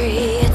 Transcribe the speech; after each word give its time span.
free. 0.00 0.49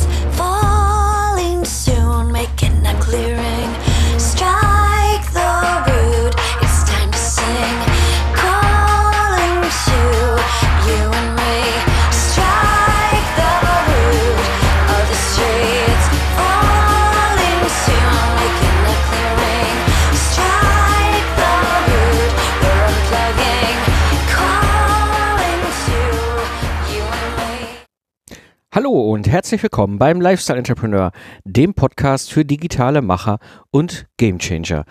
Und 28.95 29.27
herzlich 29.27 29.61
willkommen 29.61 29.99
beim 29.99 30.21
Lifestyle 30.21 30.57
Entrepreneur, 30.57 31.11
dem 31.43 31.73
Podcast 31.73 32.31
für 32.31 32.45
digitale 32.45 33.01
Macher 33.01 33.39
und 33.69 34.05
Gamechanger. 34.15 34.85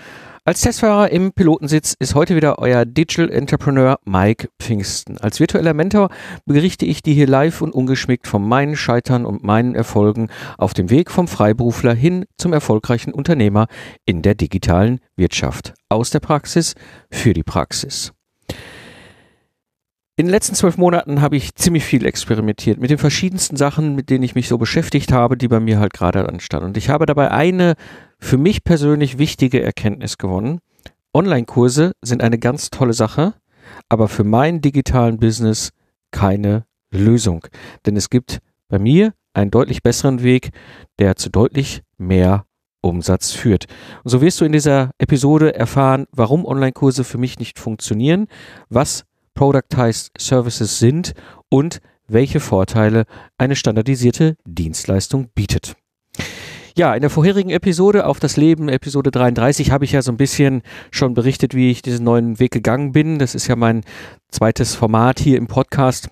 Als 0.45 0.61
Testfahrer 0.61 1.11
im 1.11 1.33
Pilotensitz 1.33 1.97
ist 1.99 2.15
heute 2.15 2.37
wieder 2.37 2.59
euer 2.59 2.85
Digital 2.85 3.31
Entrepreneur 3.31 3.99
Mike 4.05 4.51
Pfingsten. 4.61 5.17
Als 5.17 5.41
virtueller 5.41 5.73
Mentor 5.73 6.11
berichte 6.45 6.85
ich 6.85 7.03
dir 7.03 7.15
hier 7.15 7.27
live 7.27 7.63
und 7.63 7.73
ungeschmickt 7.73 8.27
von 8.27 8.47
meinen 8.47 8.77
Scheitern 8.77 9.25
und 9.25 9.43
meinen 9.43 9.75
Erfolgen 9.75 10.29
auf 10.59 10.75
dem 10.75 10.91
Weg 10.91 11.11
vom 11.11 11.27
Freiberufler 11.27 11.95
hin 11.95 12.27
zum 12.37 12.53
erfolgreichen 12.53 13.15
Unternehmer 13.15 13.69
in 14.05 14.21
der 14.21 14.35
digitalen 14.35 15.01
Wirtschaft. 15.17 15.73
Aus 15.89 16.11
der 16.11 16.21
Praxis 16.21 16.75
für 17.11 17.33
die 17.33 17.43
Praxis. 17.43 18.13
In 20.17 20.27
den 20.27 20.31
letzten 20.31 20.55
zwölf 20.55 20.77
Monaten 20.79 21.21
habe 21.21 21.35
ich 21.35 21.57
ziemlich 21.57 21.85
viel 21.85 22.07
experimentiert 22.07 22.79
mit 22.79 22.89
den 22.89 22.99
verschiedensten 22.99 23.57
Sachen, 23.57 23.97
mit 23.97 24.11
denen 24.11 24.23
ich 24.23 24.37
mich 24.37 24.47
so 24.47 24.59
beschäftigt 24.59 25.11
habe, 25.11 25.37
die 25.37 25.49
bei 25.49 25.59
mir 25.59 25.81
halt 25.81 25.93
gerade 25.93 26.29
anstanden. 26.29 26.69
Und 26.69 26.77
ich 26.77 26.89
habe 26.89 27.05
dabei 27.05 27.33
eine 27.33 27.75
für 28.21 28.39
mich 28.39 28.63
persönlich 28.63 29.19
wichtige 29.19 29.61
Erkenntnis 29.61 30.17
gewonnen. 30.17 30.61
Online-Kurse 31.13 31.95
sind 32.01 32.23
eine 32.23 32.39
ganz 32.39 32.71
tolle 32.71 32.93
Sache, 32.93 33.35
aber 33.89 34.07
für 34.07 34.23
meinen 34.23 34.61
digitalen 34.61 35.19
Business 35.19 35.71
keine 36.13 36.65
Lösung. 36.93 37.45
Denn 37.85 37.97
es 37.97 38.09
gibt 38.09 38.39
bei 38.69 38.79
mir 38.79 39.15
einen 39.33 39.51
deutlich 39.51 39.83
besseren 39.83 40.23
Weg, 40.23 40.51
der 41.01 41.17
zu 41.17 41.29
deutlich 41.29 41.83
mehr 41.99 42.47
Umsatz 42.83 43.33
führt. 43.33 43.67
Und 44.05 44.11
so 44.13 44.21
wirst 44.21 44.41
du 44.41 44.45
in 44.45 44.53
dieser 44.53 44.91
Episode 44.99 45.57
erfahren, 45.57 46.07
warum 46.13 46.45
Online-Kurse 46.45 47.03
für 47.03 47.19
mich 47.19 47.41
nicht 47.41 47.59
funktionieren, 47.59 48.29
was 48.69 49.05
Productized 49.35 50.13
Services 50.19 50.79
sind 50.79 51.15
und 51.49 51.81
welche 52.07 52.41
Vorteile 52.41 53.05
eine 53.39 53.57
standardisierte 53.57 54.37
Dienstleistung 54.45 55.29
bietet. 55.35 55.75
Ja, 56.77 56.93
in 56.95 57.03
der 57.03 57.11
vorherigen 57.11 57.51
Episode 57.51 58.05
auf 58.05 58.19
das 58.19 58.37
Leben, 58.37 58.69
Episode 58.69 59.13
33, 59.13 59.71
habe 59.71 59.85
ich 59.85 59.93
ja 59.93 60.03
so 60.03 60.11
ein 60.11 60.17
bisschen 60.17 60.63
schon 60.91 61.15
berichtet, 61.15 61.55
wie 61.55 61.71
ich 61.71 61.83
diesen 61.83 62.05
neuen 62.05 62.41
Weg 62.41 62.51
gegangen 62.51 62.91
bin. 62.91 63.21
Das 63.21 63.37
ist 63.37 63.47
ja 63.47 63.55
mein 63.55 63.83
zweites 64.29 64.75
Format 64.75 65.21
hier 65.21 65.39
im 65.39 65.47
Podcast, 65.47 66.11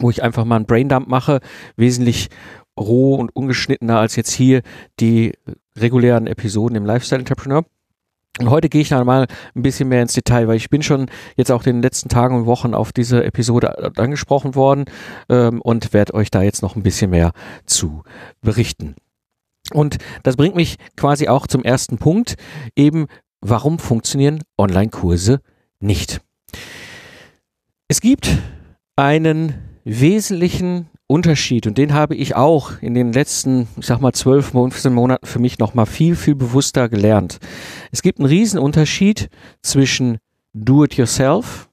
wo 0.00 0.10
ich 0.10 0.22
einfach 0.22 0.44
mal 0.44 0.56
einen 0.56 0.66
Braindump 0.66 1.06
mache, 1.06 1.38
wesentlich 1.76 2.28
roh 2.76 3.14
und 3.14 3.34
ungeschnittener 3.36 4.00
als 4.00 4.16
jetzt 4.16 4.32
hier 4.32 4.62
die 4.98 5.34
regulären 5.76 6.26
Episoden 6.26 6.76
im 6.76 6.84
Lifestyle 6.84 7.20
Entrepreneur. 7.20 7.64
Und 8.40 8.50
heute 8.50 8.68
gehe 8.68 8.80
ich 8.80 8.88
dann 8.88 9.06
mal 9.06 9.26
ein 9.54 9.62
bisschen 9.62 9.88
mehr 9.88 10.02
ins 10.02 10.14
Detail, 10.14 10.48
weil 10.48 10.56
ich 10.56 10.68
bin 10.68 10.82
schon 10.82 11.06
jetzt 11.36 11.52
auch 11.52 11.64
in 11.66 11.76
den 11.76 11.82
letzten 11.82 12.08
Tagen 12.08 12.34
und 12.34 12.46
Wochen 12.46 12.74
auf 12.74 12.92
diese 12.92 13.22
Episode 13.24 13.92
angesprochen 13.96 14.56
worden 14.56 14.86
ähm, 15.28 15.60
und 15.60 15.92
werde 15.92 16.14
euch 16.14 16.32
da 16.32 16.42
jetzt 16.42 16.62
noch 16.62 16.74
ein 16.74 16.82
bisschen 16.82 17.10
mehr 17.10 17.32
zu 17.64 18.02
berichten. 18.40 18.96
Und 19.72 19.98
das 20.24 20.36
bringt 20.36 20.56
mich 20.56 20.76
quasi 20.96 21.28
auch 21.28 21.46
zum 21.46 21.62
ersten 21.62 21.98
Punkt, 21.98 22.34
eben 22.76 23.06
warum 23.40 23.78
funktionieren 23.78 24.42
Online-Kurse 24.58 25.40
nicht. 25.78 26.20
Es 27.86 28.00
gibt 28.00 28.28
einen 28.96 29.54
wesentlichen 29.84 30.88
Unterschied 31.06 31.66
und 31.66 31.76
den 31.76 31.92
habe 31.92 32.14
ich 32.14 32.34
auch 32.34 32.80
in 32.80 32.94
den 32.94 33.12
letzten, 33.12 33.68
ich 33.76 33.86
sag 33.86 34.00
mal, 34.00 34.12
12, 34.12 34.50
15 34.52 34.92
Monaten 34.92 35.26
für 35.26 35.38
mich 35.38 35.58
nochmal 35.58 35.86
viel, 35.86 36.16
viel 36.16 36.34
bewusster 36.34 36.88
gelernt. 36.88 37.40
Es 37.92 38.00
gibt 38.00 38.18
einen 38.18 38.28
riesen 38.28 38.58
Unterschied 38.58 39.28
zwischen 39.62 40.18
Do 40.54 40.84
it 40.84 40.94
yourself 40.94 41.68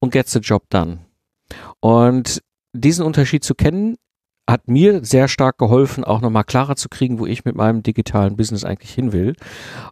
und 0.00 0.12
Get 0.12 0.28
the 0.28 0.40
Job 0.40 0.64
done. 0.70 0.98
Und 1.80 2.42
diesen 2.72 3.04
Unterschied 3.04 3.44
zu 3.44 3.54
kennen, 3.54 3.96
hat 4.48 4.66
mir 4.66 5.04
sehr 5.04 5.28
stark 5.28 5.58
geholfen, 5.58 6.04
auch 6.04 6.20
nochmal 6.20 6.44
klarer 6.44 6.74
zu 6.74 6.88
kriegen, 6.88 7.18
wo 7.18 7.26
ich 7.26 7.44
mit 7.44 7.54
meinem 7.54 7.82
digitalen 7.82 8.36
Business 8.36 8.64
eigentlich 8.64 8.92
hin 8.92 9.12
will. 9.12 9.34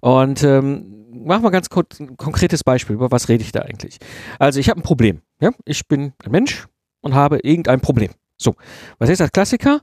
Und 0.00 0.42
ähm, 0.42 1.06
mach 1.12 1.40
mal 1.40 1.50
ganz 1.50 1.68
kurz 1.68 2.00
ein 2.00 2.16
konkretes 2.16 2.64
Beispiel, 2.64 2.96
über 2.96 3.10
was 3.10 3.28
rede 3.28 3.44
ich 3.44 3.52
da 3.52 3.60
eigentlich? 3.60 3.98
Also 4.38 4.58
ich 4.58 4.70
habe 4.70 4.80
ein 4.80 4.82
Problem. 4.82 5.20
Ja? 5.40 5.50
Ich 5.66 5.86
bin 5.86 6.14
ein 6.24 6.30
Mensch 6.30 6.66
und 7.02 7.14
habe 7.14 7.38
irgendein 7.40 7.80
Problem. 7.80 8.10
So, 8.36 8.54
was 8.98 9.08
ist 9.08 9.20
das 9.20 9.32
Klassiker? 9.32 9.80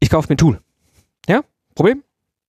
Ich 0.00 0.10
kaufe 0.10 0.28
mir 0.28 0.34
ein 0.34 0.38
Tool. 0.38 0.60
Ja? 1.28 1.42
Problem, 1.74 2.02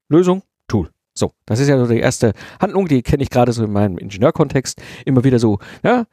Lösung, 0.09 0.43
Tool. 0.67 0.89
So, 1.13 1.33
das 1.45 1.59
ist 1.59 1.67
ja 1.67 1.79
so 1.79 1.87
die 1.87 1.99
erste 1.99 2.33
Handlung, 2.59 2.87
die 2.87 3.01
kenne 3.01 3.23
ich 3.23 3.29
gerade 3.29 3.51
so 3.51 3.63
in 3.63 3.71
meinem 3.71 3.97
Ingenieurkontext 3.97 4.81
immer 5.05 5.23
wieder 5.23 5.39
so, 5.39 5.59
ja? 5.83 6.05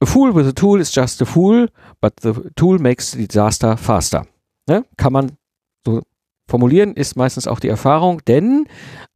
A 0.00 0.06
fool 0.06 0.34
with 0.34 0.46
a 0.46 0.52
tool 0.52 0.80
is 0.80 0.94
just 0.94 1.20
a 1.22 1.24
fool, 1.24 1.68
but 2.00 2.14
the 2.20 2.32
tool 2.54 2.78
makes 2.78 3.12
the 3.12 3.26
disaster 3.26 3.76
faster. 3.76 4.26
Ne? 4.68 4.84
Kann 4.96 5.12
man 5.12 5.32
so 5.84 6.02
formulieren, 6.46 6.94
ist 6.94 7.16
meistens 7.16 7.48
auch 7.48 7.58
die 7.58 7.68
Erfahrung, 7.68 8.24
denn 8.26 8.66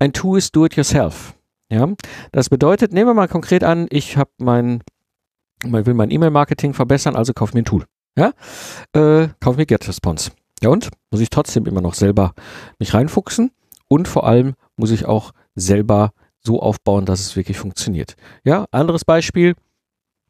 ein 0.00 0.12
Tool 0.12 0.38
ist 0.38 0.56
do 0.56 0.66
it 0.66 0.74
yourself. 0.74 1.34
Ja? 1.70 1.88
Das 2.32 2.48
bedeutet, 2.48 2.92
nehmen 2.92 3.08
wir 3.08 3.14
mal 3.14 3.28
konkret 3.28 3.62
an, 3.62 3.86
ich 3.90 4.16
habe 4.16 4.30
mein, 4.38 4.82
man 5.64 5.86
will 5.86 5.94
mein 5.94 6.10
E-Mail-Marketing 6.10 6.74
verbessern, 6.74 7.14
also 7.14 7.32
kaufe 7.32 7.54
mir 7.54 7.62
ein 7.62 7.64
Tool. 7.64 7.84
Ja? 8.16 8.32
Äh, 8.92 9.28
kaufe 9.40 9.58
mir 9.58 9.66
GetResponse. 9.66 10.30
Ja 10.62 10.70
und? 10.70 10.90
Muss 11.10 11.20
ich 11.20 11.30
trotzdem 11.30 11.66
immer 11.66 11.80
noch 11.80 11.94
selber 11.94 12.34
mich 12.78 12.94
reinfuchsen 12.94 13.50
und 13.88 14.08
vor 14.08 14.26
allem 14.26 14.54
muss 14.76 14.90
ich 14.90 15.06
auch 15.06 15.32
selber 15.54 16.12
so 16.40 16.60
aufbauen, 16.60 17.04
dass 17.04 17.20
es 17.20 17.36
wirklich 17.36 17.58
funktioniert. 17.58 18.16
Ja, 18.44 18.66
anderes 18.70 19.04
Beispiel, 19.04 19.54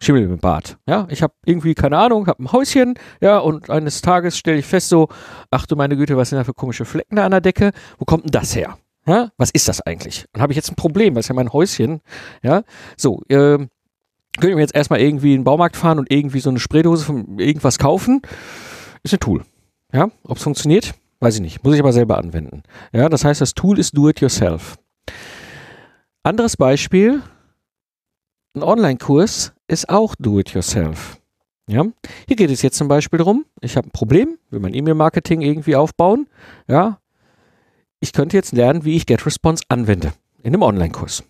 Schimmel 0.01 0.25
im 0.25 0.39
Bad. 0.39 0.79
Ja, 0.87 1.07
ich 1.11 1.23
habe 1.23 1.35
irgendwie 1.45 1.75
keine 1.75 1.97
Ahnung, 1.99 2.27
habe 2.27 2.43
ein 2.43 2.53
Häuschen, 2.53 2.95
ja, 3.21 3.39
und 3.39 3.71
eines 3.71 4.03
Tages 4.03 4.37
stelle 4.37 4.59
ich 4.59 4.67
fest 4.67 4.89
so, 4.89 5.09
ach 5.51 5.67
du 5.67 5.77
meine 5.77 5.97
Güte, 5.97 6.17
was 6.17 6.31
sind 6.31 6.39
da 6.39 6.45
für 6.45 6.55
komische 6.55 6.85
Flecken 6.85 7.17
da 7.17 7.25
an 7.25 7.31
der 7.31 7.41
Decke? 7.41 7.71
Wo 7.99 8.05
kommt 8.05 8.25
denn 8.25 8.33
das 8.33 8.57
her? 8.57 8.79
Ja, 9.07 9.31
was 9.37 9.51
ist 9.51 9.69
das 9.69 9.81
eigentlich? 9.81 10.27
Dann 10.33 10.43
habe 10.43 10.53
ich 10.53 10.57
jetzt 10.57 10.71
ein 10.71 10.77
Problem, 10.77 11.15
was 11.15 11.27
ist 11.27 11.29
ja 11.29 11.35
mein 11.35 11.53
Häuschen, 11.53 12.01
ja. 12.43 12.63
So, 12.97 13.23
äh, 14.37 14.41
können 14.41 14.57
wir 14.57 14.63
jetzt 14.63 14.75
erstmal 14.75 15.01
irgendwie 15.01 15.33
in 15.33 15.41
den 15.41 15.45
Baumarkt 15.45 15.77
fahren 15.77 15.99
und 15.99 16.11
irgendwie 16.11 16.41
so 16.41 16.51
eine 16.51 16.61
Spraydose 16.61 17.05
von 17.05 17.39
irgendwas 17.39 17.79
kaufen? 17.79 18.23
Ist 19.03 19.15
ein 19.15 19.21
Tool. 19.21 19.45
Ja, 19.93 20.11
ob 20.25 20.39
es 20.39 20.43
funktioniert, 20.43 20.95
weiß 21.21 21.37
ich 21.37 21.41
nicht. 21.41 21.65
Muss 21.65 21.75
ich 21.75 21.81
aber 21.81 21.93
selber 21.93 22.19
anwenden. 22.19 22.63
Ja, 22.93 23.09
das 23.09 23.25
heißt, 23.25 23.41
das 23.41 23.55
Tool 23.55 23.79
ist 23.79 23.97
do 23.97 24.09
it 24.09 24.21
yourself. 24.21 24.79
Anderes 26.25 26.57
Beispiel, 26.57 27.21
ein 28.55 28.63
Online-Kurs 28.63 29.55
ist 29.67 29.89
auch 29.89 30.15
Do-it-yourself. 30.15 31.19
Ja, 31.67 31.87
hier 32.27 32.37
geht 32.37 32.51
es 32.51 32.61
jetzt 32.61 32.77
zum 32.77 32.87
Beispiel 32.87 33.17
darum, 33.17 33.47
ich 33.61 33.77
habe 33.77 33.89
ein 33.89 33.93
Problem, 33.93 34.37
will 34.51 34.61
mein 34.61 34.75
E-Mail-Marketing 34.75 35.41
irgendwie 35.41 35.75
aufbauen. 35.75 36.29
Ja, 36.69 36.99
ich 38.01 38.13
könnte 38.13 38.37
jetzt 38.37 38.53
lernen, 38.53 38.85
wie 38.85 38.95
ich 38.95 39.07
GetResponse 39.07 39.65
anwende 39.69 40.13
in 40.43 40.55
einem 40.55 40.63
Online-Kurs. 40.63 41.25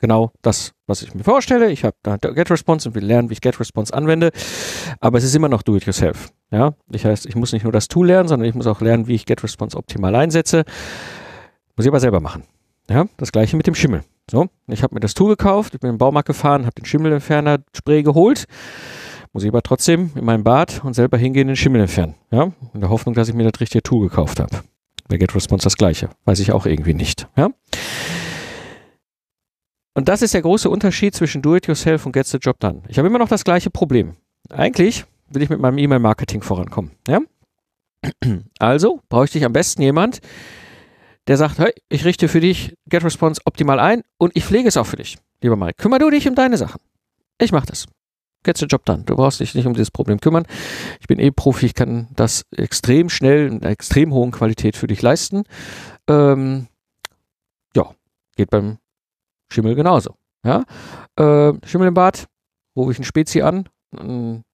Genau 0.00 0.32
das, 0.42 0.72
was 0.86 1.02
ich 1.02 1.14
mir 1.14 1.24
vorstelle. 1.24 1.70
Ich 1.72 1.84
habe 1.84 1.96
da 2.02 2.16
GetResponse 2.16 2.88
und 2.88 2.94
will 2.94 3.04
lernen, 3.04 3.30
wie 3.30 3.34
ich 3.34 3.40
GetResponse 3.40 3.92
anwende. 3.92 4.30
Aber 5.00 5.18
es 5.18 5.24
ist 5.24 5.34
immer 5.34 5.48
noch 5.48 5.62
Do-it-yourself. 5.62 6.30
Ja, 6.50 6.74
das 6.88 7.04
heißt, 7.04 7.26
ich 7.26 7.34
muss 7.34 7.52
nicht 7.52 7.64
nur 7.64 7.72
das 7.72 7.88
Tool 7.88 8.06
lernen, 8.06 8.28
sondern 8.28 8.48
ich 8.48 8.54
muss 8.54 8.66
auch 8.66 8.80
lernen, 8.80 9.08
wie 9.08 9.14
ich 9.14 9.26
GetResponse 9.26 9.76
optimal 9.76 10.14
einsetze. 10.14 10.64
Muss 11.76 11.84
ich 11.84 11.90
aber 11.90 12.00
selber 12.00 12.20
machen. 12.20 12.44
Ja, 12.88 13.06
das 13.16 13.32
gleiche 13.32 13.56
mit 13.56 13.66
dem 13.66 13.74
Schimmel. 13.74 14.02
So, 14.30 14.48
ich 14.66 14.82
habe 14.82 14.94
mir 14.94 15.00
das 15.00 15.14
Tool 15.14 15.30
gekauft, 15.30 15.72
bin 15.80 15.88
in 15.88 15.94
den 15.94 15.98
Baumarkt 15.98 16.26
gefahren, 16.26 16.62
habe 16.62 16.74
den 16.74 16.84
Schimmelentferner 16.84 17.58
Spray 17.76 18.02
geholt. 18.02 18.44
Muss 19.32 19.42
ich 19.42 19.48
aber 19.48 19.62
trotzdem 19.62 20.10
in 20.14 20.24
meinem 20.24 20.44
Bad 20.44 20.82
und 20.84 20.94
selber 20.94 21.18
hingehen 21.18 21.48
den 21.48 21.56
Schimmel 21.56 21.82
entfernen. 21.82 22.14
Ja, 22.30 22.52
in 22.72 22.80
der 22.80 22.88
Hoffnung, 22.88 23.14
dass 23.14 23.28
ich 23.28 23.34
mir 23.34 23.50
das 23.50 23.60
richtige 23.60 23.82
Tool 23.82 24.08
gekauft 24.08 24.40
habe. 24.40 24.60
Bei 25.08 25.16
GetResponse 25.16 25.64
das 25.64 25.76
gleiche. 25.76 26.10
Weiß 26.24 26.40
ich 26.40 26.52
auch 26.52 26.66
irgendwie 26.66 26.94
nicht. 26.94 27.28
Ja. 27.36 27.50
Und 29.98 30.08
das 30.08 30.22
ist 30.22 30.32
der 30.32 30.42
große 30.42 30.70
Unterschied 30.70 31.16
zwischen 31.16 31.42
Do-it-yourself 31.42 32.06
und 32.06 32.12
Get 32.12 32.28
the 32.28 32.36
Job 32.36 32.60
Done. 32.60 32.82
Ich 32.86 32.98
habe 32.98 33.08
immer 33.08 33.18
noch 33.18 33.26
das 33.26 33.42
gleiche 33.42 33.68
Problem. 33.68 34.14
Eigentlich 34.48 35.04
will 35.28 35.42
ich 35.42 35.50
mit 35.50 35.58
meinem 35.58 35.76
E-Mail-Marketing 35.76 36.40
vorankommen. 36.40 36.92
Ja? 37.08 37.18
Also 38.60 39.00
bräuchte 39.08 39.38
ich 39.38 39.44
am 39.44 39.52
besten 39.52 39.82
jemand, 39.82 40.20
der 41.26 41.36
sagt, 41.36 41.58
hey, 41.58 41.72
ich 41.88 42.04
richte 42.04 42.28
für 42.28 42.38
dich 42.38 42.76
GetResponse 42.88 43.40
optimal 43.44 43.80
ein 43.80 44.04
und 44.18 44.36
ich 44.36 44.44
pflege 44.44 44.68
es 44.68 44.76
auch 44.76 44.86
für 44.86 44.98
dich. 44.98 45.18
Lieber 45.42 45.56
Mike, 45.56 45.74
kümmer 45.78 45.98
du 45.98 46.10
dich 46.10 46.28
um 46.28 46.36
deine 46.36 46.58
Sachen. 46.58 46.80
Ich 47.40 47.50
mache 47.50 47.66
das. 47.66 47.86
get 48.44 48.56
the 48.56 48.66
job 48.66 48.84
done. 48.84 49.02
Du 49.02 49.16
brauchst 49.16 49.40
dich 49.40 49.56
nicht 49.56 49.66
um 49.66 49.74
dieses 49.74 49.90
Problem 49.90 50.20
kümmern. 50.20 50.46
Ich 51.00 51.08
bin 51.08 51.18
eh 51.18 51.32
Profi, 51.32 51.66
ich 51.66 51.74
kann 51.74 52.06
das 52.14 52.44
extrem 52.56 53.08
schnell 53.08 53.48
in 53.48 53.62
einer 53.62 53.72
extrem 53.72 54.14
hohen 54.14 54.30
Qualität 54.30 54.76
für 54.76 54.86
dich 54.86 55.02
leisten. 55.02 55.42
Ähm, 56.06 56.68
ja, 57.74 57.90
geht 58.36 58.50
beim 58.50 58.78
Schimmel 59.48 59.74
genauso. 59.74 60.14
Ja? 60.44 60.64
Äh, 61.16 61.54
Schimmel 61.66 61.88
im 61.88 61.94
Bad, 61.94 62.26
rufe 62.76 62.92
ich 62.92 62.98
einen 62.98 63.04
Spezi 63.04 63.42
an, 63.42 63.68
einen 63.96 64.44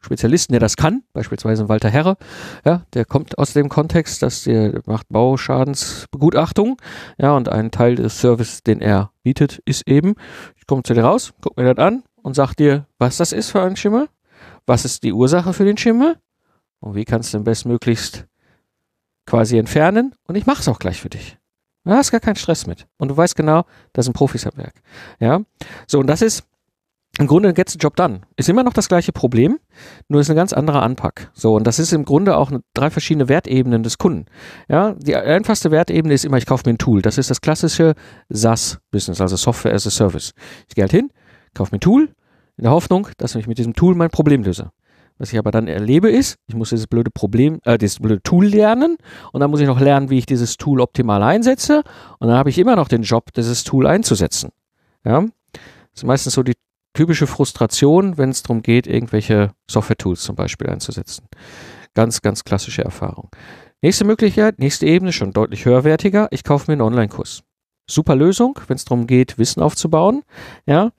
Spezialisten, 0.00 0.52
der 0.52 0.60
das 0.60 0.76
kann, 0.76 1.02
beispielsweise 1.12 1.68
Walter 1.68 1.90
Herre, 1.90 2.16
ja, 2.64 2.82
der 2.94 3.04
kommt 3.04 3.36
aus 3.36 3.52
dem 3.52 3.68
Kontext, 3.68 4.22
dass 4.22 4.44
der 4.44 4.80
macht 4.86 5.08
Bauschadensbegutachtung, 5.08 6.80
ja, 7.18 7.36
und 7.36 7.48
ein 7.48 7.72
Teil 7.72 7.96
des 7.96 8.20
Service, 8.20 8.62
den 8.62 8.80
er 8.80 9.10
bietet, 9.22 9.60
ist 9.64 9.88
eben, 9.88 10.14
ich 10.56 10.66
komme 10.66 10.84
zu 10.84 10.94
dir 10.94 11.02
raus, 11.04 11.32
guck 11.40 11.56
mir 11.56 11.74
das 11.74 11.84
an 11.84 12.04
und 12.22 12.34
sag 12.34 12.54
dir, 12.54 12.86
was 12.98 13.16
das 13.16 13.32
ist 13.32 13.50
für 13.50 13.62
ein 13.62 13.76
Schimmel, 13.76 14.08
was 14.66 14.84
ist 14.84 15.02
die 15.02 15.12
Ursache 15.12 15.52
für 15.52 15.64
den 15.64 15.76
Schimmel 15.76 16.16
und 16.78 16.94
wie 16.94 17.04
kannst 17.04 17.34
du 17.34 17.38
den 17.38 17.44
bestmöglichst 17.44 18.26
quasi 19.26 19.58
entfernen 19.58 20.14
und 20.28 20.36
ich 20.36 20.46
mache 20.46 20.60
es 20.60 20.68
auch 20.68 20.78
gleich 20.78 21.00
für 21.00 21.10
dich. 21.10 21.38
Du 21.88 21.94
hast 21.94 22.10
gar 22.10 22.20
keinen 22.20 22.36
Stress 22.36 22.66
mit. 22.66 22.86
Und 22.98 23.08
du 23.08 23.16
weißt 23.16 23.34
genau, 23.34 23.64
das 23.94 24.04
sind 24.04 24.12
Profis 24.12 24.46
am 24.46 24.56
Werk. 24.56 24.74
Ja. 25.20 25.40
So, 25.86 25.98
und 25.98 26.06
das 26.06 26.20
ist 26.20 26.44
im 27.18 27.26
Grunde 27.26 27.54
gets 27.54 27.72
the 27.72 27.78
job 27.78 27.96
done. 27.96 28.20
Ist 28.36 28.50
immer 28.50 28.62
noch 28.62 28.74
das 28.74 28.88
gleiche 28.88 29.10
Problem, 29.10 29.58
nur 30.06 30.20
ist 30.20 30.28
ein 30.28 30.36
ganz 30.36 30.52
anderer 30.52 30.82
Anpack. 30.82 31.30
So, 31.32 31.54
und 31.54 31.66
das 31.66 31.78
ist 31.78 31.94
im 31.94 32.04
Grunde 32.04 32.36
auch 32.36 32.52
drei 32.74 32.90
verschiedene 32.90 33.30
Wertebenen 33.30 33.82
des 33.82 33.96
Kunden. 33.96 34.26
Ja, 34.68 34.94
die 34.98 35.16
einfachste 35.16 35.70
Wertebene 35.70 36.12
ist 36.12 36.26
immer, 36.26 36.36
ich 36.36 36.44
kaufe 36.44 36.64
mir 36.66 36.74
ein 36.74 36.78
Tool. 36.78 37.00
Das 37.00 37.16
ist 37.16 37.30
das 37.30 37.40
klassische 37.40 37.94
SaaS-Business, 38.28 39.22
also 39.22 39.36
Software 39.36 39.72
as 39.72 39.86
a 39.86 39.90
Service. 39.90 40.34
Ich 40.68 40.74
gehe 40.74 40.82
halt 40.82 40.92
hin, 40.92 41.10
kaufe 41.54 41.72
mir 41.72 41.78
ein 41.78 41.80
Tool, 41.80 42.10
in 42.58 42.64
der 42.64 42.72
Hoffnung, 42.72 43.08
dass 43.16 43.34
ich 43.34 43.46
mit 43.46 43.56
diesem 43.56 43.72
Tool 43.72 43.94
mein 43.94 44.10
Problem 44.10 44.42
löse. 44.42 44.72
Was 45.18 45.32
ich 45.32 45.38
aber 45.38 45.50
dann 45.50 45.66
erlebe 45.66 46.10
ist, 46.10 46.36
ich 46.46 46.54
muss 46.54 46.70
dieses 46.70 46.86
blöde 46.86 47.10
Problem, 47.10 47.60
äh, 47.64 47.76
dieses 47.76 47.98
blöde 47.98 48.22
Tool 48.22 48.46
lernen 48.46 48.96
und 49.32 49.40
dann 49.40 49.50
muss 49.50 49.60
ich 49.60 49.66
noch 49.66 49.80
lernen, 49.80 50.10
wie 50.10 50.18
ich 50.18 50.26
dieses 50.26 50.56
Tool 50.56 50.80
optimal 50.80 51.22
einsetze 51.22 51.82
und 52.18 52.28
dann 52.28 52.36
habe 52.36 52.50
ich 52.50 52.58
immer 52.58 52.76
noch 52.76 52.88
den 52.88 53.02
Job, 53.02 53.32
dieses 53.34 53.64
Tool 53.64 53.86
einzusetzen. 53.86 54.50
Ja, 55.04 55.22
das 55.22 56.02
ist 56.02 56.04
meistens 56.04 56.34
so 56.34 56.42
die 56.42 56.54
typische 56.94 57.26
Frustration, 57.26 58.16
wenn 58.16 58.30
es 58.30 58.42
darum 58.42 58.62
geht, 58.62 58.86
irgendwelche 58.86 59.50
Software-Tools 59.70 60.22
zum 60.22 60.36
Beispiel 60.36 60.68
einzusetzen. 60.68 61.26
Ganz, 61.94 62.22
ganz 62.22 62.44
klassische 62.44 62.84
Erfahrung. 62.84 63.30
Nächste 63.82 64.04
Möglichkeit, 64.04 64.58
nächste 64.58 64.86
Ebene, 64.86 65.12
schon 65.12 65.32
deutlich 65.32 65.64
höherwertiger. 65.64 66.28
Ich 66.30 66.44
kaufe 66.44 66.70
mir 66.70 66.72
einen 66.74 66.82
Online-Kurs. 66.82 67.42
Super 67.88 68.16
Lösung, 68.16 68.58
wenn 68.66 68.76
es 68.76 68.84
darum 68.84 69.06
geht, 69.06 69.38
Wissen 69.38 69.62
aufzubauen. 69.62 70.22
Ja, 70.66 70.90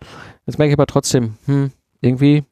jetzt 0.45 0.57
merke 0.57 0.71
ich 0.71 0.77
aber 0.77 0.88
trotzdem, 0.88 1.36
hm, 1.45 1.71
irgendwie 2.01 2.44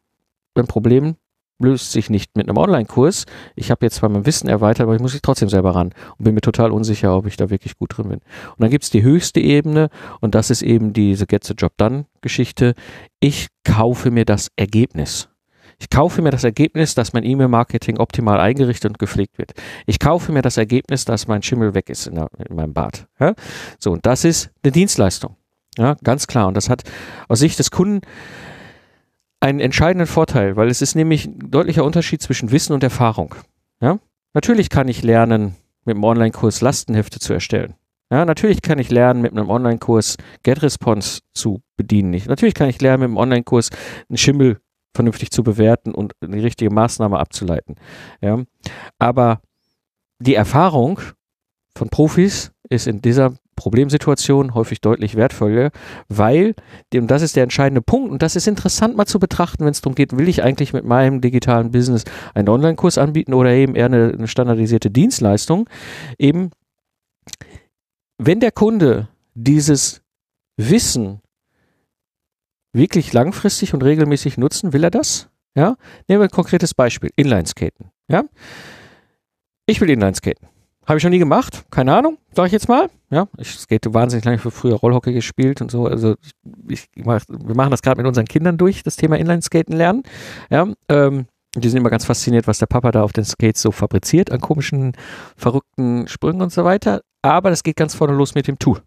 ein 0.55 0.67
Problem 0.67 1.15
löst 1.59 1.91
sich 1.91 2.09
nicht 2.09 2.35
mit 2.35 2.47
einem 2.47 2.57
Online-Kurs. 2.57 3.25
Ich 3.55 3.71
habe 3.71 3.85
jetzt 3.85 3.95
zwar 3.95 4.09
mein 4.09 4.25
Wissen 4.25 4.47
erweitert, 4.47 4.83
aber 4.83 4.95
ich 4.95 5.01
muss 5.01 5.13
mich 5.13 5.21
trotzdem 5.21 5.49
selber 5.49 5.75
ran 5.75 5.93
und 6.17 6.23
bin 6.23 6.33
mir 6.33 6.41
total 6.41 6.71
unsicher, 6.71 7.15
ob 7.15 7.25
ich 7.25 7.37
da 7.37 7.49
wirklich 7.49 7.77
gut 7.77 7.97
drin 7.97 8.09
bin. 8.09 8.19
Und 8.19 8.59
dann 8.59 8.69
gibt 8.69 8.83
es 8.83 8.89
die 8.89 9.03
höchste 9.03 9.39
Ebene 9.39 9.89
und 10.19 10.35
das 10.35 10.49
ist 10.49 10.61
eben 10.61 10.93
diese 10.93 11.25
Get 11.25 11.43
the 11.43 11.53
Job 11.53 11.73
Done 11.77 12.05
Geschichte. 12.21 12.75
Ich 13.19 13.47
kaufe 13.63 14.11
mir 14.11 14.25
das 14.25 14.49
Ergebnis. 14.55 15.29
Ich 15.79 15.89
kaufe 15.89 16.23
mir 16.23 16.31
das 16.31 16.43
Ergebnis, 16.43 16.95
dass 16.95 17.13
mein 17.13 17.23
E-Mail-Marketing 17.23 17.99
optimal 17.99 18.39
eingerichtet 18.39 18.91
und 18.91 18.99
gepflegt 18.99 19.37
wird. 19.37 19.53
Ich 19.85 19.99
kaufe 19.99 20.31
mir 20.31 20.41
das 20.41 20.57
Ergebnis, 20.57 21.05
dass 21.05 21.27
mein 21.27 21.43
Schimmel 21.43 21.75
weg 21.75 21.89
ist 21.89 22.07
in, 22.07 22.15
der, 22.15 22.29
in 22.49 22.55
meinem 22.55 22.73
Bad. 22.73 23.07
Ja? 23.19 23.35
So, 23.77 23.91
und 23.91 24.05
das 24.05 24.25
ist 24.25 24.49
eine 24.63 24.71
Dienstleistung. 24.71 25.35
Ja, 25.77 25.95
ganz 26.03 26.25
klar. 26.25 26.47
Und 26.47 26.57
das 26.57 26.69
hat 26.69 26.83
aus 27.27 27.39
Sicht 27.39 27.59
des 27.59 27.69
Kunden 27.69 28.01
einen 29.39 29.59
entscheidenden 29.59 30.07
Vorteil, 30.07 30.55
weil 30.55 30.69
es 30.69 30.81
ist 30.81 30.95
nämlich 30.95 31.25
ein 31.25 31.51
deutlicher 31.51 31.83
Unterschied 31.83 32.21
zwischen 32.21 32.51
Wissen 32.51 32.73
und 32.73 32.83
Erfahrung. 32.83 33.35
Ja? 33.81 33.99
Natürlich 34.33 34.69
kann 34.69 34.87
ich 34.87 35.03
lernen, 35.03 35.55
mit 35.85 35.95
einem 35.95 36.03
Online-Kurs 36.03 36.61
Lastenhefte 36.61 37.19
zu 37.19 37.33
erstellen. 37.33 37.75
Ja, 38.09 38.23
natürlich 38.23 38.61
kann 38.61 38.79
ich 38.79 38.89
lernen, 38.89 39.21
mit 39.21 39.31
einem 39.31 39.49
Online-Kurs 39.49 40.15
GetResponse 40.43 41.21
zu 41.33 41.61
bedienen. 41.75 42.13
Ich, 42.13 42.25
natürlich 42.25 42.53
kann 42.53 42.69
ich 42.69 42.81
lernen, 42.81 43.01
mit 43.01 43.07
einem 43.07 43.17
Online-Kurs 43.17 43.69
einen 44.07 44.17
Schimmel 44.17 44.61
vernünftig 44.93 45.29
zu 45.31 45.43
bewerten 45.43 45.93
und 45.93 46.13
die 46.23 46.39
richtige 46.39 46.73
Maßnahme 46.73 47.19
abzuleiten. 47.19 47.75
Ja, 48.21 48.43
aber 48.97 49.41
die 50.19 50.35
Erfahrung 50.35 50.99
von 51.75 51.89
Profis 51.89 52.51
ist 52.69 52.87
in 52.87 53.01
dieser 53.01 53.33
Problemsituation 53.57 54.53
häufig 54.53 54.79
deutlich 54.79 55.15
wertvoller, 55.15 55.71
weil, 56.07 56.55
und 56.93 57.07
das 57.11 57.21
ist 57.21 57.35
der 57.35 57.43
entscheidende 57.43 57.81
Punkt, 57.81 58.11
und 58.11 58.21
das 58.21 58.37
ist 58.37 58.47
interessant 58.47 58.95
mal 58.95 59.05
zu 59.05 59.19
betrachten, 59.19 59.65
wenn 59.65 59.71
es 59.71 59.81
darum 59.81 59.95
geht, 59.95 60.17
will 60.17 60.29
ich 60.29 60.43
eigentlich 60.43 60.71
mit 60.71 60.85
meinem 60.85 61.19
digitalen 61.19 61.71
Business 61.71 62.05
einen 62.33 62.47
Online-Kurs 62.47 62.97
anbieten 62.97 63.33
oder 63.33 63.51
eben 63.51 63.75
eher 63.75 63.87
eine, 63.87 64.13
eine 64.13 64.27
standardisierte 64.29 64.89
Dienstleistung, 64.89 65.69
eben, 66.17 66.51
wenn 68.17 68.39
der 68.39 68.51
Kunde 68.51 69.09
dieses 69.33 70.01
Wissen 70.55 71.19
wirklich 72.73 73.11
langfristig 73.11 73.73
und 73.73 73.83
regelmäßig 73.83 74.37
nutzen, 74.37 74.71
will 74.71 74.83
er 74.83 74.91
das? 74.91 75.29
Ja? 75.55 75.75
Nehmen 76.07 76.21
wir 76.21 76.27
ein 76.27 76.31
konkretes 76.31 76.73
Beispiel, 76.73 77.09
Inlineskaten. 77.15 77.91
Ja? 78.07 78.23
Ich 79.65 79.81
will 79.81 79.89
Inlineskaten. 79.89 80.47
Habe 80.87 80.97
ich 80.97 81.03
noch 81.03 81.11
nie 81.11 81.19
gemacht, 81.19 81.65
keine 81.69 81.93
Ahnung, 81.93 82.17
sage 82.33 82.47
ich 82.47 82.53
jetzt 82.53 82.69
mal. 82.69 82.89
Ja, 83.09 83.27
ich 83.37 83.51
skate 83.51 83.93
wahnsinnig 83.93 84.23
lange 84.23 84.37
für 84.37 84.51
früher 84.51 84.75
Rollhockey 84.75 85.11
gespielt 85.13 85.61
und 85.61 85.69
so. 85.69 85.85
Also 85.85 86.15
ich, 86.69 86.87
ich 86.95 87.05
mach, 87.05 87.21
wir 87.27 87.55
machen 87.55 87.71
das 87.71 87.81
gerade 87.81 88.01
mit 88.01 88.07
unseren 88.07 88.25
Kindern 88.25 88.57
durch, 88.57 88.83
das 88.83 88.95
Thema 88.95 89.17
Inline-Skaten 89.17 89.75
lernen. 89.75 90.03
Ja, 90.49 90.67
ähm, 90.87 91.25
die 91.55 91.67
sind 91.69 91.79
immer 91.79 91.89
ganz 91.89 92.05
fasziniert, 92.05 92.47
was 92.47 92.59
der 92.59 92.67
Papa 92.67 92.91
da 92.91 93.03
auf 93.03 93.11
den 93.11 93.25
Skates 93.25 93.61
so 93.61 93.71
fabriziert 93.71 94.31
an 94.31 94.39
komischen, 94.39 94.93
verrückten 95.35 96.07
Sprüngen 96.07 96.41
und 96.41 96.53
so 96.53 96.63
weiter. 96.63 97.01
Aber 97.21 97.49
das 97.49 97.63
geht 97.63 97.75
ganz 97.75 97.93
vorne 97.93 98.13
los 98.13 98.35
mit 98.35 98.47
dem 98.47 98.57
Tool. 98.57 98.81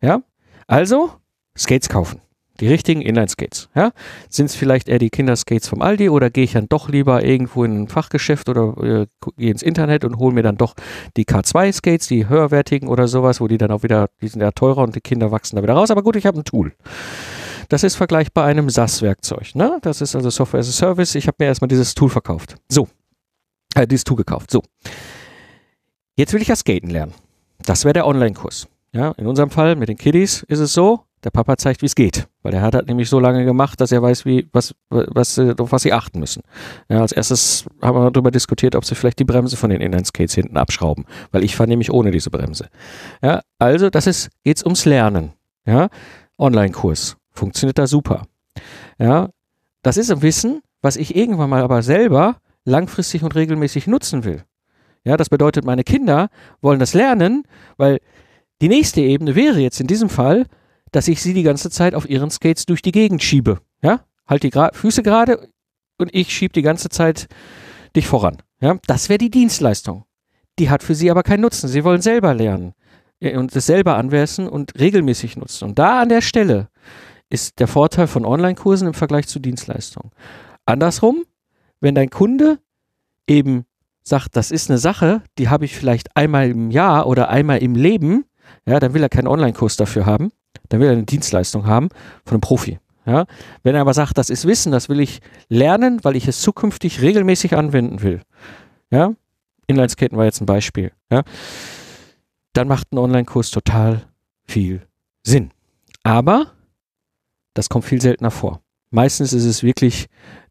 Ja, 0.00 0.22
also 0.68 1.12
Skates 1.58 1.88
kaufen. 1.88 2.20
Die 2.60 2.68
richtigen 2.68 3.00
Inline-Skates. 3.00 3.70
Ja? 3.74 3.92
Sind 4.28 4.46
es 4.46 4.54
vielleicht 4.54 4.88
eher 4.88 4.98
die 4.98 5.10
Kinderskates 5.10 5.68
vom 5.68 5.82
Aldi 5.82 6.10
oder 6.10 6.30
gehe 6.30 6.44
ich 6.44 6.52
dann 6.52 6.68
doch 6.68 6.88
lieber 6.88 7.24
irgendwo 7.24 7.64
in 7.64 7.82
ein 7.82 7.88
Fachgeschäft 7.88 8.48
oder 8.48 8.76
äh, 8.82 9.06
gehe 9.36 9.50
ins 9.50 9.62
Internet 9.62 10.04
und 10.04 10.18
hole 10.18 10.34
mir 10.34 10.42
dann 10.42 10.56
doch 10.56 10.74
die 11.16 11.24
K2-Skates, 11.24 12.08
die 12.08 12.28
höherwertigen 12.28 12.88
oder 12.88 13.08
sowas, 13.08 13.40
wo 13.40 13.48
die 13.48 13.58
dann 13.58 13.70
auch 13.70 13.82
wieder, 13.82 14.08
die 14.20 14.28
sind 14.28 14.42
ja 14.42 14.50
teurer 14.50 14.82
und 14.82 14.94
die 14.94 15.00
Kinder 15.00 15.30
wachsen 15.30 15.56
da 15.56 15.62
wieder 15.62 15.74
raus. 15.74 15.90
Aber 15.90 16.02
gut, 16.02 16.16
ich 16.16 16.26
habe 16.26 16.38
ein 16.38 16.44
Tool. 16.44 16.72
Das 17.68 17.84
ist 17.84 17.96
vergleichbar 17.96 18.44
einem 18.44 18.68
SAS-Werkzeug. 18.68 19.54
Ne? 19.54 19.78
Das 19.80 20.02
ist 20.02 20.14
also 20.14 20.28
Software 20.28 20.60
as 20.60 20.68
a 20.68 20.72
Service. 20.72 21.14
Ich 21.14 21.26
habe 21.26 21.36
mir 21.40 21.46
erstmal 21.46 21.68
dieses 21.68 21.94
Tool 21.94 22.10
verkauft. 22.10 22.56
So. 22.68 22.88
Äh, 23.74 23.86
dieses 23.86 24.04
Tool 24.04 24.16
gekauft. 24.16 24.50
So. 24.50 24.62
Jetzt 26.16 26.34
will 26.34 26.42
ich 26.42 26.48
ja 26.48 26.56
skaten 26.56 26.90
lernen. 26.90 27.14
Das 27.64 27.84
wäre 27.84 27.94
der 27.94 28.06
Online-Kurs. 28.06 28.68
Ja, 28.92 29.12
in 29.12 29.26
unserem 29.26 29.48
Fall 29.48 29.76
mit 29.76 29.88
den 29.88 29.96
Kiddies 29.96 30.42
ist 30.48 30.58
es 30.58 30.74
so, 30.74 31.06
der 31.24 31.30
Papa 31.30 31.56
zeigt, 31.56 31.82
wie 31.82 31.86
es 31.86 31.94
geht, 31.94 32.26
weil 32.42 32.54
er 32.54 32.62
hat 32.62 32.74
das 32.74 32.86
nämlich 32.86 33.08
so 33.08 33.20
lange 33.20 33.44
gemacht, 33.44 33.80
dass 33.80 33.92
er 33.92 34.02
weiß, 34.02 34.24
wie 34.24 34.48
was 34.52 34.74
was 34.90 35.38
auf 35.38 35.72
was 35.72 35.82
sie 35.82 35.92
achten 35.92 36.18
müssen. 36.18 36.42
Ja, 36.88 37.00
als 37.00 37.12
erstes 37.12 37.64
haben 37.80 37.96
wir 37.96 38.10
darüber 38.10 38.30
diskutiert, 38.30 38.74
ob 38.74 38.84
sie 38.84 38.94
vielleicht 38.94 39.18
die 39.18 39.24
Bremse 39.24 39.56
von 39.56 39.70
den 39.70 39.80
Inline-Skates 39.80 40.34
hinten 40.34 40.56
abschrauben, 40.56 41.04
weil 41.30 41.44
ich 41.44 41.56
fahre 41.56 41.68
nämlich 41.68 41.92
ohne 41.92 42.10
diese 42.10 42.30
Bremse. 42.30 42.68
Ja, 43.22 43.40
also 43.58 43.90
das 43.90 44.06
ist 44.06 44.30
geht's 44.44 44.64
ums 44.64 44.84
Lernen. 44.84 45.32
Ja, 45.64 45.88
Online-Kurs 46.38 47.16
funktioniert 47.30 47.78
da 47.78 47.86
super. 47.86 48.26
Ja, 48.98 49.30
das 49.82 49.96
ist 49.96 50.10
ein 50.10 50.22
Wissen, 50.22 50.62
was 50.80 50.96
ich 50.96 51.14
irgendwann 51.14 51.50
mal 51.50 51.62
aber 51.62 51.82
selber 51.82 52.36
langfristig 52.64 53.22
und 53.22 53.34
regelmäßig 53.34 53.86
nutzen 53.86 54.24
will. 54.24 54.44
Ja, 55.04 55.16
das 55.16 55.28
bedeutet, 55.28 55.64
meine 55.64 55.84
Kinder 55.84 56.28
wollen 56.60 56.78
das 56.78 56.94
lernen, 56.94 57.44
weil 57.76 58.00
die 58.60 58.68
nächste 58.68 59.00
Ebene 59.00 59.34
wäre 59.34 59.58
jetzt 59.58 59.80
in 59.80 59.88
diesem 59.88 60.08
Fall, 60.08 60.46
dass 60.92 61.08
ich 61.08 61.20
sie 61.20 61.34
die 61.34 61.42
ganze 61.42 61.70
Zeit 61.70 61.94
auf 61.94 62.08
ihren 62.08 62.30
Skates 62.30 62.66
durch 62.66 62.82
die 62.82 62.92
Gegend 62.92 63.22
schiebe. 63.22 63.60
Ja, 63.82 64.04
halt 64.26 64.44
die 64.44 64.50
Gra 64.50 64.70
Füße 64.72 65.02
gerade 65.02 65.48
und 65.98 66.14
ich 66.14 66.32
schiebe 66.32 66.52
die 66.52 66.62
ganze 66.62 66.88
Zeit 66.88 67.26
dich 67.96 68.06
voran. 68.06 68.38
Ja, 68.60 68.78
das 68.86 69.08
wäre 69.08 69.18
die 69.18 69.30
Dienstleistung. 69.30 70.04
Die 70.58 70.70
hat 70.70 70.82
für 70.82 70.94
sie 70.94 71.10
aber 71.10 71.22
keinen 71.22 71.40
Nutzen. 71.40 71.68
Sie 71.68 71.82
wollen 71.82 72.02
selber 72.02 72.34
lernen 72.34 72.74
und 73.20 73.54
es 73.56 73.66
selber 73.66 73.96
anwerfen 73.96 74.48
und 74.48 74.78
regelmäßig 74.78 75.36
nutzen. 75.36 75.64
Und 75.64 75.78
da 75.78 76.02
an 76.02 76.08
der 76.08 76.20
Stelle 76.20 76.68
ist 77.30 77.58
der 77.58 77.68
Vorteil 77.68 78.06
von 78.06 78.26
Online-Kursen 78.26 78.88
im 78.88 78.94
Vergleich 78.94 79.26
zu 79.26 79.38
Dienstleistungen. 79.38 80.10
Andersrum, 80.66 81.24
wenn 81.80 81.94
dein 81.94 82.10
Kunde 82.10 82.58
eben 83.26 83.64
sagt, 84.02 84.36
das 84.36 84.50
ist 84.50 84.68
eine 84.68 84.78
Sache, 84.78 85.22
die 85.38 85.48
habe 85.48 85.64
ich 85.64 85.74
vielleicht 85.74 86.16
einmal 86.16 86.50
im 86.50 86.70
Jahr 86.70 87.06
oder 87.06 87.30
einmal 87.30 87.58
im 87.58 87.74
Leben, 87.74 88.26
ja, 88.66 88.78
dann 88.78 88.92
will 88.92 89.02
er 89.02 89.08
keinen 89.08 89.28
Online-Kurs 89.28 89.76
dafür 89.76 90.04
haben 90.04 90.32
dann 90.72 90.80
will 90.80 90.88
er 90.88 90.94
eine 90.94 91.04
Dienstleistung 91.04 91.66
haben 91.66 91.90
von 92.24 92.36
einem 92.36 92.40
Profi. 92.40 92.78
Ja? 93.04 93.26
Wenn 93.62 93.74
er 93.74 93.82
aber 93.82 93.92
sagt, 93.92 94.16
das 94.16 94.30
ist 94.30 94.46
Wissen, 94.46 94.72
das 94.72 94.88
will 94.88 95.00
ich 95.00 95.20
lernen, 95.48 96.02
weil 96.02 96.16
ich 96.16 96.26
es 96.28 96.40
zukünftig 96.40 97.02
regelmäßig 97.02 97.54
anwenden 97.54 98.00
will. 98.00 98.22
Ja? 98.90 99.14
Inlineskaten 99.66 100.16
war 100.16 100.24
jetzt 100.24 100.40
ein 100.40 100.46
Beispiel. 100.46 100.92
Ja? 101.10 101.24
Dann 102.54 102.68
macht 102.68 102.90
ein 102.92 102.98
Online-Kurs 102.98 103.50
total 103.50 104.06
viel 104.44 104.80
Sinn. 105.22 105.50
Aber 106.04 106.52
das 107.52 107.68
kommt 107.68 107.84
viel 107.84 108.00
seltener 108.00 108.30
vor. 108.30 108.62
Meistens 108.90 109.34
ist 109.34 109.44
es 109.44 109.62
wirklich 109.62 110.06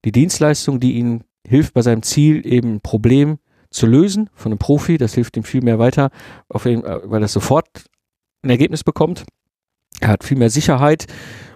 die 0.05 0.11
Dienstleistung, 0.11 0.79
die 0.79 0.93
Ihnen 0.93 1.23
hilft, 1.47 1.73
bei 1.73 1.81
seinem 1.81 2.03
Ziel 2.03 2.45
eben 2.45 2.75
ein 2.75 2.81
Problem 2.81 3.39
zu 3.71 3.87
lösen 3.87 4.29
von 4.35 4.51
einem 4.51 4.59
Profi. 4.59 4.97
Das 4.99 5.15
hilft 5.15 5.35
ihm 5.35 5.43
viel 5.43 5.63
mehr 5.63 5.79
weiter, 5.79 6.11
äh, 6.53 6.59
weil 6.59 7.23
er 7.23 7.27
sofort 7.27 7.67
ein 8.43 8.51
Ergebnis 8.51 8.83
bekommt. 8.83 9.25
Er 10.01 10.09
hat 10.09 10.23
viel 10.23 10.37
mehr 10.37 10.49
Sicherheit. 10.49 11.05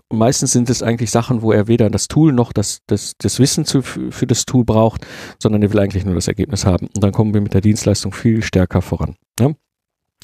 Und 0.07 0.19
meistens 0.19 0.51
sind 0.51 0.69
es 0.69 0.83
eigentlich 0.83 1.09
Sachen, 1.09 1.41
wo 1.41 1.51
er 1.51 1.67
weder 1.67 1.89
das 1.89 2.07
Tool 2.07 2.31
noch 2.31 2.53
das, 2.53 2.81
das, 2.85 3.13
das 3.17 3.39
Wissen 3.39 3.65
zu, 3.65 3.81
für 3.81 4.27
das 4.27 4.45
Tool 4.45 4.63
braucht, 4.63 5.05
sondern 5.39 5.63
er 5.63 5.73
will 5.73 5.79
eigentlich 5.79 6.05
nur 6.05 6.13
das 6.13 6.27
Ergebnis 6.27 6.65
haben. 6.65 6.87
Und 6.93 7.03
dann 7.03 7.11
kommen 7.11 7.33
wir 7.33 7.41
mit 7.41 7.55
der 7.55 7.61
Dienstleistung 7.61 8.13
viel 8.13 8.43
stärker 8.43 8.83
voran. 8.83 9.15
Ja? 9.39 9.51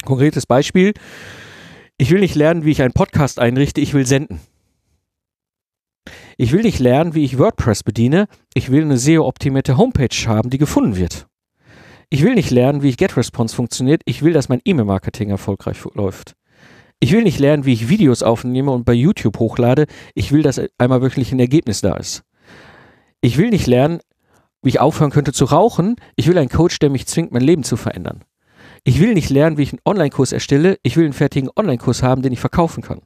Konkretes 0.05 0.45
Beispiel. 0.45 0.93
Ich 1.97 2.11
will 2.11 2.19
nicht 2.19 2.35
lernen, 2.35 2.63
wie 2.63 2.71
ich 2.71 2.81
einen 2.81 2.93
Podcast 2.93 3.39
einrichte, 3.39 3.81
ich 3.81 3.93
will 3.93 4.05
senden. 4.05 4.39
Ich 6.37 6.51
will 6.51 6.61
nicht 6.61 6.79
lernen, 6.79 7.13
wie 7.13 7.23
ich 7.23 7.37
WordPress 7.37 7.83
bediene, 7.83 8.27
ich 8.53 8.71
will 8.71 8.83
eine 8.83 8.97
SEO-optimierte 8.97 9.77
Homepage 9.77 10.27
haben, 10.27 10.49
die 10.49 10.57
gefunden 10.57 10.95
wird. 10.95 11.27
Ich 12.09 12.23
will 12.23 12.33
nicht 12.33 12.49
lernen, 12.49 12.81
wie 12.81 12.89
ich 12.89 12.97
GetResponse 12.97 13.55
funktioniert, 13.55 14.01
ich 14.05 14.23
will, 14.23 14.33
dass 14.33 14.49
mein 14.49 14.61
E-Mail-Marketing 14.65 15.29
erfolgreich 15.29 15.77
läuft. 15.93 16.35
Ich 17.03 17.11
will 17.11 17.23
nicht 17.23 17.39
lernen, 17.39 17.65
wie 17.65 17.73
ich 17.73 17.89
Videos 17.89 18.21
aufnehme 18.21 18.69
und 18.69 18.85
bei 18.85 18.93
YouTube 18.93 19.39
hochlade, 19.39 19.87
ich 20.13 20.31
will, 20.31 20.43
dass 20.43 20.61
einmal 20.77 21.01
wirklich 21.01 21.31
ein 21.31 21.39
Ergebnis 21.39 21.81
da 21.81 21.95
ist. 21.95 22.23
Ich 23.21 23.39
will 23.39 23.49
nicht 23.49 23.65
lernen, 23.65 23.99
wie 24.61 24.69
ich 24.69 24.79
aufhören 24.79 25.09
könnte 25.09 25.33
zu 25.33 25.45
rauchen, 25.45 25.95
ich 26.15 26.27
will 26.27 26.37
einen 26.37 26.49
Coach, 26.49 26.77
der 26.77 26.91
mich 26.91 27.07
zwingt, 27.07 27.31
mein 27.31 27.41
Leben 27.41 27.63
zu 27.63 27.75
verändern. 27.75 28.23
Ich 28.83 28.99
will 28.99 29.15
nicht 29.15 29.31
lernen, 29.31 29.57
wie 29.57 29.63
ich 29.63 29.73
einen 29.73 29.81
Online-Kurs 29.83 30.31
erstelle, 30.31 30.77
ich 30.83 30.95
will 30.95 31.05
einen 31.05 31.13
fertigen 31.13 31.49
Online-Kurs 31.55 32.03
haben, 32.03 32.21
den 32.21 32.33
ich 32.33 32.39
verkaufen 32.39 32.83
kann. 32.83 33.01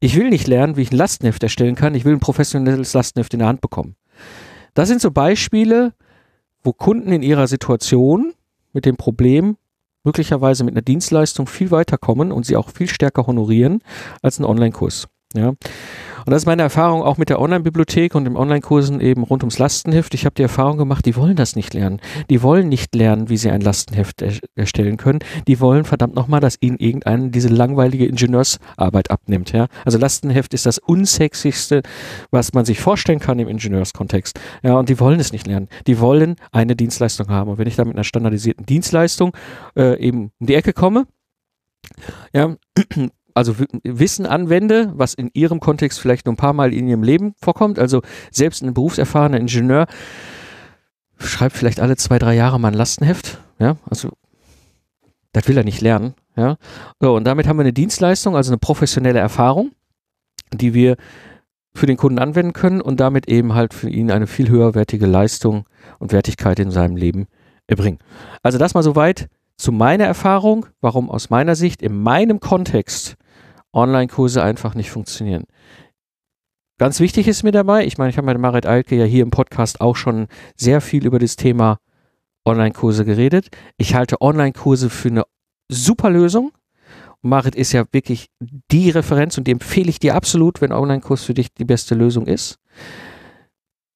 Ich 0.00 0.16
will 0.16 0.28
nicht 0.28 0.46
lernen, 0.46 0.76
wie 0.76 0.82
ich 0.82 0.92
ein 0.92 0.98
Lastenheft 0.98 1.42
erstellen 1.42 1.76
kann. 1.76 1.94
Ich 1.94 2.04
will 2.04 2.12
ein 2.12 2.20
professionelles 2.20 2.92
Lastenheft 2.92 3.32
in 3.32 3.38
der 3.38 3.48
Hand 3.48 3.62
bekommen. 3.62 3.96
Das 4.74 4.88
sind 4.88 5.00
so 5.00 5.10
Beispiele, 5.10 5.94
wo 6.62 6.74
Kunden 6.74 7.10
in 7.10 7.22
ihrer 7.22 7.46
Situation 7.46 8.34
mit 8.74 8.84
dem 8.84 8.98
Problem 8.98 9.56
möglicherweise 10.04 10.64
mit 10.64 10.74
einer 10.74 10.82
Dienstleistung 10.82 11.46
viel 11.46 11.70
weiterkommen 11.70 12.30
und 12.30 12.46
sie 12.46 12.56
auch 12.56 12.70
viel 12.70 12.88
stärker 12.88 13.26
honorieren 13.26 13.82
als 14.22 14.38
ein 14.38 14.44
Online-Kurs. 14.44 15.08
Ja. 15.34 15.52
Und 16.26 16.30
das 16.30 16.42
ist 16.42 16.46
meine 16.46 16.62
Erfahrung 16.62 17.02
auch 17.02 17.18
mit 17.18 17.28
der 17.28 17.38
Online-Bibliothek 17.38 18.14
und 18.14 18.24
den 18.24 18.36
Online-Kursen 18.36 19.00
eben 19.00 19.24
rund 19.24 19.42
ums 19.42 19.58
Lastenheft. 19.58 20.14
Ich 20.14 20.24
habe 20.24 20.34
die 20.34 20.42
Erfahrung 20.42 20.78
gemacht, 20.78 21.04
die 21.04 21.16
wollen 21.16 21.36
das 21.36 21.54
nicht 21.54 21.74
lernen. 21.74 22.00
Die 22.30 22.42
wollen 22.42 22.68
nicht 22.70 22.94
lernen, 22.94 23.28
wie 23.28 23.36
sie 23.36 23.50
ein 23.50 23.60
Lastenheft 23.60 24.22
er 24.22 24.32
erstellen 24.54 24.96
können. 24.96 25.18
Die 25.46 25.60
wollen 25.60 25.84
verdammt 25.84 26.14
nochmal, 26.14 26.40
dass 26.40 26.56
ihnen 26.60 26.78
irgendeinen 26.78 27.30
diese 27.30 27.48
langweilige 27.48 28.06
Ingenieursarbeit 28.06 29.10
abnimmt. 29.10 29.52
Ja? 29.52 29.66
Also 29.84 29.98
Lastenheft 29.98 30.54
ist 30.54 30.64
das 30.64 30.78
unsexigste, 30.78 31.82
was 32.30 32.54
man 32.54 32.64
sich 32.64 32.80
vorstellen 32.80 33.18
kann 33.18 33.38
im 33.38 33.48
Ingenieurskontext. 33.48 34.40
Ja, 34.62 34.78
und 34.78 34.88
die 34.88 34.98
wollen 35.00 35.20
es 35.20 35.32
nicht 35.32 35.46
lernen. 35.46 35.68
Die 35.86 36.00
wollen 36.00 36.36
eine 36.52 36.74
Dienstleistung 36.74 37.28
haben. 37.28 37.50
Und 37.50 37.58
wenn 37.58 37.68
ich 37.68 37.76
da 37.76 37.84
mit 37.84 37.96
einer 37.96 38.04
standardisierten 38.04 38.64
Dienstleistung 38.64 39.36
äh, 39.76 39.98
eben 40.00 40.30
um 40.40 40.46
die 40.46 40.54
Ecke 40.54 40.72
komme, 40.72 41.06
ja, 42.32 42.56
also 43.34 43.56
Wissen 43.82 44.26
anwende, 44.26 44.92
was 44.94 45.14
in 45.14 45.30
ihrem 45.34 45.60
Kontext 45.60 46.00
vielleicht 46.00 46.26
nur 46.26 46.34
ein 46.34 46.38
paar 46.38 46.52
Mal 46.52 46.72
in 46.72 46.88
ihrem 46.88 47.02
Leben 47.02 47.34
vorkommt. 47.36 47.78
Also 47.78 48.02
selbst 48.30 48.62
ein 48.62 48.74
berufserfahrener 48.74 49.38
Ingenieur 49.38 49.86
schreibt 51.18 51.56
vielleicht 51.56 51.80
alle 51.80 51.96
zwei, 51.96 52.18
drei 52.18 52.34
Jahre 52.34 52.60
mal 52.60 52.68
ein 52.68 52.74
Lastenheft. 52.74 53.38
Ja, 53.58 53.76
also 53.88 54.10
das 55.32 55.48
will 55.48 55.56
er 55.56 55.64
nicht 55.64 55.80
lernen. 55.80 56.14
Ja, 56.36 56.56
so, 57.00 57.14
und 57.14 57.24
damit 57.24 57.46
haben 57.46 57.58
wir 57.58 57.62
eine 57.62 57.72
Dienstleistung, 57.72 58.34
also 58.34 58.50
eine 58.50 58.58
professionelle 58.58 59.20
Erfahrung, 59.20 59.72
die 60.52 60.74
wir 60.74 60.96
für 61.74 61.86
den 61.86 61.96
Kunden 61.96 62.18
anwenden 62.18 62.52
können 62.52 62.80
und 62.80 63.00
damit 63.00 63.28
eben 63.28 63.54
halt 63.54 63.74
für 63.74 63.88
ihn 63.88 64.10
eine 64.10 64.26
viel 64.26 64.48
höherwertige 64.48 65.06
Leistung 65.06 65.66
und 65.98 66.12
Wertigkeit 66.12 66.58
in 66.58 66.70
seinem 66.70 66.96
Leben 66.96 67.26
erbringen. 67.66 67.98
Also 68.42 68.58
das 68.58 68.74
mal 68.74 68.82
soweit 68.82 69.28
zu 69.56 69.72
meiner 69.72 70.04
Erfahrung, 70.04 70.66
warum 70.80 71.10
aus 71.10 71.30
meiner 71.30 71.56
Sicht 71.56 71.82
in 71.82 72.00
meinem 72.00 72.40
Kontext 72.40 73.16
Online-Kurse 73.74 74.42
einfach 74.42 74.74
nicht 74.74 74.90
funktionieren. 74.90 75.44
Ganz 76.78 76.98
wichtig 77.00 77.28
ist 77.28 77.44
mir 77.44 77.52
dabei, 77.52 77.86
ich 77.86 77.98
meine, 77.98 78.10
ich 78.10 78.16
habe 78.16 78.26
mit 78.26 78.38
Marit 78.38 78.66
Alke 78.66 78.96
ja 78.96 79.04
hier 79.04 79.22
im 79.22 79.30
Podcast 79.30 79.80
auch 79.80 79.94
schon 79.94 80.26
sehr 80.56 80.80
viel 80.80 81.06
über 81.06 81.18
das 81.18 81.36
Thema 81.36 81.78
Online-Kurse 82.44 83.04
geredet. 83.04 83.48
Ich 83.76 83.94
halte 83.94 84.20
Online-Kurse 84.20 84.90
für 84.90 85.08
eine 85.08 85.24
super 85.70 86.10
Lösung. 86.10 86.52
Marit 87.22 87.54
ist 87.54 87.72
ja 87.72 87.84
wirklich 87.92 88.26
die 88.40 88.90
Referenz 88.90 89.38
und 89.38 89.46
die 89.46 89.52
empfehle 89.52 89.88
ich 89.88 89.98
dir 89.98 90.14
absolut, 90.14 90.60
wenn 90.60 90.72
Online-Kurs 90.72 91.24
für 91.24 91.32
dich 91.32 91.54
die 91.54 91.64
beste 91.64 91.94
Lösung 91.94 92.26
ist. 92.26 92.58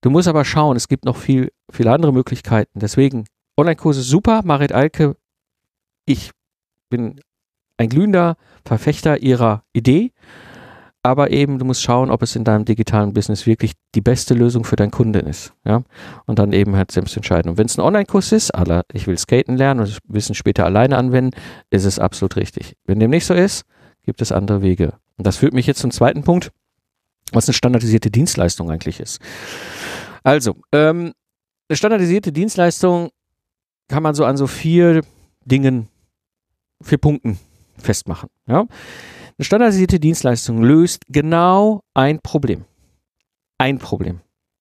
Du 0.01 0.11
musst 0.11 0.29
aber 0.29 0.45
schauen, 0.45 0.77
es 0.77 0.89
gibt 0.89 1.05
noch 1.05 1.17
viel, 1.17 1.53
viele 1.71 1.93
andere 1.93 2.13
Möglichkeiten. 2.13 2.79
Deswegen 2.79 3.27
Online-Kurse 3.59 4.03
super. 4.03 4.43
Marit 4.45 4.73
Alke, 4.73 5.17
ich 6.07 6.31
bin 6.89 7.21
ein 7.79 7.89
glühender 7.89 8.37
Verfechter 8.65 9.23
ihrer 9.23 9.63
Idee, 9.73 10.13
aber 11.03 11.31
eben 11.31 11.59
du 11.59 11.65
musst 11.65 11.83
schauen, 11.83 12.11
ob 12.11 12.23
es 12.23 12.37
in 12.37 12.45
deinem 12.45 12.65
digitalen 12.65 13.15
Business 13.15 13.47
wirklich 13.47 13.73
die 13.95 14.01
beste 14.01 14.35
Lösung 14.35 14.65
für 14.65 14.77
deinen 14.77 14.91
Kunden 14.91 15.27
ist. 15.27 15.55
Ja? 15.65 15.83
Und 16.27 16.39
dann 16.39 16.53
eben 16.53 16.77
halt 16.77 16.91
selbst 16.91 17.17
entscheiden. 17.17 17.51
Und 17.51 17.57
wenn 17.57 17.67
es 17.67 17.79
ein 17.79 17.83
Online-Kurs 17.83 18.33
ist, 18.33 18.51
aller, 18.51 18.85
ich 18.93 19.07
will 19.07 19.17
skaten 19.17 19.57
lernen 19.57 19.81
und 19.81 19.99
Wissen 20.09 20.35
später 20.35 20.65
alleine 20.65 20.99
anwenden, 20.99 21.39
ist 21.71 21.85
es 21.85 21.99
absolut 21.99 22.37
richtig. 22.37 22.75
Wenn 22.85 23.01
dem 23.01 23.11
nicht 23.11 23.25
so 23.25 23.33
ist, 23.33 23.65
gibt 24.03 24.21
es 24.21 24.33
andere 24.33 24.61
Wege. 24.61 24.95
Und 25.17 25.27
das 25.27 25.37
führt 25.37 25.55
mich 25.55 25.67
jetzt 25.67 25.81
zum 25.81 25.93
zweiten 25.93 26.25
Punkt, 26.25 26.51
was 27.33 27.49
eine 27.49 27.55
standardisierte 27.55 28.11
Dienstleistung 28.11 28.71
eigentlich 28.71 29.01
ist. 29.01 29.21
Also, 30.25 30.57
ähm, 30.73 31.13
eine 31.69 31.77
standardisierte 31.77 32.33
Dienstleistung 32.33 33.11
kann 33.89 34.03
man 34.03 34.15
so 34.15 34.25
an 34.25 34.37
so 34.37 34.47
vier 34.47 35.03
Dingen, 35.45 35.89
vier 36.83 36.99
Punkten 36.99 37.39
festmachen. 37.79 38.29
Ja? 38.47 38.61
Eine 38.61 39.45
standardisierte 39.45 40.01
Dienstleistung 40.01 40.63
löst 40.63 41.03
genau 41.09 41.83
ein 41.95 42.21
Problem. 42.21 42.65
Ein 43.59 43.79
Problem. 43.79 44.21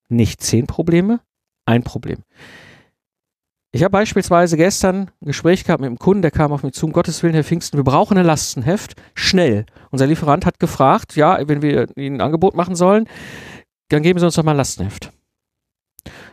Nicht 0.09 0.41
zehn 0.41 0.67
Probleme, 0.67 1.19
ein 1.65 1.83
Problem. 1.83 2.23
Ich 3.71 3.83
habe 3.83 3.91
beispielsweise 3.91 4.55
gestern 4.55 5.11
ein 5.21 5.25
Gespräch 5.27 5.63
gehabt 5.63 5.81
mit 5.81 5.87
einem 5.87 5.99
Kunden, 5.99 6.21
der 6.21 6.31
kam 6.31 6.51
auf 6.51 6.63
mich 6.63 6.73
zu, 6.73 6.85
um 6.85 6.93
Gottes 6.93 7.21
Willen, 7.21 7.33
Herr 7.33 7.43
Pfingsten, 7.43 7.77
wir 7.77 7.83
brauchen 7.83 8.17
ein 8.17 8.25
Lastenheft, 8.25 8.95
schnell. 9.13 9.65
Unser 9.91 10.07
Lieferant 10.07 10.45
hat 10.45 10.59
gefragt, 10.59 11.15
ja, 11.15 11.37
wenn 11.47 11.61
wir 11.61 11.95
Ihnen 11.97 12.17
ein 12.17 12.21
Angebot 12.21 12.55
machen 12.55 12.75
sollen, 12.75 13.07
dann 13.89 14.03
geben 14.03 14.19
Sie 14.19 14.25
uns 14.25 14.35
doch 14.35 14.43
mal 14.43 14.51
ein 14.51 14.57
Lastenheft. 14.57 15.11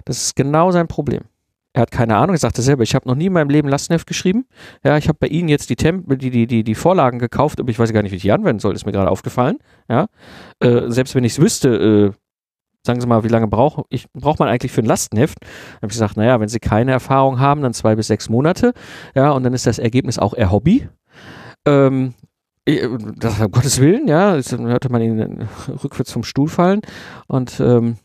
Das 0.04 0.18
ist 0.22 0.36
genau 0.36 0.70
sein 0.70 0.86
Problem. 0.86 1.24
Er 1.74 1.82
hat 1.82 1.90
keine 1.90 2.16
Ahnung, 2.16 2.36
er 2.36 2.38
sagte 2.38 2.62
selber, 2.62 2.84
ich 2.84 2.94
habe 2.94 3.08
noch 3.08 3.16
nie 3.16 3.26
in 3.26 3.32
meinem 3.32 3.50
Leben 3.50 3.68
Lastenheft 3.68 4.06
geschrieben. 4.06 4.46
Ja, 4.84 4.96
ich 4.96 5.08
habe 5.08 5.18
bei 5.20 5.26
Ihnen 5.26 5.48
jetzt 5.48 5.70
die, 5.70 5.76
Temp 5.76 6.06
die, 6.20 6.30
die, 6.30 6.46
die, 6.46 6.62
die 6.62 6.74
Vorlagen 6.76 7.18
gekauft, 7.18 7.58
aber 7.58 7.68
ich 7.68 7.78
weiß 7.78 7.92
gar 7.92 8.02
nicht, 8.02 8.12
wie 8.12 8.16
ich 8.16 8.22
die 8.22 8.30
anwenden 8.30 8.60
soll, 8.60 8.74
ist 8.74 8.86
mir 8.86 8.92
gerade 8.92 9.10
aufgefallen. 9.10 9.58
Ja, 9.88 10.06
äh, 10.60 10.82
selbst 10.86 11.16
wenn 11.16 11.24
ich 11.24 11.32
es 11.32 11.40
wüsste, 11.40 11.68
äh, 11.68 12.12
sagen 12.86 13.00
Sie 13.00 13.08
mal, 13.08 13.24
wie 13.24 13.28
lange 13.28 13.48
braucht 13.48 14.38
man 14.38 14.48
eigentlich 14.48 14.70
für 14.70 14.82
ein 14.82 14.86
Lastenheft? 14.86 15.38
Dann 15.40 15.48
habe 15.76 15.86
ich 15.86 15.94
gesagt, 15.94 16.16
naja, 16.16 16.38
wenn 16.38 16.48
Sie 16.48 16.60
keine 16.60 16.92
Erfahrung 16.92 17.40
haben, 17.40 17.60
dann 17.62 17.74
zwei 17.74 17.96
bis 17.96 18.06
sechs 18.06 18.28
Monate. 18.28 18.72
Ja, 19.16 19.32
und 19.32 19.42
dann 19.42 19.52
ist 19.52 19.66
das 19.66 19.80
Ergebnis 19.80 20.18
auch 20.18 20.34
eher 20.34 20.52
Hobby. 20.52 20.88
Ähm, 21.66 22.14
das, 22.66 23.40
um 23.40 23.50
Gottes 23.50 23.80
Willen, 23.80 24.06
ja, 24.06 24.40
dann 24.40 24.66
hörte 24.68 24.90
man 24.90 25.02
ihn 25.02 25.48
rückwärts 25.82 26.12
vom 26.12 26.22
Stuhl 26.22 26.48
fallen. 26.48 26.82
Und 27.26 27.58
ähm, 27.58 27.96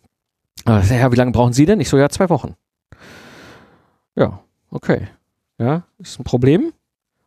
ja, 0.67 1.11
wie 1.11 1.15
lange 1.15 1.31
brauchen 1.31 1.53
Sie 1.53 1.65
denn? 1.65 1.79
Ich 1.79 1.89
so, 1.89 1.97
ja, 1.97 2.09
zwei 2.09 2.29
Wochen. 2.29 2.55
Ja, 4.19 4.43
okay. 4.69 5.07
Ja, 5.57 5.85
ist 5.97 6.19
ein 6.19 6.25
Problem. 6.25 6.73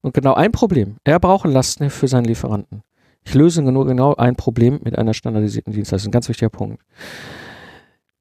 Und 0.02 0.14
genau 0.14 0.34
ein 0.34 0.52
Problem. 0.52 0.96
Er 1.04 1.18
braucht 1.18 1.46
ein 1.46 1.52
Lastenheft 1.52 1.96
für 1.96 2.08
seinen 2.08 2.24
Lieferanten. 2.24 2.82
Ich 3.24 3.34
löse 3.34 3.62
nur 3.62 3.86
genau 3.86 4.14
ein 4.14 4.36
Problem 4.36 4.80
mit 4.82 4.98
einer 4.98 5.14
standardisierten 5.14 5.72
Dienstleistung. 5.72 6.10
Ein 6.10 6.12
ganz 6.12 6.28
wichtiger 6.28 6.50
Punkt. 6.50 6.82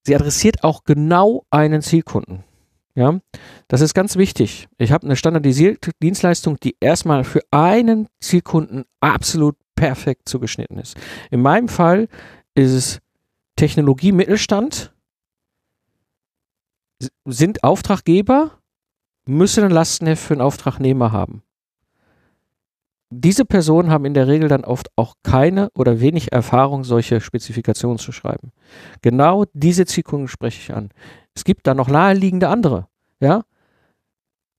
Sie 0.04 0.16
adressiert 0.16 0.64
auch 0.64 0.84
genau 0.84 1.44
einen 1.50 1.82
Zielkunden. 1.82 2.44
Ja, 2.94 3.20
das 3.68 3.82
ist 3.82 3.94
ganz 3.94 4.16
wichtig. 4.16 4.68
Ich 4.78 4.92
habe 4.92 5.06
eine 5.06 5.16
standardisierte 5.16 5.92
Dienstleistung, 6.02 6.58
die 6.60 6.76
erstmal 6.80 7.24
für 7.24 7.42
einen 7.52 8.08
Zielkunden 8.20 8.86
absolut 9.00 9.56
perfekt 9.76 10.28
zugeschnitten 10.28 10.78
ist. 10.78 10.98
In 11.30 11.42
meinem 11.42 11.68
Fall 11.68 12.08
ist 12.54 12.72
es 12.72 13.00
Technologie 13.56 14.12
Mittelstand, 14.12 14.94
sind 17.26 17.64
Auftraggeber 17.64 18.61
müssen 19.32 19.64
ein 19.64 19.72
Lastenheft 19.72 20.24
für 20.24 20.34
einen 20.34 20.42
Auftragnehmer 20.42 21.12
haben. 21.12 21.44
Diese 23.10 23.44
Personen 23.44 23.92
haben 23.92 24.06
in 24.06 24.14
der 24.14 24.28
Regel 24.28 24.48
dann 24.48 24.64
oft 24.64 24.90
auch 24.96 25.16
keine 25.24 25.70
oder 25.76 26.00
wenig 26.00 26.32
Erfahrung, 26.32 26.86
solche 26.86 27.20
Spezifikationen 27.20 27.98
zu 27.98 28.14
schreiben. 28.14 28.52
Genau 29.02 29.46
diese 29.54 29.86
Zielkunden 29.86 30.30
spreche 30.30 30.62
ich 30.62 30.74
an. 30.74 30.90
Es 31.36 31.44
gibt 31.44 31.68
da 31.68 31.74
noch 31.74 31.90
naheliegende 31.90 32.48
andere. 32.48 32.88
Ja, 33.20 33.44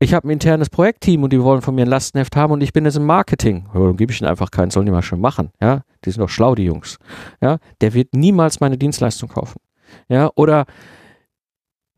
ich 0.02 0.14
habe 0.14 0.26
ein 0.26 0.30
internes 0.32 0.68
Projektteam 0.68 1.22
und 1.22 1.32
die 1.32 1.40
wollen 1.40 1.62
von 1.62 1.76
mir 1.76 1.82
ein 1.82 1.88
Lastenheft 1.88 2.34
haben 2.34 2.52
und 2.52 2.60
ich 2.60 2.72
bin 2.72 2.84
jetzt 2.84 2.96
im 2.96 3.06
Marketing. 3.06 3.68
Ja, 3.72 3.80
dann 3.80 3.96
gebe 3.96 4.10
ich 4.10 4.20
ihnen 4.20 4.28
einfach 4.28 4.50
keinen, 4.50 4.72
sollen 4.72 4.86
die 4.86 4.90
mal 4.90 5.00
schon 5.00 5.20
machen. 5.20 5.52
Ja, 5.60 5.82
die 6.04 6.10
sind 6.10 6.20
doch 6.20 6.28
schlau, 6.28 6.56
die 6.56 6.64
Jungs. 6.64 6.98
Ja, 7.40 7.58
der 7.80 7.94
wird 7.94 8.12
niemals 8.12 8.58
meine 8.58 8.76
Dienstleistung 8.76 9.28
kaufen. 9.28 9.60
Ja, 10.08 10.30
oder 10.34 10.66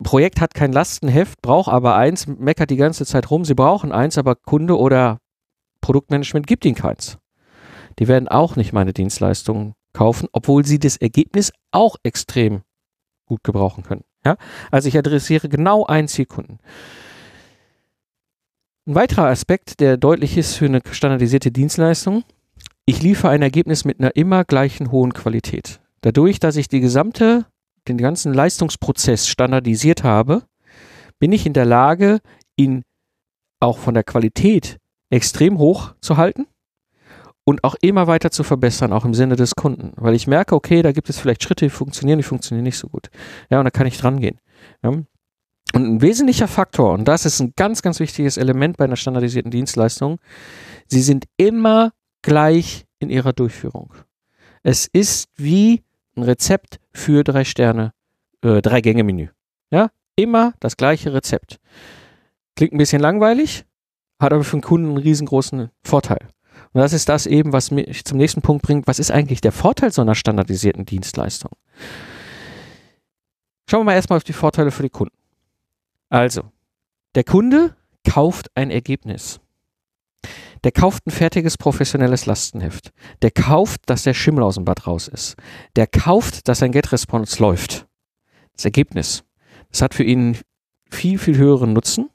Projekt 0.05 0.39
hat 0.39 0.53
kein 0.53 0.71
Lastenheft, 0.71 1.41
braucht 1.41 1.67
aber 1.67 1.95
eins, 1.95 2.27
meckert 2.27 2.69
die 2.69 2.75
ganze 2.75 3.07
Zeit 3.07 3.31
rum, 3.31 3.43
sie 3.43 3.55
brauchen 3.55 3.91
eins, 3.91 4.19
aber 4.19 4.35
Kunde 4.35 4.77
oder 4.77 5.17
Produktmanagement 5.81 6.45
gibt 6.45 6.63
ihnen 6.63 6.75
keins. 6.75 7.17
Die 7.97 8.07
werden 8.07 8.27
auch 8.27 8.55
nicht 8.55 8.71
meine 8.71 8.93
Dienstleistungen 8.93 9.73
kaufen, 9.93 10.29
obwohl 10.31 10.63
sie 10.63 10.77
das 10.77 10.95
Ergebnis 10.95 11.51
auch 11.71 11.95
extrem 12.03 12.61
gut 13.25 13.43
gebrauchen 13.43 13.83
können. 13.83 14.03
Ja? 14.23 14.37
Also 14.69 14.89
ich 14.89 14.97
adressiere 14.97 15.49
genau 15.49 15.85
einen 15.85 16.07
Zielkunden. 16.07 16.59
Ein 18.85 18.93
weiterer 18.93 19.25
Aspekt, 19.25 19.79
der 19.79 19.97
deutlich 19.97 20.37
ist 20.37 20.53
für 20.53 20.65
eine 20.65 20.81
standardisierte 20.91 21.51
Dienstleistung, 21.51 22.23
ich 22.85 23.01
liefere 23.01 23.31
ein 23.31 23.41
Ergebnis 23.41 23.85
mit 23.85 23.99
einer 23.99 24.15
immer 24.15 24.43
gleichen 24.43 24.91
hohen 24.91 25.15
Qualität. 25.15 25.79
Dadurch, 26.01 26.39
dass 26.39 26.57
ich 26.57 26.67
die 26.67 26.81
gesamte, 26.81 27.47
den 27.87 27.97
ganzen 27.97 28.33
Leistungsprozess 28.33 29.27
standardisiert 29.27 30.03
habe, 30.03 30.43
bin 31.19 31.31
ich 31.31 31.45
in 31.45 31.53
der 31.53 31.65
Lage, 31.65 32.19
ihn 32.55 32.83
auch 33.59 33.77
von 33.77 33.93
der 33.93 34.03
Qualität 34.03 34.77
extrem 35.09 35.57
hoch 35.57 35.93
zu 36.01 36.17
halten 36.17 36.47
und 37.45 37.63
auch 37.63 37.75
immer 37.81 38.07
weiter 38.07 38.31
zu 38.31 38.43
verbessern, 38.43 38.91
auch 38.91 39.05
im 39.05 39.13
Sinne 39.13 39.35
des 39.35 39.55
Kunden. 39.55 39.93
Weil 39.95 40.15
ich 40.15 40.27
merke, 40.27 40.55
okay, 40.55 40.81
da 40.81 40.91
gibt 40.91 41.09
es 41.09 41.19
vielleicht 41.19 41.43
Schritte, 41.43 41.65
die 41.65 41.69
funktionieren, 41.69 42.19
die 42.19 42.23
funktionieren 42.23 42.63
nicht 42.63 42.77
so 42.77 42.87
gut. 42.87 43.09
Ja, 43.49 43.59
und 43.59 43.65
da 43.65 43.71
kann 43.71 43.87
ich 43.87 43.97
dran 43.97 44.19
gehen. 44.19 44.39
Ja. 44.83 44.89
Und 44.89 45.05
ein 45.73 46.01
wesentlicher 46.01 46.47
Faktor, 46.47 46.93
und 46.93 47.05
das 47.07 47.25
ist 47.25 47.39
ein 47.39 47.53
ganz, 47.55 47.81
ganz 47.81 47.99
wichtiges 47.99 48.37
Element 48.37 48.77
bei 48.77 48.85
einer 48.85 48.95
standardisierten 48.95 49.51
Dienstleistung, 49.51 50.19
sie 50.87 51.01
sind 51.01 51.25
immer 51.37 51.91
gleich 52.21 52.85
in 52.99 53.09
ihrer 53.09 53.33
Durchführung. 53.33 53.93
Es 54.63 54.87
ist 54.87 55.29
wie 55.35 55.83
ein 56.15 56.23
Rezept 56.23 56.79
für 56.93 57.23
drei 57.23 57.43
Sterne, 57.43 57.93
äh, 58.41 58.61
drei 58.61 58.81
Gänge 58.81 59.03
Menü. 59.03 59.27
Ja, 59.71 59.89
immer 60.15 60.53
das 60.59 60.77
gleiche 60.77 61.13
Rezept. 61.13 61.59
Klingt 62.55 62.73
ein 62.73 62.77
bisschen 62.77 63.01
langweilig, 63.01 63.65
hat 64.19 64.33
aber 64.33 64.43
für 64.43 64.57
den 64.57 64.61
Kunden 64.61 64.89
einen 64.89 64.97
riesengroßen 64.97 65.69
Vorteil. 65.83 66.27
Und 66.73 66.81
das 66.81 66.93
ist 66.93 67.09
das 67.09 67.25
eben, 67.25 67.53
was 67.53 67.71
mich 67.71 68.05
zum 68.05 68.17
nächsten 68.17 68.41
Punkt 68.41 68.63
bringt. 68.63 68.87
Was 68.87 68.99
ist 68.99 69.11
eigentlich 69.11 69.41
der 69.41 69.51
Vorteil 69.51 69.91
so 69.91 70.01
einer 70.01 70.15
standardisierten 70.15 70.85
Dienstleistung? 70.85 71.51
Schauen 73.69 73.81
wir 73.81 73.85
mal 73.85 73.93
erstmal 73.93 74.17
auf 74.17 74.23
die 74.23 74.33
Vorteile 74.33 74.71
für 74.71 74.83
die 74.83 74.89
Kunden. 74.89 75.15
Also, 76.09 76.43
der 77.15 77.23
Kunde 77.23 77.75
kauft 78.07 78.51
ein 78.55 78.71
Ergebnis. 78.71 79.39
Der 80.65 80.71
kauft 80.71 81.05
ein 81.05 81.11
fertiges 81.11 81.57
professionelles 81.57 82.25
Lastenheft. 82.25 82.91
Der 83.21 83.29
kauft, 83.29 83.81
dass 83.85 84.01
der 84.01 84.15
Schimmel 84.15 84.43
aus 84.43 84.55
dem 84.55 84.65
Bad 84.65 84.87
raus 84.87 85.07
ist. 85.07 85.35
Der 85.75 85.85
kauft, 85.85 86.47
dass 86.47 86.57
sein 86.57 86.71
Get-Response 86.71 87.39
läuft. 87.39 87.85
Das 88.53 88.65
Ergebnis. 88.65 89.23
Das 89.71 89.83
hat 89.83 89.93
für 89.93 90.03
ihn 90.03 90.39
viel, 90.89 91.19
viel 91.19 91.37
höheren 91.37 91.73
Nutzen, 91.73 92.09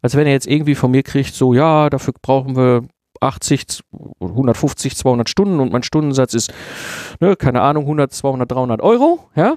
als 0.00 0.14
wenn 0.14 0.28
er 0.28 0.32
jetzt 0.32 0.46
irgendwie 0.46 0.76
von 0.76 0.92
mir 0.92 1.02
kriegt, 1.02 1.34
so, 1.34 1.54
ja, 1.54 1.90
dafür 1.90 2.14
brauchen 2.22 2.54
wir 2.54 2.86
80, 3.20 3.80
150, 4.20 4.96
200 4.96 5.28
Stunden 5.28 5.58
und 5.58 5.72
mein 5.72 5.82
Stundensatz 5.82 6.34
ist, 6.34 6.52
ne, 7.18 7.34
keine 7.34 7.62
Ahnung, 7.62 7.82
100, 7.82 8.12
200, 8.12 8.52
300 8.52 8.80
Euro, 8.80 9.28
ja. 9.34 9.56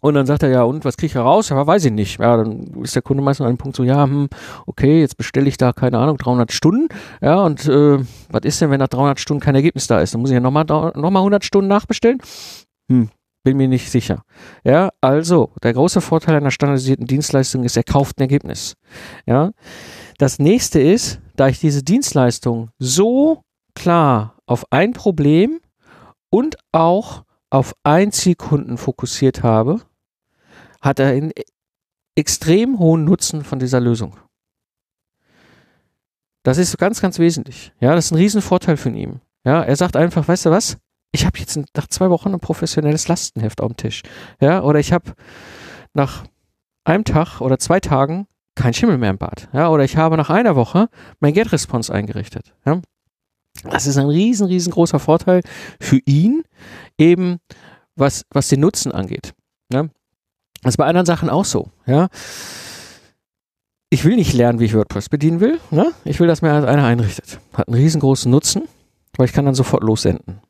Und 0.00 0.14
dann 0.14 0.26
sagt 0.26 0.42
er, 0.42 0.48
ja, 0.48 0.62
und 0.62 0.84
was 0.84 0.96
kriege 0.96 1.10
ich 1.10 1.16
raus? 1.16 1.50
Ja, 1.50 1.66
weiß 1.66 1.84
ich 1.84 1.92
nicht. 1.92 2.18
Ja, 2.18 2.38
dann 2.38 2.62
ist 2.82 2.94
der 2.94 3.02
Kunde 3.02 3.22
meistens 3.22 3.44
an 3.44 3.48
einem 3.48 3.58
Punkt 3.58 3.76
so, 3.76 3.84
ja, 3.84 4.02
hm, 4.04 4.28
okay, 4.66 5.00
jetzt 5.00 5.16
bestelle 5.16 5.48
ich 5.48 5.58
da, 5.58 5.72
keine 5.72 5.98
Ahnung, 5.98 6.16
300 6.16 6.52
Stunden. 6.52 6.88
Ja, 7.20 7.40
und 7.42 7.66
äh, 7.66 7.98
was 8.30 8.42
ist 8.44 8.60
denn, 8.60 8.70
wenn 8.70 8.80
nach 8.80 8.88
300 8.88 9.20
Stunden 9.20 9.42
kein 9.42 9.54
Ergebnis 9.54 9.86
da 9.86 10.00
ist? 10.00 10.14
Dann 10.14 10.22
muss 10.22 10.30
ich 10.30 10.34
ja 10.34 10.40
nochmal 10.40 10.64
noch 10.64 11.10
mal 11.10 11.20
100 11.20 11.44
Stunden 11.44 11.68
nachbestellen? 11.68 12.18
Hm, 12.88 13.10
bin 13.44 13.56
mir 13.58 13.68
nicht 13.68 13.90
sicher. 13.90 14.24
Ja, 14.64 14.90
also, 15.02 15.50
der 15.62 15.74
große 15.74 16.00
Vorteil 16.00 16.36
einer 16.36 16.50
standardisierten 16.50 17.06
Dienstleistung 17.06 17.64
ist, 17.64 17.76
er 17.76 17.84
kauft 17.84 18.18
ein 18.18 18.22
Ergebnis. 18.22 18.74
Ja, 19.26 19.50
das 20.18 20.38
nächste 20.38 20.80
ist, 20.80 21.20
da 21.36 21.48
ich 21.48 21.60
diese 21.60 21.82
Dienstleistung 21.82 22.70
so 22.78 23.42
klar 23.74 24.36
auf 24.46 24.64
ein 24.70 24.92
Problem 24.92 25.60
und 26.30 26.56
auch 26.72 27.24
auf 27.50 27.74
ein 27.82 28.12
Zielkunden 28.12 28.78
fokussiert 28.78 29.42
habe, 29.42 29.80
hat 30.80 30.98
er 30.98 31.08
einen 31.08 31.32
extrem 32.16 32.78
hohen 32.78 33.04
Nutzen 33.04 33.44
von 33.44 33.58
dieser 33.58 33.80
Lösung. 33.80 34.16
Das 36.42 36.58
ist 36.58 36.78
ganz, 36.78 37.00
ganz 37.00 37.18
wesentlich. 37.18 37.72
Ja, 37.80 37.94
das 37.94 38.06
ist 38.06 38.12
ein 38.12 38.16
Riesenvorteil 38.16 38.76
von 38.76 38.94
ihm. 38.94 39.20
Ja, 39.44 39.62
er 39.62 39.76
sagt 39.76 39.96
einfach, 39.96 40.26
weißt 40.26 40.46
du 40.46 40.50
was? 40.50 40.78
Ich 41.12 41.26
habe 41.26 41.38
jetzt 41.38 41.58
nach 41.76 41.86
zwei 41.88 42.08
Wochen 42.10 42.32
ein 42.32 42.40
professionelles 42.40 43.08
Lastenheft 43.08 43.60
auf 43.60 43.72
dem 43.72 43.76
Tisch. 43.76 44.02
Ja, 44.40 44.62
oder 44.62 44.78
ich 44.78 44.92
habe 44.92 45.12
nach 45.92 46.24
einem 46.84 47.04
Tag 47.04 47.40
oder 47.40 47.58
zwei 47.58 47.80
Tagen 47.80 48.26
kein 48.54 48.74
Schimmel 48.74 48.98
mehr 48.98 49.10
im 49.10 49.18
Bad. 49.18 49.48
Ja, 49.52 49.68
oder 49.68 49.84
ich 49.84 49.96
habe 49.96 50.16
nach 50.16 50.30
einer 50.30 50.56
Woche 50.56 50.88
mein 51.18 51.34
Get-Response 51.34 51.92
eingerichtet. 51.92 52.54
Ja. 52.64 52.80
Das 53.64 53.86
ist 53.86 53.96
ein 53.96 54.06
riesen, 54.06 54.46
riesengroßer 54.46 54.98
Vorteil 54.98 55.42
für 55.80 55.98
ihn, 56.06 56.42
eben 56.98 57.38
was, 57.96 58.24
was 58.30 58.48
den 58.48 58.60
Nutzen 58.60 58.92
angeht. 58.92 59.34
Ja. 59.72 59.88
Das 60.62 60.74
ist 60.74 60.76
bei 60.76 60.86
anderen 60.86 61.06
Sachen 61.06 61.30
auch 61.30 61.44
so. 61.44 61.70
Ja. 61.86 62.08
Ich 63.88 64.04
will 64.04 64.16
nicht 64.16 64.32
lernen, 64.32 64.60
wie 64.60 64.66
ich 64.66 64.74
WordPress 64.74 65.08
bedienen 65.08 65.40
will. 65.40 65.58
Ne? 65.70 65.92
Ich 66.04 66.20
will, 66.20 66.28
dass 66.28 66.42
mir 66.42 66.52
einer 66.52 66.84
einrichtet. 66.84 67.40
Hat 67.54 67.68
einen 67.68 67.76
riesengroßen 67.76 68.30
Nutzen, 68.30 68.68
weil 69.16 69.26
ich 69.26 69.32
kann 69.32 69.46
dann 69.46 69.54
sofort 69.54 69.82
lossenden. 69.82 70.40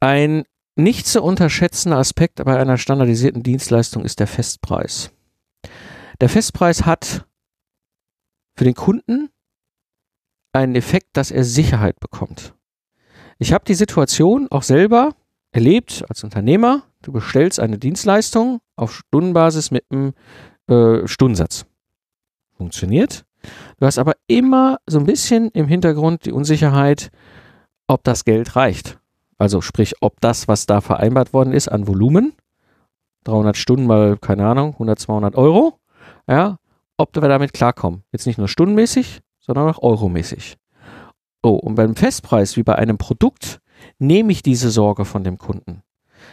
Ein 0.00 0.44
nicht 0.76 1.06
zu 1.06 1.22
unterschätzender 1.22 1.98
Aspekt 1.98 2.42
bei 2.44 2.58
einer 2.58 2.78
standardisierten 2.78 3.42
Dienstleistung 3.42 4.04
ist 4.04 4.20
der 4.20 4.26
Festpreis. 4.26 5.10
Der 6.20 6.28
Festpreis 6.28 6.86
hat 6.86 7.26
für 8.54 8.64
den 8.64 8.74
Kunden 8.74 9.30
einen 10.52 10.74
Effekt, 10.74 11.16
dass 11.16 11.30
er 11.30 11.44
Sicherheit 11.44 11.98
bekommt. 12.00 12.54
Ich 13.38 13.52
habe 13.52 13.64
die 13.64 13.74
Situation 13.74 14.46
auch 14.50 14.62
selber 14.62 15.14
erlebt 15.50 16.04
als 16.08 16.22
Unternehmer. 16.22 16.82
Du 17.02 17.12
bestellst 17.12 17.60
eine 17.60 17.78
Dienstleistung 17.78 18.60
auf 18.76 18.94
Stundenbasis 18.94 19.70
mit 19.70 19.84
einem 19.90 20.14
äh, 20.68 21.06
Stundensatz. 21.06 21.66
Funktioniert. 22.56 23.24
Du 23.78 23.86
hast 23.86 23.98
aber 23.98 24.14
immer 24.28 24.78
so 24.86 25.00
ein 25.00 25.06
bisschen 25.06 25.48
im 25.50 25.66
Hintergrund 25.66 26.24
die 26.24 26.32
Unsicherheit, 26.32 27.10
ob 27.88 28.04
das 28.04 28.24
Geld 28.24 28.54
reicht. 28.54 29.00
Also 29.36 29.60
sprich, 29.60 29.94
ob 30.00 30.20
das, 30.20 30.46
was 30.46 30.66
da 30.66 30.80
vereinbart 30.80 31.32
worden 31.32 31.52
ist 31.52 31.68
an 31.68 31.88
Volumen, 31.88 32.34
300 33.24 33.56
Stunden 33.56 33.86
mal, 33.86 34.16
keine 34.16 34.46
Ahnung, 34.46 34.74
100, 34.74 34.98
200 35.00 35.34
Euro, 35.34 35.80
ja, 36.28 36.58
ob 36.96 37.16
wir 37.16 37.28
damit 37.28 37.52
klarkommen. 37.52 38.04
Jetzt 38.12 38.26
nicht 38.26 38.38
nur 38.38 38.46
stundenmäßig, 38.46 39.20
sondern 39.40 39.68
auch 39.68 39.82
euromäßig. 39.82 40.56
Oh, 41.42 41.54
und 41.54 41.74
beim 41.74 41.96
Festpreis, 41.96 42.56
wie 42.56 42.62
bei 42.62 42.76
einem 42.76 42.98
Produkt, 42.98 43.60
nehme 43.98 44.30
ich 44.30 44.42
diese 44.42 44.70
Sorge 44.70 45.04
von 45.04 45.24
dem 45.24 45.38
Kunden. 45.38 45.82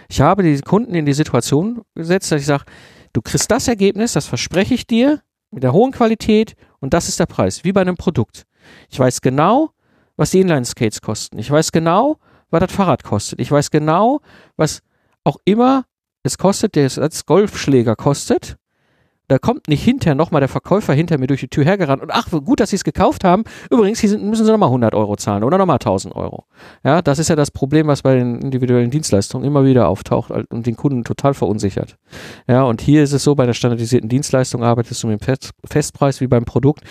Ich 0.09 0.21
habe 0.21 0.43
die 0.43 0.59
Kunden 0.61 0.95
in 0.95 1.05
die 1.05 1.13
Situation 1.13 1.83
gesetzt, 1.95 2.31
dass 2.31 2.41
ich 2.41 2.47
sage, 2.47 2.65
du 3.13 3.21
kriegst 3.21 3.49
das 3.51 3.67
Ergebnis, 3.67 4.13
das 4.13 4.25
verspreche 4.25 4.73
ich 4.73 4.87
dir, 4.87 5.21
mit 5.51 5.63
der 5.63 5.73
hohen 5.73 5.91
Qualität 5.91 6.55
und 6.79 6.93
das 6.93 7.07
ist 7.07 7.19
der 7.19 7.25
Preis, 7.25 7.63
wie 7.63 7.71
bei 7.71 7.81
einem 7.81 7.95
Produkt. 7.95 8.45
Ich 8.89 8.99
weiß 8.99 9.21
genau, 9.21 9.71
was 10.15 10.31
die 10.31 10.41
Inline-Skates 10.41 11.01
kosten. 11.01 11.39
Ich 11.39 11.49
weiß 11.49 11.71
genau, 11.71 12.17
was 12.49 12.59
das 12.59 12.71
Fahrrad 12.71 13.03
kostet. 13.03 13.39
Ich 13.39 13.51
weiß 13.51 13.71
genau, 13.71 14.21
was 14.57 14.81
auch 15.23 15.37
immer 15.45 15.85
es 16.23 16.37
kostet, 16.37 16.75
der 16.75 16.85
es 16.85 16.99
als 16.99 17.25
Golfschläger 17.25 17.95
kostet. 17.95 18.57
Da 19.29 19.37
kommt 19.37 19.67
nicht 19.67 19.83
hinterher 19.83 20.15
nochmal 20.15 20.41
der 20.41 20.49
Verkäufer 20.49 20.91
hinter 20.93 21.19
mir 21.19 21.27
durch 21.27 21.41
die 21.41 21.47
Tür 21.47 21.63
hergerannt 21.63 22.01
und 22.01 22.09
ach, 22.11 22.29
gut, 22.31 22.59
dass 22.59 22.71
sie 22.71 22.77
es 22.77 22.83
gekauft 22.83 23.23
haben. 23.23 23.43
Übrigens, 23.69 23.99
hier 23.99 24.09
sind, 24.09 24.23
müssen 24.23 24.43
sie 24.43 24.51
nochmal 24.51 24.69
100 24.69 24.95
Euro 24.95 25.15
zahlen 25.17 25.43
oder 25.43 25.59
nochmal 25.59 25.75
1000 25.75 26.15
Euro. 26.15 26.45
Ja, 26.83 27.03
das 27.03 27.19
ist 27.19 27.29
ja 27.29 27.35
das 27.35 27.51
Problem, 27.51 27.85
was 27.85 28.01
bei 28.01 28.15
den 28.15 28.41
individuellen 28.41 28.89
Dienstleistungen 28.89 29.45
immer 29.45 29.63
wieder 29.63 29.87
auftaucht 29.87 30.31
und 30.31 30.65
den 30.65 30.75
Kunden 30.75 31.03
total 31.03 31.35
verunsichert. 31.35 31.95
Ja, 32.47 32.63
und 32.63 32.81
hier 32.81 33.03
ist 33.03 33.13
es 33.13 33.23
so, 33.23 33.35
bei 33.35 33.45
der 33.45 33.53
standardisierten 33.53 34.09
Dienstleistung 34.09 34.63
arbeitest 34.63 35.03
du 35.03 35.07
mit 35.07 35.21
dem 35.21 35.37
Festpreis 35.63 36.21
wie 36.21 36.27
beim 36.27 36.45
Produkt. 36.45 36.81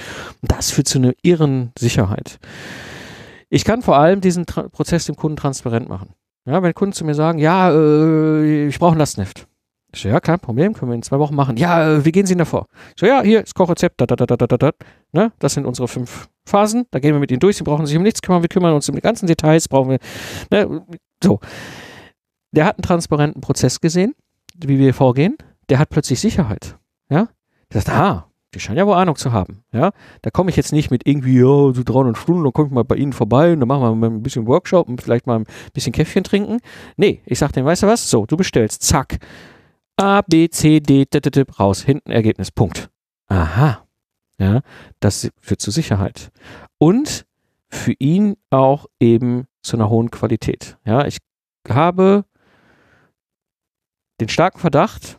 Und 0.41 0.53
das 0.53 0.71
führt 0.71 0.87
zu 0.87 0.99
einer 0.99 1.15
irren 1.23 1.73
Sicherheit. 1.77 2.39
Ich 3.51 3.65
kann 3.65 3.83
vor 3.83 3.99
allem 3.99 4.21
diesen 4.21 4.47
Tra 4.47 4.69
Prozess 4.69 5.07
dem 5.07 5.17
Kunden 5.17 5.37
transparent 5.37 5.89
machen. 5.89 6.11
Ja, 6.47 6.63
wenn 6.63 6.73
Kunden 6.73 6.93
zu 6.93 7.05
mir 7.05 7.15
sagen, 7.15 7.41
ja, 7.41 7.73
äh, 7.73 8.69
ich 8.69 8.79
brauche 8.79 8.93
ein 8.93 8.99
Lastneft 8.99 9.48
ich 9.93 10.01
so, 10.01 10.09
ja, 10.09 10.21
kein 10.21 10.39
Problem, 10.39 10.75
können 10.75 10.91
wir 10.91 10.97
in 10.97 11.03
zwei 11.03 11.19
Wochen 11.19 11.35
machen. 11.35 11.57
Ja, 11.57 11.97
äh, 11.97 12.05
wie 12.05 12.13
gehen 12.13 12.27
Sie 12.27 12.35
denn 12.35 12.41
davor? 12.41 12.67
Ich 12.95 13.01
so, 13.01 13.07
ja, 13.07 13.23
hier 13.23 13.43
ist 13.43 13.55
Kochrezept, 13.55 14.01
da, 14.01 14.07
da, 14.07 14.17
da, 14.17 14.27
da, 14.27 14.47
da, 14.47 14.57
da, 14.57 14.71
ne? 15.13 15.33
Das 15.39 15.55
sind 15.55 15.65
unsere 15.67 15.89
fünf 15.89 16.29
Phasen, 16.47 16.85
da 16.91 16.99
gehen 16.99 17.15
wir 17.15 17.21
mit 17.21 17.31
Ihnen 17.31 17.41
durch, 17.41 17.57
Sie 17.57 17.65
brauchen 17.65 17.87
sich 17.87 17.97
um 17.97 18.03
nichts 18.03 18.21
kümmern, 18.23 18.43
wir 18.43 18.49
kümmern 18.49 18.75
uns 18.75 18.89
um 18.89 18.95
die 18.95 19.01
ganzen 19.01 19.27
Details, 19.27 19.69
brauchen 19.69 19.91
wir, 19.91 19.99
ne? 20.51 20.83
So. 21.23 21.41
Der 22.53 22.65
hat 22.65 22.77
einen 22.77 22.83
transparenten 22.83 23.41
Prozess 23.41 23.81
gesehen, 23.81 24.15
wie 24.57 24.79
wir 24.79 24.93
vorgehen, 24.95 25.37
der 25.69 25.79
hat 25.79 25.91
plötzlich 25.91 26.21
Sicherheit, 26.21 26.77
ja? 27.11 27.29
Der 27.73 27.81
sagt, 27.83 27.97
ah, 27.99 28.25
Die 28.55 28.61
scheinen 28.61 28.79
ja 28.79 28.87
wohl 28.87 28.95
Ahnung 28.95 29.17
zu 29.17 29.33
haben. 29.33 29.63
Ja, 29.73 29.91
da 30.23 30.31
komme 30.31 30.49
ich 30.51 30.57
jetzt 30.57 30.73
nicht 30.73 30.91
mit 30.91 31.07
irgendwie, 31.07 31.37
ja, 31.37 31.45
so 31.75 31.83
300 31.85 32.17
Stunden, 32.17 32.45
dann 32.45 32.53
komme 32.55 32.69
ich 32.69 32.75
mal 32.75 32.83
bei 32.85 32.97
Ihnen 32.97 33.13
vorbei 33.13 33.53
und 33.53 33.61
dann 33.61 33.69
machen 33.69 33.83
wir 33.83 33.95
mal 33.95 34.09
ein 34.11 34.23
bisschen 34.23 34.47
Workshop 34.47 34.89
und 34.89 35.03
vielleicht 35.03 35.27
mal 35.27 35.41
ein 35.41 35.45
bisschen 35.75 35.93
Käffchen 35.93 36.25
trinken. 36.25 36.59
Nee, 36.97 37.21
ich 37.27 37.39
sage 37.39 37.53
denen, 37.53 37.67
weißt 37.67 37.83
du 37.83 37.87
was? 37.89 38.09
So, 38.09 38.25
du 38.25 38.39
bestellst, 38.39 38.83
zack. 38.83 39.19
A, 39.99 40.23
B, 40.23 40.49
C, 40.49 40.79
D, 40.79 41.07
d, 41.07 41.21
d, 41.21 41.31
d, 41.31 41.45
raus, 41.59 41.83
hinten 41.83 42.13
Ergebnis, 42.13 42.53
Punkt. 42.53 42.89
Aha. 43.27 43.85
Ja, 44.39 44.61
das 45.01 45.29
führt 45.41 45.61
zu 45.61 45.73
Sicherheit. 45.73 46.31
Und 46.79 47.27
für 47.69 47.95
ihn 47.99 48.37
auch 48.51 48.87
eben 49.01 49.47
zu 49.63 49.77
einer 49.77 49.91
hohen 49.91 50.13
Qualität. 50.13 50.79
Ja, 50.87 51.05
ich 51.05 51.19
habe 51.69 52.25
den 54.21 54.29
starken 54.29 54.61
Verdacht, 54.61 55.19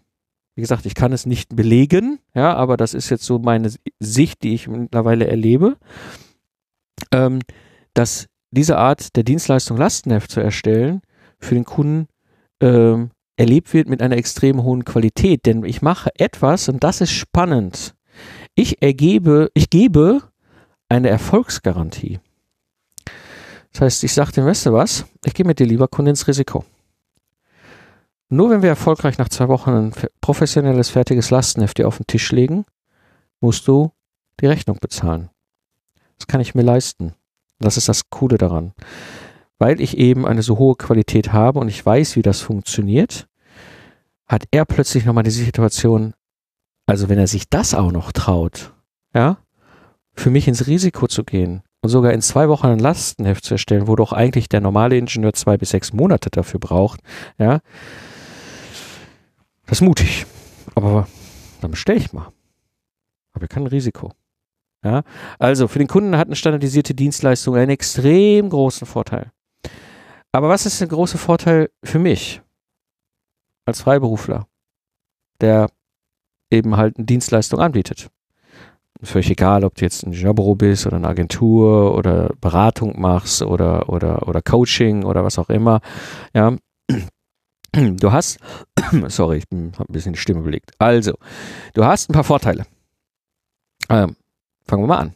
wie 0.55 0.61
gesagt, 0.61 0.85
ich 0.85 0.95
kann 0.95 1.11
es 1.11 1.25
nicht 1.25 1.55
belegen, 1.55 2.19
ja, 2.33 2.55
aber 2.55 2.77
das 2.77 2.93
ist 2.93 3.09
jetzt 3.09 3.25
so 3.25 3.37
meine 3.37 3.71
Sicht, 3.99 4.43
die 4.43 4.53
ich 4.53 4.69
mittlerweile 4.69 5.27
erlebe, 5.27 5.77
ähm, 7.11 7.39
dass 7.93 8.27
diese 8.51 8.77
Art 8.77 9.15
der 9.17 9.23
Dienstleistung 9.23 9.75
Lastenheft 9.77 10.31
zu 10.31 10.39
erstellen 10.39 11.01
für 11.37 11.55
den 11.55 11.65
Kunden 11.65 12.07
ähm, 12.61 13.11
erlebt 13.39 13.73
wird 13.73 13.87
mit 13.87 14.01
einer 14.01 14.17
extrem 14.17 14.63
hohen 14.63 14.83
Qualität. 14.83 15.45
Denn 15.45 15.63
ich 15.63 15.81
mache 15.81 16.11
etwas, 16.19 16.67
und 16.67 16.83
das 16.83 17.01
ist 17.01 17.11
spannend. 17.11 17.95
Ich 18.53 18.81
ergebe, 18.81 19.49
ich 19.53 19.69
gebe 19.69 20.21
eine 20.89 21.09
Erfolgsgarantie. 21.09 22.19
Das 23.71 23.81
heißt, 23.81 24.03
ich 24.03 24.13
sage 24.13 24.33
dem, 24.33 24.45
weißt 24.45 24.65
du 24.65 24.73
was, 24.73 25.05
ich 25.23 25.33
gehe 25.33 25.45
mit 25.45 25.59
dir 25.59 25.65
lieber 25.65 25.87
Kunde 25.87 26.11
ins 26.11 26.27
Risiko. 26.27 26.65
Nur 28.27 28.49
wenn 28.49 28.61
wir 28.61 28.69
erfolgreich 28.69 29.17
nach 29.17 29.29
zwei 29.29 29.47
Wochen 29.47 29.71
ein 29.71 29.93
professionelles, 30.19 30.89
fertiges 30.89 31.29
Lastenheft 31.29 31.77
dir 31.77 31.87
auf 31.87 31.97
den 31.97 32.07
Tisch 32.07 32.31
legen, 32.31 32.65
musst 33.39 33.67
du 33.67 33.91
die 34.41 34.47
Rechnung 34.47 34.77
bezahlen. 34.81 35.29
Das 36.17 36.27
kann 36.27 36.41
ich 36.41 36.55
mir 36.55 36.63
leisten. 36.63 37.13
Das 37.59 37.77
ist 37.77 37.87
das 37.87 38.09
Coole 38.09 38.37
daran. 38.37 38.73
Weil 39.57 39.79
ich 39.79 39.97
eben 39.97 40.27
eine 40.27 40.41
so 40.41 40.57
hohe 40.57 40.75
Qualität 40.75 41.31
habe 41.31 41.59
und 41.59 41.69
ich 41.69 41.85
weiß, 41.85 42.17
wie 42.17 42.21
das 42.21 42.41
funktioniert, 42.41 43.28
hat 44.29 44.43
er 44.51 44.65
plötzlich 44.65 45.05
nochmal 45.05 45.23
die 45.23 45.31
Situation, 45.31 46.13
also 46.85 47.09
wenn 47.09 47.19
er 47.19 47.27
sich 47.27 47.49
das 47.49 47.73
auch 47.73 47.91
noch 47.91 48.11
traut, 48.11 48.73
ja, 49.13 49.39
für 50.13 50.29
mich 50.29 50.47
ins 50.47 50.67
Risiko 50.67 51.07
zu 51.07 51.23
gehen, 51.23 51.63
und 51.81 51.89
sogar 51.89 52.11
in 52.11 52.21
zwei 52.21 52.49
Wochen 52.49 52.67
ein 52.67 52.79
Lastenheft 52.79 53.45
zu 53.45 53.53
erstellen, 53.53 53.87
wo 53.87 53.95
doch 53.95 54.11
eigentlich 54.11 54.49
der 54.49 54.59
normale 54.59 54.97
Ingenieur 54.97 55.33
zwei 55.33 55.57
bis 55.57 55.69
sechs 55.69 55.93
Monate 55.93 56.29
dafür 56.29 56.59
braucht, 56.59 56.99
ja, 57.37 57.61
das 59.65 59.79
ist 59.79 59.81
mutig. 59.81 60.25
Aber 60.75 61.07
dann 61.61 61.71
bestelle 61.71 61.99
ich 61.99 62.11
mal. 62.11 62.31
Aber 63.33 63.47
kein 63.47 63.67
Risiko. 63.67 64.11
Ja, 64.83 65.03
also 65.39 65.67
für 65.67 65.79
den 65.79 65.87
Kunden 65.87 66.17
hat 66.17 66.27
eine 66.27 66.35
standardisierte 66.35 66.93
Dienstleistung 66.93 67.55
einen 67.55 67.71
extrem 67.71 68.49
großen 68.49 68.87
Vorteil. 68.87 69.31
Aber 70.31 70.49
was 70.49 70.65
ist 70.65 70.79
der 70.79 70.87
große 70.87 71.17
Vorteil 71.17 71.69
für 71.83 71.99
mich 71.99 72.41
als 73.69 73.81
Freiberufler, 73.81 74.47
der 75.41 75.69
eben 76.51 76.77
halt 76.77 76.97
eine 76.97 77.05
Dienstleistung 77.05 77.59
anbietet? 77.59 78.09
völlig 79.01 79.29
egal, 79.29 79.63
ob 79.63 79.75
du 79.75 79.85
jetzt 79.85 80.03
ein 80.03 80.07
Ingenieurbüro 80.07 80.55
bist 80.55 80.85
oder 80.85 80.97
eine 80.97 81.07
Agentur 81.07 81.95
oder 81.95 82.33
Beratung 82.41 82.99
machst 82.99 83.41
oder, 83.41 83.89
oder, 83.89 84.27
oder 84.27 84.41
Coaching 84.41 85.03
oder 85.05 85.23
was 85.23 85.39
auch 85.39 85.49
immer. 85.49 85.79
Ja, 86.33 86.55
du 87.73 88.11
hast, 88.11 88.39
sorry, 89.07 89.37
ich 89.37 89.45
habe 89.51 89.89
ein 89.89 89.93
bisschen 89.93 90.13
die 90.13 90.19
Stimme 90.19 90.41
belegt. 90.41 90.71
Also, 90.79 91.13
du 91.73 91.85
hast 91.85 92.09
ein 92.09 92.13
paar 92.13 92.23
Vorteile. 92.23 92.65
Ähm, 93.89 94.15
fangen 94.65 94.83
wir 94.83 94.87
mal 94.87 94.97
an. 94.97 95.15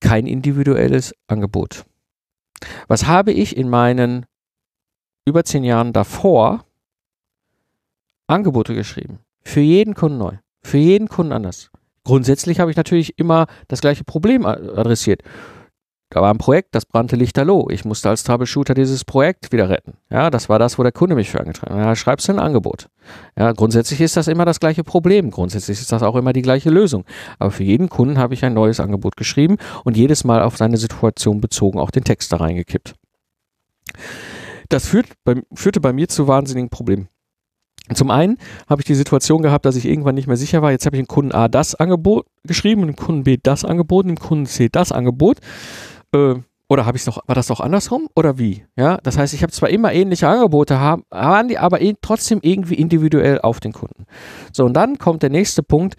Kein 0.00 0.26
individuelles 0.26 1.14
Angebot. 1.28 1.84
Was 2.88 3.06
habe 3.06 3.32
ich 3.32 3.56
in 3.56 3.68
meinen 3.68 4.26
über 5.24 5.44
zehn 5.44 5.62
Jahren 5.64 5.92
davor 5.92 6.64
Angebote 8.30 8.74
geschrieben? 8.74 9.18
Für 9.42 9.60
jeden 9.60 9.94
Kunden 9.94 10.18
neu. 10.18 10.32
Für 10.62 10.78
jeden 10.78 11.08
Kunden 11.08 11.32
anders. 11.32 11.70
Grundsätzlich 12.04 12.60
habe 12.60 12.70
ich 12.70 12.76
natürlich 12.76 13.18
immer 13.18 13.46
das 13.68 13.80
gleiche 13.80 14.04
Problem 14.04 14.46
adressiert. 14.46 15.22
Da 16.12 16.20
war 16.20 16.34
ein 16.34 16.38
Projekt, 16.38 16.74
das 16.74 16.86
brannte 16.86 17.14
lichterloh. 17.14 17.68
Ich 17.70 17.84
musste 17.84 18.08
als 18.08 18.24
Troubleshooter 18.24 18.74
dieses 18.74 19.04
Projekt 19.04 19.52
wieder 19.52 19.68
retten. 19.68 19.92
Ja, 20.10 20.28
das 20.28 20.48
war 20.48 20.58
das, 20.58 20.76
wo 20.76 20.82
der 20.82 20.90
Kunde 20.90 21.14
mich 21.14 21.30
für 21.30 21.38
angetragen 21.38 21.76
hat. 21.76 21.86
Ja, 21.86 21.94
schreibst 21.94 22.26
du 22.26 22.32
ein 22.32 22.40
Angebot. 22.40 22.88
Ja, 23.38 23.52
grundsätzlich 23.52 24.00
ist 24.00 24.16
das 24.16 24.26
immer 24.26 24.44
das 24.44 24.58
gleiche 24.58 24.82
Problem. 24.82 25.30
Grundsätzlich 25.30 25.80
ist 25.80 25.92
das 25.92 26.02
auch 26.02 26.16
immer 26.16 26.32
die 26.32 26.42
gleiche 26.42 26.68
Lösung. 26.68 27.04
Aber 27.38 27.52
für 27.52 27.62
jeden 27.62 27.88
Kunden 27.88 28.18
habe 28.18 28.34
ich 28.34 28.44
ein 28.44 28.54
neues 28.54 28.80
Angebot 28.80 29.16
geschrieben 29.16 29.56
und 29.84 29.96
jedes 29.96 30.24
Mal 30.24 30.42
auf 30.42 30.56
seine 30.56 30.78
Situation 30.78 31.40
bezogen 31.40 31.78
auch 31.78 31.92
den 31.92 32.02
Text 32.02 32.32
da 32.32 32.38
reingekippt. 32.38 32.94
Das 34.68 34.86
führt 34.88 35.06
bei, 35.22 35.42
führte 35.54 35.80
bei 35.80 35.92
mir 35.92 36.08
zu 36.08 36.26
wahnsinnigen 36.26 36.70
Problemen. 36.70 37.08
Zum 37.94 38.10
einen 38.10 38.36
habe 38.68 38.80
ich 38.80 38.86
die 38.86 38.94
Situation 38.94 39.42
gehabt, 39.42 39.64
dass 39.64 39.76
ich 39.76 39.86
irgendwann 39.86 40.14
nicht 40.14 40.26
mehr 40.26 40.36
sicher 40.36 40.62
war. 40.62 40.70
Jetzt 40.70 40.86
habe 40.86 40.96
ich 40.96 41.02
dem 41.02 41.08
Kunden 41.08 41.32
A 41.32 41.48
das 41.48 41.74
Angebot 41.74 42.26
geschrieben 42.44 42.86
dem 42.86 42.96
Kunden 42.96 43.24
B 43.24 43.38
das 43.42 43.64
Angebot 43.64 44.06
dem 44.06 44.18
Kunden 44.18 44.46
C 44.46 44.68
das 44.68 44.92
Angebot. 44.92 45.38
Äh, 46.12 46.36
oder 46.68 46.86
habe 46.86 46.96
ich 46.96 47.04
noch, 47.04 47.26
war 47.26 47.34
das 47.34 47.48
doch 47.48 47.58
andersrum? 47.58 48.08
Oder 48.14 48.38
wie? 48.38 48.64
Ja, 48.76 48.98
das 49.02 49.18
heißt, 49.18 49.34
ich 49.34 49.42
habe 49.42 49.52
zwar 49.52 49.70
immer 49.70 49.92
ähnliche 49.92 50.28
Angebote, 50.28 50.78
haben, 50.78 51.02
waren 51.10 51.48
die 51.48 51.58
aber 51.58 51.80
eh 51.80 51.94
trotzdem 52.00 52.38
irgendwie 52.42 52.76
individuell 52.76 53.40
auf 53.40 53.58
den 53.58 53.72
Kunden. 53.72 54.06
So, 54.52 54.66
und 54.66 54.74
dann 54.74 54.96
kommt 54.96 55.24
der 55.24 55.30
nächste 55.30 55.64
Punkt. 55.64 55.96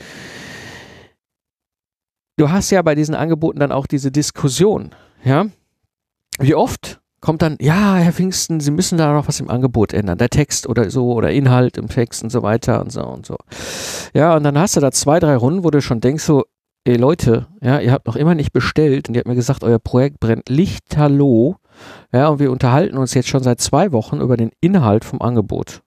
Du 2.37 2.49
hast 2.49 2.71
ja 2.71 2.81
bei 2.83 2.95
diesen 2.95 3.15
Angeboten 3.15 3.59
dann 3.59 3.73
auch 3.73 3.85
diese 3.85 4.11
Diskussion. 4.11 4.91
Ja, 5.25 5.47
wie 6.39 6.55
oft 6.55 7.00
kommt 7.21 7.43
dann, 7.43 7.55
ja, 7.61 7.95
Herr 7.95 8.11
Pfingsten, 8.11 8.59
Sie 8.59 8.71
müssen 8.71 8.97
da 8.97 9.13
noch 9.13 9.27
was 9.27 9.39
im 9.39 9.49
Angebot 9.49 9.93
ändern, 9.93 10.17
der 10.17 10.29
Text 10.29 10.67
oder 10.67 10.89
so 10.89 11.13
oder 11.13 11.31
Inhalt 11.31 11.77
im 11.77 11.87
Text 11.87 12.23
und 12.23 12.31
so 12.31 12.41
weiter 12.41 12.81
und 12.81 12.91
so 12.91 13.03
und 13.03 13.25
so. 13.25 13.37
Ja, 14.13 14.35
und 14.35 14.43
dann 14.43 14.57
hast 14.57 14.75
du 14.75 14.79
da 14.81 14.91
zwei, 14.91 15.19
drei 15.19 15.35
Runden, 15.35 15.63
wo 15.63 15.69
du 15.69 15.81
schon 15.81 16.01
denkst 16.01 16.23
so, 16.23 16.45
ey 16.83 16.97
Leute, 16.97 17.47
ja, 17.61 17.79
ihr 17.79 17.91
habt 17.91 18.07
noch 18.07 18.15
immer 18.15 18.33
nicht 18.33 18.51
bestellt 18.51 19.07
und 19.07 19.15
ihr 19.15 19.19
habt 19.19 19.27
mir 19.27 19.35
gesagt, 19.35 19.63
euer 19.63 19.79
Projekt 19.79 20.19
brennt 20.19 20.49
lichterloh, 20.49 21.55
ja, 22.11 22.27
und 22.27 22.39
wir 22.39 22.51
unterhalten 22.51 22.97
uns 22.97 23.13
jetzt 23.13 23.29
schon 23.29 23.43
seit 23.43 23.61
zwei 23.61 23.91
Wochen 23.91 24.19
über 24.19 24.35
den 24.35 24.51
Inhalt 24.59 25.05
vom 25.05 25.21
Angebot. 25.21 25.81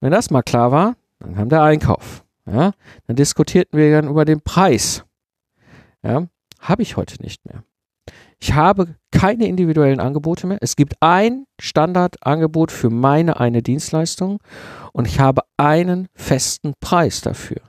Wenn 0.00 0.10
das 0.10 0.30
mal 0.30 0.42
klar 0.42 0.72
war, 0.72 0.96
dann 1.20 1.36
kam 1.36 1.48
der 1.48 1.62
Einkauf, 1.62 2.24
ja, 2.50 2.72
dann 3.06 3.16
diskutierten 3.16 3.78
wir 3.78 3.92
dann 3.92 4.10
über 4.10 4.24
den 4.24 4.40
Preis, 4.40 5.04
ja, 6.02 6.26
habe 6.60 6.82
ich 6.82 6.96
heute 6.96 7.22
nicht 7.22 7.44
mehr. 7.44 7.62
Ich 8.38 8.52
habe 8.52 8.96
keine 9.10 9.46
individuellen 9.46 10.00
Angebote 10.00 10.46
mehr. 10.46 10.58
Es 10.60 10.76
gibt 10.76 10.94
ein 11.00 11.46
Standardangebot 11.58 12.70
für 12.70 12.90
meine 12.90 13.40
eine 13.40 13.62
Dienstleistung 13.62 14.38
und 14.92 15.06
ich 15.06 15.20
habe 15.20 15.42
einen 15.56 16.08
festen 16.14 16.74
Preis 16.80 17.22
dafür. 17.22 17.62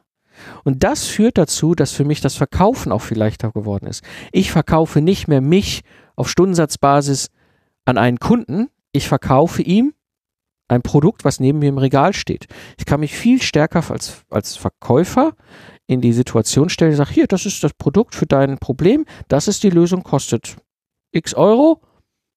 Und 0.64 0.84
das 0.84 1.06
führt 1.06 1.38
dazu, 1.38 1.74
dass 1.74 1.92
für 1.92 2.06
mich 2.06 2.22
das 2.22 2.36
Verkaufen 2.36 2.92
auch 2.92 3.02
viel 3.02 3.18
leichter 3.18 3.52
geworden 3.52 3.88
ist. 3.88 4.04
Ich 4.32 4.52
verkaufe 4.52 5.02
nicht 5.02 5.28
mehr 5.28 5.42
mich 5.42 5.82
auf 6.16 6.30
Stundensatzbasis 6.30 7.30
an 7.86 7.98
einen 7.98 8.20
Kunden. 8.20 8.68
Ich 8.92 9.08
verkaufe 9.08 9.62
ihm 9.62 9.94
ein 10.68 10.82
Produkt, 10.82 11.24
was 11.24 11.40
neben 11.40 11.60
mir 11.60 11.70
im 11.70 11.78
Regal 11.78 12.14
steht. 12.14 12.48
Ich 12.78 12.86
kann 12.86 13.00
mich 13.00 13.16
viel 13.16 13.42
stärker 13.42 13.84
als, 13.90 14.24
als 14.30 14.56
Verkäufer 14.56 15.34
in 15.88 16.02
die 16.02 16.14
Situation 16.14 16.70
stellen, 16.70 16.96
sage, 16.96 17.14
hier, 17.14 17.28
das 17.28 17.46
ist 17.46 17.64
das 17.64 17.74
Produkt 17.74 18.16
für 18.16 18.26
dein 18.26 18.58
Problem, 18.58 19.06
das 19.30 19.48
ist 19.48 19.64
die 19.64 19.70
Lösung, 19.70 20.04
kostet 20.04 20.58
x 21.12 21.34
Euro, 21.34 21.82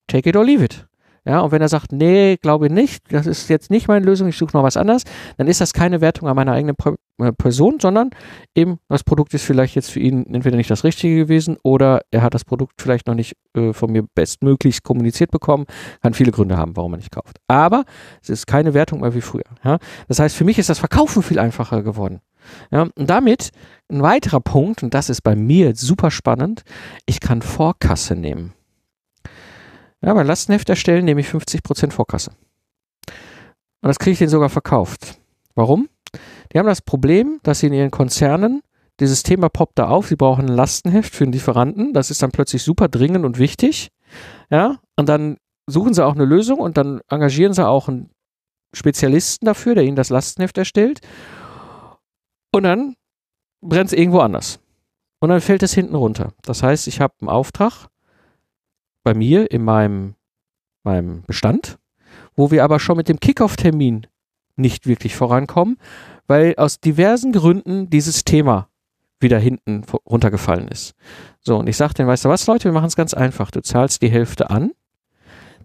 take 0.06 0.28
it 0.28 0.36
or 0.36 0.44
leave 0.44 0.64
it. 0.64 0.86
Ja, 1.24 1.40
und 1.40 1.52
wenn 1.52 1.60
er 1.60 1.68
sagt, 1.68 1.92
nee, 1.92 2.36
glaube 2.40 2.70
nicht, 2.70 3.02
das 3.12 3.26
ist 3.26 3.48
jetzt 3.48 3.70
nicht 3.70 3.88
meine 3.88 4.04
Lösung, 4.04 4.28
ich 4.28 4.38
suche 4.38 4.56
noch 4.56 4.62
was 4.62 4.76
anderes, 4.76 5.02
dann 5.36 5.48
ist 5.48 5.60
das 5.60 5.72
keine 5.72 6.00
Wertung 6.00 6.28
an 6.28 6.36
meiner 6.36 6.52
eigenen 6.52 6.76
äh, 7.18 7.32
Person, 7.32 7.78
sondern 7.80 8.10
eben 8.54 8.78
das 8.88 9.04
Produkt 9.04 9.34
ist 9.34 9.44
vielleicht 9.44 9.74
jetzt 9.74 9.90
für 9.90 10.00
ihn 10.00 10.24
entweder 10.32 10.56
nicht 10.56 10.70
das 10.70 10.84
Richtige 10.84 11.16
gewesen 11.16 11.56
oder 11.62 12.00
er 12.10 12.22
hat 12.22 12.34
das 12.34 12.44
Produkt 12.44 12.80
vielleicht 12.80 13.06
noch 13.06 13.14
nicht 13.14 13.36
äh, 13.54 13.72
von 13.72 13.92
mir 13.92 14.04
bestmöglichst 14.14 14.82
kommuniziert 14.82 15.30
bekommen. 15.30 15.66
Kann 16.02 16.14
viele 16.14 16.32
Gründe 16.32 16.56
haben, 16.56 16.76
warum 16.76 16.94
er 16.94 16.98
nicht 16.98 17.12
kauft. 17.12 17.36
Aber 17.48 17.84
es 18.22 18.30
ist 18.30 18.46
keine 18.46 18.72
Wertung 18.72 19.00
mehr 19.00 19.14
wie 19.14 19.20
früher. 19.20 19.44
Ja? 19.62 19.78
Das 20.08 20.18
heißt, 20.18 20.34
für 20.34 20.44
mich 20.44 20.58
ist 20.58 20.70
das 20.70 20.78
Verkaufen 20.78 21.22
viel 21.22 21.38
einfacher 21.38 21.82
geworden. 21.82 22.20
Ja, 22.70 22.82
und 22.94 23.10
damit 23.10 23.50
ein 23.90 24.02
weiterer 24.02 24.40
Punkt, 24.40 24.82
und 24.82 24.94
das 24.94 25.10
ist 25.10 25.22
bei 25.22 25.36
mir 25.36 25.74
super 25.76 26.10
spannend, 26.10 26.62
ich 27.06 27.20
kann 27.20 27.42
Vorkasse 27.42 28.16
nehmen. 28.16 28.54
Ja, 30.02 30.14
bei 30.14 30.22
Lastenheft 30.22 30.68
erstellen 30.68 31.04
nehme 31.04 31.20
ich 31.20 31.28
50% 31.28 31.90
Vorkasse. 31.90 32.32
Und 33.82 33.88
das 33.88 33.98
kriege 33.98 34.12
ich 34.12 34.18
denen 34.18 34.30
sogar 34.30 34.48
verkauft. 34.48 35.18
Warum? 35.54 35.88
Die 36.52 36.58
haben 36.58 36.66
das 36.66 36.82
Problem, 36.82 37.40
dass 37.42 37.60
sie 37.60 37.66
in 37.66 37.72
ihren 37.72 37.90
Konzernen 37.90 38.62
dieses 38.98 39.22
Thema 39.22 39.48
poppt 39.48 39.78
da 39.78 39.88
auf, 39.88 40.08
sie 40.08 40.16
brauchen 40.16 40.46
ein 40.46 40.54
Lastenheft 40.54 41.14
für 41.14 41.24
einen 41.24 41.32
Lieferanten, 41.32 41.94
das 41.94 42.10
ist 42.10 42.22
dann 42.22 42.32
plötzlich 42.32 42.62
super 42.62 42.88
dringend 42.88 43.24
und 43.24 43.38
wichtig. 43.38 43.88
Ja, 44.50 44.78
und 44.96 45.08
dann 45.08 45.38
suchen 45.66 45.94
sie 45.94 46.04
auch 46.04 46.14
eine 46.14 46.24
Lösung 46.24 46.58
und 46.58 46.76
dann 46.76 47.00
engagieren 47.08 47.54
sie 47.54 47.66
auch 47.66 47.88
einen 47.88 48.10
Spezialisten 48.74 49.46
dafür, 49.46 49.74
der 49.74 49.84
ihnen 49.84 49.96
das 49.96 50.10
Lastenheft 50.10 50.58
erstellt. 50.58 51.00
Und 52.52 52.64
dann 52.64 52.94
brennt 53.62 53.92
es 53.92 53.98
irgendwo 53.98 54.20
anders. 54.20 54.60
Und 55.20 55.30
dann 55.30 55.40
fällt 55.40 55.62
es 55.62 55.74
hinten 55.74 55.94
runter. 55.94 56.32
Das 56.42 56.62
heißt, 56.62 56.86
ich 56.86 57.00
habe 57.00 57.14
einen 57.20 57.28
Auftrag 57.28 57.88
bei 59.02 59.14
mir 59.14 59.50
in 59.50 59.62
meinem, 59.62 60.14
meinem 60.82 61.22
Bestand, 61.22 61.78
wo 62.36 62.50
wir 62.50 62.64
aber 62.64 62.80
schon 62.80 62.96
mit 62.96 63.08
dem 63.08 63.20
Kickoff-Termin 63.20 64.06
nicht 64.56 64.86
wirklich 64.86 65.16
vorankommen, 65.16 65.78
weil 66.26 66.54
aus 66.56 66.80
diversen 66.80 67.32
Gründen 67.32 67.90
dieses 67.90 68.24
Thema 68.24 68.68
wieder 69.20 69.38
hinten 69.38 69.84
runtergefallen 70.06 70.68
ist. 70.68 70.94
So, 71.40 71.58
und 71.58 71.68
ich 71.68 71.76
sage 71.76 71.94
denen, 71.94 72.08
weißt 72.08 72.24
du 72.24 72.28
was, 72.28 72.46
Leute, 72.46 72.64
wir 72.64 72.72
machen 72.72 72.86
es 72.86 72.96
ganz 72.96 73.14
einfach. 73.14 73.50
Du 73.50 73.62
zahlst 73.62 74.02
die 74.02 74.10
Hälfte 74.10 74.50
an. 74.50 74.72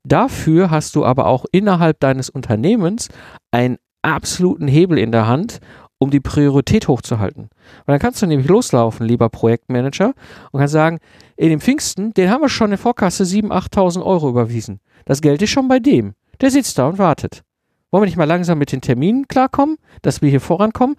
Dafür 0.04 0.70
hast 0.70 0.96
du 0.96 1.06
aber 1.06 1.26
auch 1.28 1.46
innerhalb 1.52 2.00
deines 2.00 2.30
Unternehmens 2.30 3.10
einen 3.52 3.78
absoluten 4.02 4.68
Hebel 4.68 4.98
in 5.00 5.12
der 5.12 5.28
Hand, 5.28 5.60
um 5.98 6.12
die 6.12 6.20
Priorität 6.20 6.88
hochzuhalten. 6.88 7.50
Weil 7.86 7.94
dann 7.94 8.00
kannst 8.00 8.22
du 8.22 8.28
nämlich 8.28 8.48
loslaufen, 8.48 9.08
lieber 9.08 9.30
Projektmanager, 9.30 10.14
und 10.52 10.60
kannst 10.60 10.74
sagen, 10.74 11.00
in 11.38 11.50
dem 11.50 11.62
Pfingsten, 11.62 12.14
den 12.14 12.30
haben 12.30 12.42
wir 12.42 12.50
schon 12.50 12.72
in 12.72 12.78
Vorkasse 12.78 13.24
7.000, 13.24 13.50
8.000 13.72 14.06
Euro 14.06 14.30
überwiesen. 14.30 14.80
Das 15.06 15.22
Geld 15.22 15.42
ist 15.42 15.52
schon 15.52 15.68
bei 15.68 15.80
dem. 15.80 16.14
Der 16.42 16.52
sitzt 16.52 16.78
da 16.78 16.88
und 16.88 16.98
wartet. 16.98 17.44
Wollen 17.92 18.04
wir 18.04 18.08
nicht 18.08 18.18
mal 18.18 18.26
langsam 18.26 18.58
mit 18.58 18.72
den 18.72 18.82
Terminen 18.82 19.28
klarkommen, 19.28 19.78
dass 20.02 20.22
wir 20.22 20.30
hier 20.30 20.42
vorankommen? 20.42 20.98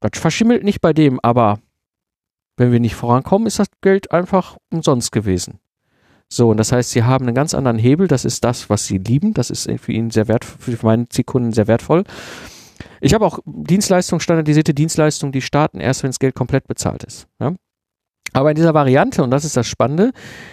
Das 0.00 0.20
verschimmelt 0.20 0.64
nicht 0.64 0.80
bei 0.80 0.92
dem, 0.92 1.20
aber 1.20 1.58
wenn 2.56 2.72
wir 2.72 2.80
nicht 2.80 2.94
vorankommen, 2.94 3.46
ist 3.46 3.58
das 3.58 3.68
Geld 3.82 4.12
einfach 4.12 4.56
umsonst 4.70 5.12
gewesen. 5.12 5.58
So, 6.28 6.50
und 6.50 6.56
das 6.56 6.72
heißt, 6.72 6.90
sie 6.90 7.04
haben 7.04 7.26
einen 7.26 7.34
ganz 7.34 7.54
anderen 7.54 7.78
Hebel. 7.78 8.08
Das 8.08 8.24
ist 8.24 8.42
das, 8.42 8.68
was 8.68 8.86
sie 8.86 8.98
lieben. 8.98 9.34
Das 9.34 9.50
ist 9.50 9.70
für 9.80 9.92
ihn 9.92 10.10
sehr 10.10 10.28
wertvoll, 10.28 10.76
für 10.76 10.86
meine 10.86 11.08
Zielkunden 11.08 11.52
sehr 11.52 11.68
wertvoll. 11.68 12.04
Ich 13.00 13.14
habe 13.14 13.24
auch 13.26 13.38
Dienstleistungen, 13.44 14.20
standardisierte 14.20 14.74
Dienstleistungen, 14.74 15.32
die 15.32 15.42
starten 15.42 15.80
erst, 15.80 16.02
wenn 16.02 16.10
das 16.10 16.18
Geld 16.18 16.34
komplett 16.34 16.66
bezahlt 16.66 17.04
ist. 17.04 17.26
Ja? 17.40 17.54
Aber 18.36 18.50
in 18.50 18.56
dieser 18.56 18.74
Variante, 18.74 19.22
und 19.22 19.30
das 19.30 19.46
ist 19.46 19.56
das 19.56 19.66
Spannende, 19.66 20.12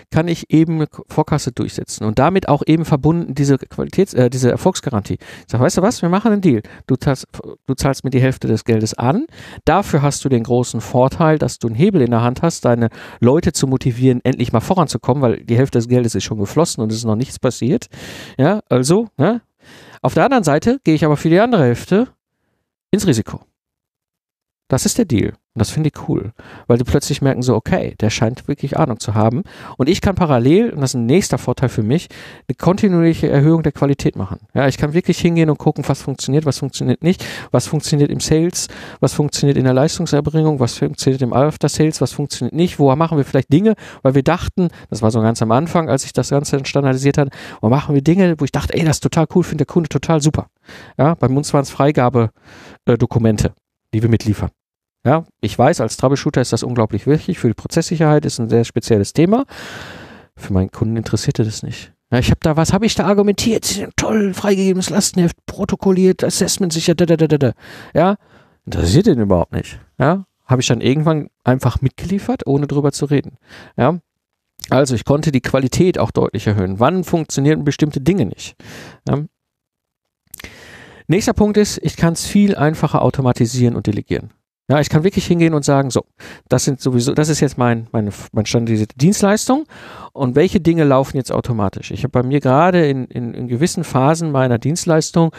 kann 0.09 0.29
ich 0.29 0.49
eben 0.49 0.75
eine 0.75 0.87
Vorkasse 1.09 1.51
durchsetzen 1.51 2.05
und 2.05 2.17
damit 2.17 2.47
auch 2.47 2.63
eben 2.65 2.85
verbunden 2.85 3.35
diese 3.35 3.55
Qualitäts-, 3.57 4.13
äh, 4.13 4.29
diese 4.29 4.49
Erfolgsgarantie. 4.51 5.15
Ich 5.15 5.51
sage, 5.51 5.63
weißt 5.63 5.77
du 5.77 5.81
was, 5.81 6.01
wir 6.01 6.07
machen 6.07 6.31
einen 6.31 6.41
Deal. 6.41 6.61
Du 6.87 6.95
zahlst, 6.95 7.27
du 7.65 7.73
zahlst 7.73 8.05
mir 8.05 8.09
die 8.09 8.21
Hälfte 8.21 8.47
des 8.47 8.63
Geldes 8.63 8.93
an. 8.93 9.25
Dafür 9.65 10.01
hast 10.01 10.23
du 10.23 10.29
den 10.29 10.43
großen 10.43 10.79
Vorteil, 10.79 11.37
dass 11.37 11.59
du 11.59 11.67
einen 11.67 11.75
Hebel 11.75 12.01
in 12.01 12.11
der 12.11 12.21
Hand 12.21 12.41
hast, 12.41 12.63
deine 12.63 12.89
Leute 13.19 13.51
zu 13.51 13.67
motivieren, 13.67 14.21
endlich 14.23 14.53
mal 14.53 14.61
voranzukommen, 14.61 15.21
weil 15.21 15.43
die 15.43 15.57
Hälfte 15.57 15.77
des 15.77 15.89
Geldes 15.89 16.15
ist 16.15 16.23
schon 16.23 16.39
geflossen 16.39 16.81
und 16.81 16.91
es 16.91 16.99
ist 16.99 17.05
noch 17.05 17.17
nichts 17.17 17.37
passiert. 17.37 17.87
Ja, 18.37 18.61
also, 18.69 19.07
ne? 19.17 19.41
Auf 20.01 20.13
der 20.13 20.25
anderen 20.25 20.43
Seite 20.43 20.79
gehe 20.83 20.95
ich 20.95 21.05
aber 21.05 21.17
für 21.17 21.29
die 21.29 21.39
andere 21.39 21.63
Hälfte 21.63 22.09
ins 22.93 23.07
Risiko. 23.07 23.41
Das 24.69 24.85
ist 24.85 24.97
der 24.97 25.05
Deal. 25.05 25.33
Und 25.55 25.59
das 25.59 25.69
finde 25.69 25.91
ich 25.93 26.07
cool, 26.07 26.31
weil 26.65 26.79
die 26.79 26.83
plötzlich 26.83 27.21
merken 27.21 27.43
so, 27.43 27.55
okay, 27.55 27.93
der 27.99 28.09
scheint 28.09 28.47
wirklich 28.47 28.77
Ahnung 28.79 28.99
zu 28.99 29.13
haben. 29.13 29.43
Und 29.77 29.87
ich 29.87 30.01
kann 30.01 30.15
parallel, 30.15 30.71
und 30.71 30.81
das 30.81 30.91
ist 30.91 30.95
ein 30.95 31.05
nächster 31.05 31.37
Vorteil 31.37 31.69
für 31.69 31.83
mich, 31.83 32.07
eine 32.47 32.55
kontinuierliche 32.55 33.29
Erhöhung 33.29 33.61
der 33.61 33.71
Qualität 33.71 34.15
machen. 34.15 34.39
Ja, 34.55 34.67
ich 34.67 34.77
kann 34.77 34.93
wirklich 34.93 35.19
hingehen 35.19 35.51
und 35.51 35.59
gucken, 35.59 35.83
was 35.87 36.01
funktioniert, 36.01 36.47
was 36.47 36.57
funktioniert 36.57 37.03
nicht, 37.03 37.23
was 37.51 37.67
funktioniert 37.67 38.09
im 38.09 38.19
Sales, 38.19 38.67
was 38.99 39.13
funktioniert 39.13 39.57
in 39.57 39.65
der 39.65 39.75
Leistungserbringung, 39.75 40.59
was 40.59 40.79
funktioniert 40.79 41.21
im 41.21 41.33
After 41.33 41.69
Sales, 41.69 42.01
was 42.01 42.13
funktioniert 42.13 42.55
nicht, 42.55 42.79
wo 42.79 42.95
machen 42.95 43.17
wir 43.17 43.25
vielleicht 43.25 43.53
Dinge, 43.53 43.75
weil 44.01 44.15
wir 44.15 44.23
dachten, 44.23 44.69
das 44.89 45.03
war 45.03 45.11
so 45.11 45.21
ganz 45.21 45.41
am 45.43 45.51
Anfang, 45.51 45.87
als 45.87 46.03
ich 46.03 46.13
das 46.13 46.29
Ganze 46.29 46.65
standardisiert 46.65 47.19
hatte, 47.19 47.31
wo 47.61 47.69
machen 47.69 47.93
wir 47.93 48.01
Dinge, 48.01 48.35
wo 48.39 48.45
ich 48.45 48.51
dachte, 48.51 48.73
ey, 48.73 48.83
das 48.83 48.97
ist 48.97 49.01
total 49.01 49.27
cool, 49.35 49.43
findet 49.43 49.67
der 49.67 49.73
Kunde 49.73 49.89
total 49.89 50.19
super. 50.19 50.47
Ja, 50.97 51.15
bei 51.15 51.27
uns 51.27 51.53
waren 51.53 51.63
es 51.63 51.69
Freigabedokumente, 51.69 53.53
die 53.93 54.01
wir 54.01 54.09
mitliefern. 54.09 54.49
Ja, 55.05 55.25
ich 55.41 55.57
weiß, 55.57 55.81
als 55.81 55.97
Troubleshooter 55.97 56.41
ist 56.41 56.53
das 56.53 56.63
unglaublich 56.63 57.07
wichtig. 57.07 57.39
Für 57.39 57.47
die 57.47 57.53
Prozesssicherheit 57.53 58.25
ist 58.25 58.39
ein 58.39 58.49
sehr 58.49 58.63
spezielles 58.63 59.11
Thema. 59.13 59.45
Für 60.35 60.53
meinen 60.53 60.71
Kunden 60.71 60.95
interessierte 60.95 61.43
das 61.43 61.61
nicht. 61.61 61.91
Ja, 62.11 62.19
ich 62.19 62.29
habe 62.29 62.39
da, 62.41 62.55
was 62.55 62.73
habe 62.73 62.85
ich 62.85 62.95
da 62.95 63.05
argumentiert? 63.05 63.87
Toll, 63.95 64.33
freigegebenes 64.33 64.89
Lastenheft, 64.89 65.35
protokolliert, 65.45 66.23
Assessment 66.23 66.71
sicher, 66.71 66.95
da, 66.95 67.05
da, 67.05 67.17
da, 67.17 67.27
da. 67.27 67.51
Ja, 67.93 68.15
interessiert 68.65 69.07
den 69.07 69.19
überhaupt 69.19 69.51
nicht. 69.51 69.79
Ja, 69.99 70.25
habe 70.45 70.61
ich 70.61 70.67
dann 70.67 70.79
irgendwann 70.79 71.29
einfach 71.43 71.81
mitgeliefert, 71.81 72.45
ohne 72.47 72.67
drüber 72.67 72.91
zu 72.91 73.05
reden. 73.05 73.37
Ja, 73.77 73.99
also 74.69 74.95
ich 74.95 75.05
konnte 75.05 75.31
die 75.31 75.41
Qualität 75.41 75.99
auch 75.99 76.11
deutlich 76.11 76.47
erhöhen. 76.47 76.79
Wann 76.79 77.03
funktionieren 77.03 77.63
bestimmte 77.63 77.99
Dinge 77.99 78.25
nicht? 78.25 78.55
Ja. 79.07 79.23
Nächster 81.07 81.33
Punkt 81.33 81.57
ist, 81.57 81.79
ich 81.83 81.97
kann 81.97 82.13
es 82.13 82.25
viel 82.25 82.55
einfacher 82.55 83.01
automatisieren 83.01 83.75
und 83.75 83.87
delegieren. 83.87 84.31
Ja, 84.69 84.79
ich 84.79 84.89
kann 84.89 85.03
wirklich 85.03 85.25
hingehen 85.25 85.53
und 85.53 85.65
sagen, 85.65 85.89
so, 85.89 86.05
das 86.47 86.63
sind 86.63 86.79
sowieso, 86.79 87.13
das 87.13 87.27
ist 87.27 87.41
jetzt 87.41 87.57
mein, 87.57 87.87
meine, 87.91 88.11
mein 88.31 88.45
standardisierte 88.45 88.97
Dienstleistung 88.97 89.65
und 90.13 90.35
welche 90.35 90.61
Dinge 90.61 90.85
laufen 90.85 91.17
jetzt 91.17 91.33
automatisch? 91.33 91.91
Ich 91.91 92.03
habe 92.03 92.11
bei 92.11 92.23
mir 92.23 92.39
gerade 92.39 92.87
in, 92.87 93.05
in, 93.05 93.33
in 93.33 93.47
gewissen 93.49 93.83
Phasen 93.83 94.31
meiner 94.31 94.59
Dienstleistung 94.59 95.33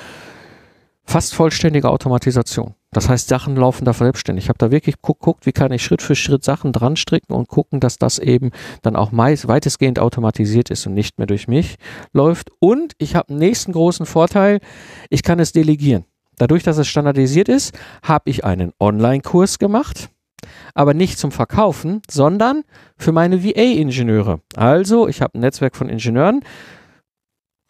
fast 1.04 1.34
vollständige 1.34 1.90
Automatisation. 1.90 2.74
Das 2.92 3.08
heißt, 3.08 3.28
Sachen 3.28 3.56
laufen 3.56 3.84
da 3.84 3.92
selbstständig. 3.92 4.44
Ich 4.44 4.48
habe 4.48 4.58
da 4.58 4.70
wirklich 4.70 4.96
geguckt, 5.02 5.46
wie 5.46 5.52
kann 5.52 5.72
ich 5.72 5.82
Schritt 5.82 6.00
für 6.00 6.14
Schritt 6.14 6.44
Sachen 6.44 6.72
dran 6.72 6.96
stricken 6.96 7.34
und 7.34 7.48
gucken, 7.48 7.80
dass 7.80 7.98
das 7.98 8.18
eben 8.18 8.50
dann 8.82 8.94
auch 8.94 9.10
meist, 9.10 9.48
weitestgehend 9.48 9.98
automatisiert 9.98 10.70
ist 10.70 10.86
und 10.86 10.94
nicht 10.94 11.18
mehr 11.18 11.26
durch 11.26 11.48
mich 11.48 11.76
läuft. 12.12 12.50
Und 12.60 12.94
ich 12.98 13.16
habe 13.16 13.30
einen 13.30 13.40
nächsten 13.40 13.72
großen 13.72 14.06
Vorteil, 14.06 14.60
ich 15.10 15.22
kann 15.22 15.40
es 15.40 15.52
delegieren. 15.52 16.04
Dadurch, 16.38 16.62
dass 16.62 16.78
es 16.78 16.88
standardisiert 16.88 17.48
ist, 17.48 17.76
habe 18.02 18.30
ich 18.30 18.44
einen 18.44 18.72
Online-Kurs 18.80 19.58
gemacht, 19.58 20.10
aber 20.74 20.94
nicht 20.94 21.18
zum 21.18 21.32
Verkaufen, 21.32 22.00
sondern 22.08 22.62
für 22.96 23.12
meine 23.12 23.44
VA-Ingenieure. 23.44 24.40
Also, 24.56 25.08
ich 25.08 25.20
habe 25.20 25.38
ein 25.38 25.40
Netzwerk 25.40 25.76
von 25.76 25.88
Ingenieuren, 25.88 26.42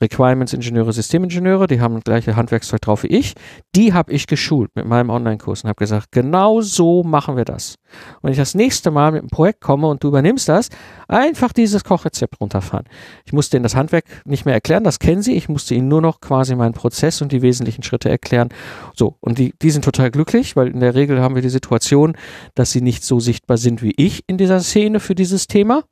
Requirements-Ingenieure, 0.05 0.93
Systemingenieure, 0.93 1.67
die 1.67 1.81
haben 1.81 1.95
das 1.95 2.05
gleiche 2.05 2.37
Handwerkszeug 2.37 2.81
drauf 2.81 3.03
wie 3.03 3.09
ich. 3.09 3.35
Die 3.75 3.93
habe 3.93 4.13
ich 4.13 4.27
geschult 4.27 4.71
mit 4.75 4.87
meinem 4.87 5.11
Online-Kurs 5.11 5.65
und 5.65 5.69
habe 5.69 5.79
gesagt, 5.79 6.13
genau 6.13 6.61
so 6.61 7.03
machen 7.03 7.37
wir 7.37 7.45
das. 7.45 7.77
Und 8.17 8.25
wenn 8.25 8.33
ich 8.33 8.39
das 8.39 8.55
nächste 8.55 8.91
Mal 8.91 9.13
mit 9.13 9.23
einem 9.23 9.31
Projekt 9.31 9.61
komme 9.61 9.89
und 9.89 10.05
du 10.05 10.09
übernimmst 10.09 10.49
das, 10.49 10.69
einfach 11.09 11.53
dieses 11.53 11.85
Kochrezept 11.85 12.41
runterfahren. 12.41 12.87
Ich 13.25 13.33
musste 13.33 13.57
ihnen 13.57 13.63
das 13.63 13.75
Handwerk 13.75 14.05
nicht 14.25 14.45
mehr 14.45 14.55
erklären, 14.55 14.85
das 14.85 14.99
kennen 14.99 15.23
sie. 15.23 15.35
Ich 15.35 15.49
musste 15.49 15.75
ihnen 15.75 15.89
nur 15.89 16.01
noch 16.01 16.21
quasi 16.21 16.55
meinen 16.55 16.75
Prozess 16.75 17.23
und 17.23 17.33
die 17.33 17.43
wesentlichen 17.43 17.83
Schritte 17.83 18.11
erklären. 18.11 18.51
So, 18.95 19.17
und 19.21 19.39
die, 19.39 19.55
die 19.61 19.71
sind 19.71 19.85
total 19.85 20.11
glücklich, 20.11 20.57
weil 20.57 20.69
in 20.69 20.81
der 20.81 20.95
Regel 20.95 21.21
haben 21.21 21.35
wir 21.35 21.43
die 21.43 21.49
Situation, 21.49 22.17
dass 22.55 22.73
sie 22.73 22.81
nicht 22.81 23.05
so 23.05 23.21
sichtbar 23.21 23.57
sind 23.57 23.83
wie 23.83 23.95
ich 23.97 24.23
in 24.27 24.39
dieser 24.39 24.61
Szene 24.61 25.01
für 25.01 25.15
dieses 25.15 25.47
Thema. 25.47 25.83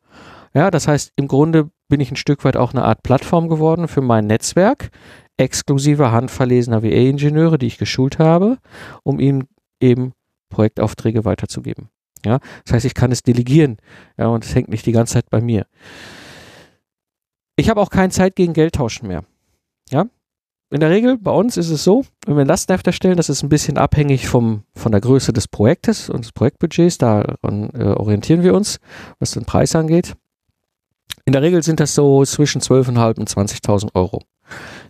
Ja, 0.55 0.71
das 0.71 0.87
heißt, 0.87 1.13
im 1.17 1.29
Grunde 1.29 1.71
bin 1.93 2.01
ich 2.01 2.11
ein 2.11 2.17
Stück 2.17 2.43
weit 2.47 2.57
auch 2.57 2.73
eine 2.73 2.85
Art 2.85 3.03
Plattform 3.03 3.51
geworden 3.51 3.87
für 3.87 4.01
mein 4.01 4.27
Netzwerk, 4.27 4.89
exklusiver 5.37 6.11
handverlesener 6.11 6.83
WA-Ingenieure, 6.83 7.59
die 7.59 7.67
ich 7.67 7.77
geschult 7.77 8.19
habe, 8.19 8.57
um 9.03 9.21
ihnen 9.21 9.45
eben 9.79 10.15
Projektaufträge 10.49 11.27
weiterzugeben. 11.27 11.91
Ja, 12.25 12.39
das 12.65 12.73
heißt, 12.73 12.87
ich 12.87 12.95
kann 12.95 13.13
es 13.13 13.23
delegieren. 13.23 13.77
Ja, 14.17 14.29
und 14.29 14.43
es 14.43 14.55
hängt 14.55 14.71
nicht 14.71 14.87
die 14.87 14.93
ganze 14.93 15.13
Zeit 15.13 15.29
bei 15.29 15.43
mir. 15.43 15.67
Ich 17.57 17.69
habe 17.69 17.83
auch 17.83 17.91
keine 17.91 18.09
Zeit 18.09 18.37
gegen 18.37 18.55
Geld 18.55 18.77
tauschen 18.77 19.07
mehr. 19.07 19.25
Ja, 19.91 20.07
in 20.71 20.81
der 20.81 20.89
Regel 20.89 21.19
bei 21.19 21.33
uns 21.33 21.59
ist 21.59 21.69
es 21.69 21.85
so, 21.85 22.07
wenn 22.25 22.39
wir 22.39 22.47
Lastenheft 22.47 22.87
erstellen, 22.87 23.19
das 23.19 23.29
ist 23.29 23.43
ein 23.43 23.51
bisschen 23.51 23.77
abhängig 23.77 24.29
vom, 24.29 24.63
von 24.75 24.93
der 24.93 25.03
Größe 25.03 25.35
des 25.35 25.47
Projektes 25.47 26.09
und 26.09 26.25
des 26.25 26.33
Projektbudgets. 26.33 26.97
Daran 26.97 27.69
äh, 27.75 27.85
orientieren 27.85 28.43
wir 28.43 28.55
uns, 28.55 28.81
was 29.19 29.33
den 29.33 29.45
Preis 29.45 29.77
angeht. 29.77 30.15
In 31.25 31.33
der 31.33 31.43
Regel 31.43 31.63
sind 31.63 31.81
das 31.81 31.95
so 31.95 32.25
zwischen 32.25 32.61
12.500 32.61 33.19
und 33.19 33.31
20.000 33.31 33.95
Euro, 33.95 34.23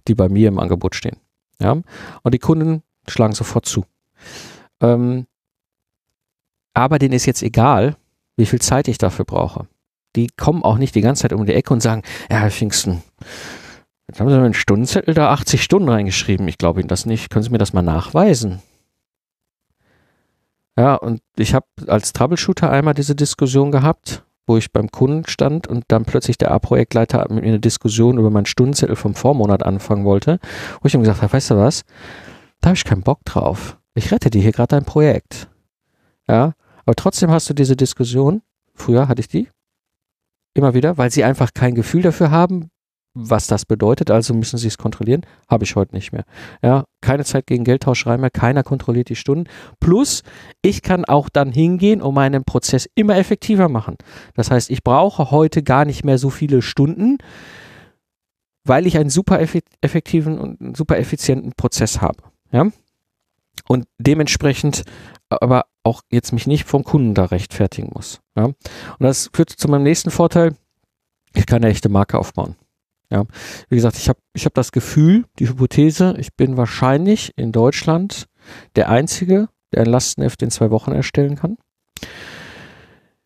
die 0.08 0.14
bei 0.14 0.28
mir 0.28 0.48
im 0.48 0.58
Angebot 0.58 0.94
stehen. 0.94 1.16
Ja? 1.60 1.76
Und 2.22 2.34
die 2.34 2.38
Kunden 2.38 2.82
schlagen 3.08 3.34
sofort 3.34 3.66
zu. 3.66 3.84
Ähm, 4.80 5.26
aber 6.74 6.98
denen 6.98 7.12
ist 7.12 7.26
jetzt 7.26 7.42
egal, 7.42 7.96
wie 8.36 8.46
viel 8.46 8.60
Zeit 8.60 8.88
ich 8.88 8.98
dafür 8.98 9.26
brauche. 9.26 9.66
Die 10.16 10.28
kommen 10.28 10.62
auch 10.62 10.78
nicht 10.78 10.94
die 10.94 11.00
ganze 11.00 11.22
Zeit 11.22 11.32
um 11.32 11.44
die 11.44 11.54
Ecke 11.54 11.72
und 11.72 11.82
sagen, 11.82 12.02
ja, 12.30 12.38
Herr 12.38 12.50
Pfingsten, 12.50 13.02
jetzt 14.08 14.20
haben 14.20 14.28
Sie 14.28 14.36
mir 14.36 14.44
einen 14.44 14.54
Stundenzettel 14.54 15.14
da 15.14 15.30
80 15.30 15.62
Stunden 15.62 15.88
reingeschrieben. 15.88 16.48
Ich 16.48 16.58
glaube 16.58 16.80
Ihnen 16.80 16.88
das 16.88 17.06
nicht. 17.06 17.30
Können 17.30 17.42
Sie 17.42 17.50
mir 17.50 17.58
das 17.58 17.72
mal 17.74 17.82
nachweisen? 17.82 18.62
Ja, 20.78 20.94
und 20.94 21.20
ich 21.36 21.52
habe 21.54 21.66
als 21.86 22.14
Troubleshooter 22.14 22.70
einmal 22.70 22.94
diese 22.94 23.14
Diskussion 23.14 23.70
gehabt 23.70 24.24
wo 24.46 24.57
ich 24.57 24.72
beim 24.72 24.90
Kunden 24.90 25.26
stand 25.26 25.66
und 25.66 25.85
dann 25.88 26.05
plötzlich 26.05 26.38
der 26.38 26.50
A-Projektleiter 26.50 27.26
mit 27.31 27.42
mir 27.42 27.48
eine 27.48 27.61
Diskussion 27.61 28.18
über 28.18 28.31
meinen 28.31 28.46
Stundenzettel 28.46 28.96
vom 28.96 29.14
Vormonat 29.14 29.62
anfangen 29.62 30.05
wollte, 30.05 30.38
wo 30.81 30.87
ich 30.87 30.94
ihm 30.94 31.00
gesagt 31.02 31.22
habe, 31.22 31.33
weißt 31.33 31.50
du 31.50 31.57
was, 31.57 31.85
da 32.61 32.68
habe 32.68 32.76
ich 32.76 32.85
keinen 32.85 33.02
Bock 33.02 33.24
drauf. 33.24 33.78
Ich 33.94 34.11
rette 34.11 34.31
dir 34.31 34.42
hier 34.42 34.52
gerade 34.52 34.76
dein 34.76 34.85
Projekt. 34.85 35.48
Ja, 36.28 36.55
aber 36.85 36.94
trotzdem 36.94 37.31
hast 37.31 37.48
du 37.50 37.55
diese 37.55 37.76
Diskussion, 37.76 38.42
früher 38.74 39.09
hatte 39.09 39.20
ich 39.20 39.28
die, 39.28 39.48
immer 40.55 40.74
wieder, 40.74 40.98
weil 40.98 41.11
sie 41.11 41.24
einfach 41.24 41.55
kein 41.55 41.74
Gefühl 41.74 42.02
dafür 42.02 42.31
haben, 42.31 42.70
was 43.14 43.46
das 43.46 43.66
bedeutet, 43.66 44.11
also 44.11 44.33
müssen 44.35 44.59
Sie 44.59 44.68
es 44.68 44.79
kontrollieren. 44.79 45.27
Habe 45.48 45.64
ich 45.64 45.77
heute 45.77 45.94
nicht 45.94 46.12
mehr. 46.12 46.25
Ja, 46.62 46.85
keine 47.01 47.25
Zeit 47.25 47.46
gegen 47.46 47.64
Geldtauschrei 47.64 48.16
mehr, 48.16 48.31
keiner 48.31 48.62
kontrolliert 48.62 49.09
die 49.09 49.16
Stunden. 49.16 49.48
Plus, 49.81 50.22
ich 50.62 50.83
kann 50.83 51.05
auch 51.05 51.29
dann 51.29 51.53
hingehen 51.53 52.01
und 52.01 52.14
meinen 52.14 52.44
Prozess 52.44 52.88
immer 52.94 53.16
effektiver 53.16 53.68
machen. 53.68 53.96
Das 54.35 54.51
heißt, 54.51 54.70
ich 54.70 54.83
brauche 54.83 55.31
heute 55.31 55.62
gar 55.62 55.85
nicht 55.85 56.05
mehr 56.05 56.18
so 56.18 56.31
viele 56.31 56.62
Stunden, 56.62 57.18
weil 58.64 58.87
ich 58.87 58.96
einen 58.96 59.11
super 59.11 59.40
effektiven 59.40 60.38
und 60.38 60.77
super 60.77 60.98
effizienten 60.98 61.53
Prozess 61.53 62.01
habe. 62.01 62.22
Ja? 62.51 62.68
Und 63.68 63.87
dementsprechend 63.98 64.85
aber 65.29 65.66
auch 65.83 66.03
jetzt 66.11 66.33
mich 66.33 66.46
nicht 66.46 66.64
vom 66.64 66.85
Kunden 66.85 67.14
da 67.14 67.27
rechtfertigen 67.27 67.90
muss. 67.92 68.20
Ja? 68.37 68.44
Und 68.44 68.57
das 69.01 69.31
führt 69.35 69.51
zu 69.51 69.68
meinem 69.68 69.83
nächsten 69.83 70.11
Vorteil. 70.11 70.55
Ich 71.35 71.46
kann 71.46 71.62
eine 71.62 71.72
echte 71.72 71.88
Marke 71.88 72.18
aufbauen. 72.18 72.57
Ja, 73.12 73.25
wie 73.68 73.77
gesagt, 73.77 73.98
ich 73.98 74.09
habe 74.09 74.18
ich 74.33 74.46
hab 74.46 74.55
das 74.55 74.72
Gefühl, 74.72 75.27
die 75.38 75.46
Hypothese, 75.46 76.14
ich 76.18 76.35
bin 76.35 76.57
wahrscheinlich 76.57 77.33
in 77.37 77.53
Deutschland 77.53 78.27
der 78.75 78.88
Einzige, 78.88 79.48
der 79.75 79.83
ein 79.83 79.87
Lastenheft 79.87 80.40
in 80.40 80.51
zwei 80.51 80.70
Wochen 80.70 80.92
erstellen 80.92 81.37
kann. 81.37 81.59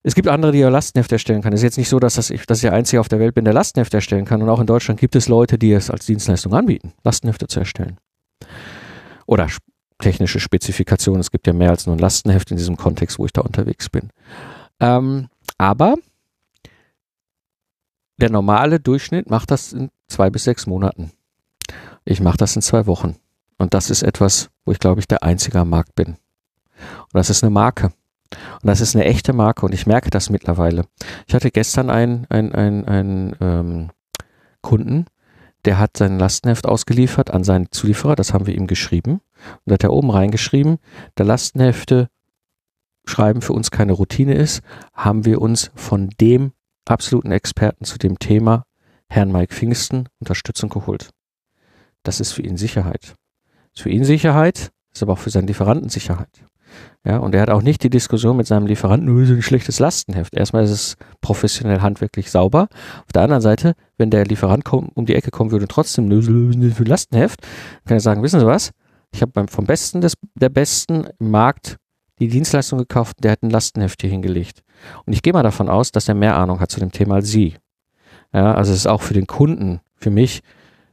Es 0.02 0.16
gibt 0.16 0.26
andere, 0.26 0.50
die 0.50 0.58
ja 0.58 0.68
Lastenheft 0.68 1.12
erstellen 1.12 1.40
kann. 1.40 1.52
Es 1.52 1.60
ist 1.60 1.64
jetzt 1.64 1.78
nicht 1.78 1.88
so, 1.88 2.00
dass, 2.00 2.14
das 2.14 2.30
ich, 2.30 2.46
dass 2.46 2.58
ich 2.58 2.62
der 2.62 2.72
Einzige 2.72 2.98
auf 2.98 3.08
der 3.08 3.20
Welt 3.20 3.34
bin, 3.34 3.44
der 3.44 3.54
Lastenheft 3.54 3.94
erstellen 3.94 4.24
kann. 4.24 4.42
Und 4.42 4.48
auch 4.48 4.60
in 4.60 4.66
Deutschland 4.66 4.98
gibt 4.98 5.14
es 5.14 5.28
Leute, 5.28 5.56
die 5.56 5.72
es 5.72 5.88
als 5.88 6.06
Dienstleistung 6.06 6.52
anbieten, 6.52 6.92
Lastenhefte 7.04 7.46
zu 7.46 7.60
erstellen. 7.60 7.98
Oder 9.26 9.48
technische 9.98 10.40
Spezifikationen. 10.40 11.20
Es 11.20 11.30
gibt 11.30 11.46
ja 11.46 11.52
mehr 11.52 11.70
als 11.70 11.86
nur 11.86 11.94
ein 11.94 12.00
Lastenheft 12.00 12.50
in 12.50 12.56
diesem 12.56 12.76
Kontext, 12.76 13.18
wo 13.18 13.24
ich 13.24 13.32
da 13.32 13.40
unterwegs 13.40 13.88
bin. 13.88 14.10
Ähm, 14.80 15.28
aber 15.58 15.94
der 18.18 18.30
normale 18.30 18.80
Durchschnitt 18.80 19.30
macht 19.30 19.50
das 19.50 19.72
in 19.72 19.90
zwei 20.08 20.30
bis 20.30 20.44
sechs 20.44 20.66
Monaten. 20.66 21.12
Ich 22.04 22.20
mache 22.20 22.38
das 22.38 22.56
in 22.56 22.62
zwei 22.62 22.86
Wochen. 22.86 23.16
Und 23.58 23.74
das 23.74 23.90
ist 23.90 24.02
etwas, 24.02 24.50
wo 24.64 24.72
ich 24.72 24.78
glaube 24.78 25.00
ich 25.00 25.08
der 25.08 25.22
einzige 25.22 25.60
am 25.60 25.70
Markt 25.70 25.94
bin. 25.94 26.08
Und 26.08 27.14
das 27.14 27.30
ist 27.30 27.42
eine 27.42 27.50
Marke. 27.50 27.92
Und 28.62 28.66
das 28.66 28.80
ist 28.80 28.94
eine 28.94 29.04
echte 29.04 29.32
Marke 29.32 29.64
und 29.64 29.72
ich 29.72 29.86
merke 29.86 30.10
das 30.10 30.30
mittlerweile. 30.30 30.84
Ich 31.26 31.34
hatte 31.34 31.50
gestern 31.50 31.90
einen, 31.90 32.26
einen, 32.28 32.52
einen, 32.52 32.84
einen 32.84 33.36
ähm, 33.40 33.90
Kunden, 34.62 35.06
der 35.64 35.78
hat 35.78 35.96
sein 35.96 36.18
Lastenheft 36.18 36.66
ausgeliefert 36.66 37.30
an 37.30 37.44
seinen 37.44 37.70
Zulieferer, 37.70 38.16
das 38.16 38.32
haben 38.32 38.46
wir 38.46 38.54
ihm 38.54 38.66
geschrieben. 38.66 39.20
Und 39.64 39.72
hat 39.72 39.84
er 39.84 39.92
oben 39.92 40.10
reingeschrieben, 40.10 40.78
der 41.18 41.26
Lastenhefte 41.26 42.08
schreiben 43.04 43.42
für 43.42 43.52
uns 43.52 43.70
keine 43.70 43.92
Routine 43.92 44.34
ist, 44.34 44.62
haben 44.92 45.24
wir 45.24 45.40
uns 45.40 45.70
von 45.74 46.10
dem 46.20 46.52
absoluten 46.86 47.32
Experten 47.32 47.84
zu 47.84 47.98
dem 47.98 48.18
Thema, 48.18 48.64
Herrn 49.08 49.32
Mike 49.32 49.54
Pfingsten, 49.54 50.08
Unterstützung 50.20 50.70
geholt. 50.70 51.10
Das 52.02 52.20
ist 52.20 52.32
für 52.32 52.42
ihn 52.42 52.56
Sicherheit. 52.56 53.14
Ist 53.74 53.82
für 53.82 53.90
ihn 53.90 54.04
Sicherheit, 54.04 54.70
ist 54.92 55.02
aber 55.02 55.14
auch 55.14 55.18
für 55.18 55.30
seinen 55.30 55.46
Lieferanten 55.46 55.88
Sicherheit. 55.88 56.44
Ja, 57.04 57.18
und 57.18 57.34
er 57.34 57.42
hat 57.42 57.50
auch 57.50 57.62
nicht 57.62 57.84
die 57.84 57.90
Diskussion 57.90 58.36
mit 58.36 58.46
seinem 58.46 58.66
Lieferanten, 58.66 59.06
nur 59.06 59.24
so 59.26 59.34
ein 59.34 59.42
schlechtes 59.42 59.78
Lastenheft. 59.78 60.34
Erstmal 60.34 60.64
ist 60.64 60.70
es 60.70 60.96
professionell 61.20 61.80
handwerklich 61.80 62.30
sauber. 62.30 62.68
Auf 63.04 63.12
der 63.14 63.22
anderen 63.22 63.42
Seite, 63.42 63.74
wenn 63.96 64.10
der 64.10 64.24
Lieferant 64.24 64.64
komm, 64.64 64.88
um 64.94 65.06
die 65.06 65.14
Ecke 65.14 65.30
kommen 65.30 65.52
würde 65.52 65.64
und 65.64 65.70
trotzdem 65.70 66.08
nur 66.08 66.22
so 66.22 66.32
ein 66.32 66.74
Lastenheft, 66.84 67.42
kann 67.84 67.96
er 67.96 68.00
sagen, 68.00 68.22
wissen 68.22 68.40
Sie 68.40 68.46
was? 68.46 68.72
Ich 69.12 69.22
habe 69.22 69.46
vom 69.48 69.66
Besten 69.66 70.00
des, 70.00 70.14
der 70.34 70.48
Besten 70.48 71.06
im 71.20 71.30
Markt 71.30 71.76
die 72.18 72.28
Dienstleistung 72.28 72.78
gekauft, 72.78 73.18
der 73.22 73.32
hat 73.32 73.42
ein 73.42 73.50
Lastenheft 73.50 74.00
hier 74.00 74.10
hingelegt. 74.10 74.62
Und 75.04 75.12
ich 75.12 75.22
gehe 75.22 75.32
mal 75.32 75.42
davon 75.42 75.68
aus, 75.68 75.92
dass 75.92 76.08
er 76.08 76.14
mehr 76.14 76.36
Ahnung 76.36 76.60
hat 76.60 76.70
zu 76.70 76.80
dem 76.80 76.92
Thema 76.92 77.16
als 77.16 77.28
Sie. 77.28 77.54
Ja, 78.32 78.54
also 78.54 78.72
es 78.72 78.78
ist 78.78 78.86
auch 78.86 79.02
für 79.02 79.14
den 79.14 79.26
Kunden, 79.26 79.80
für 79.94 80.10
mich 80.10 80.42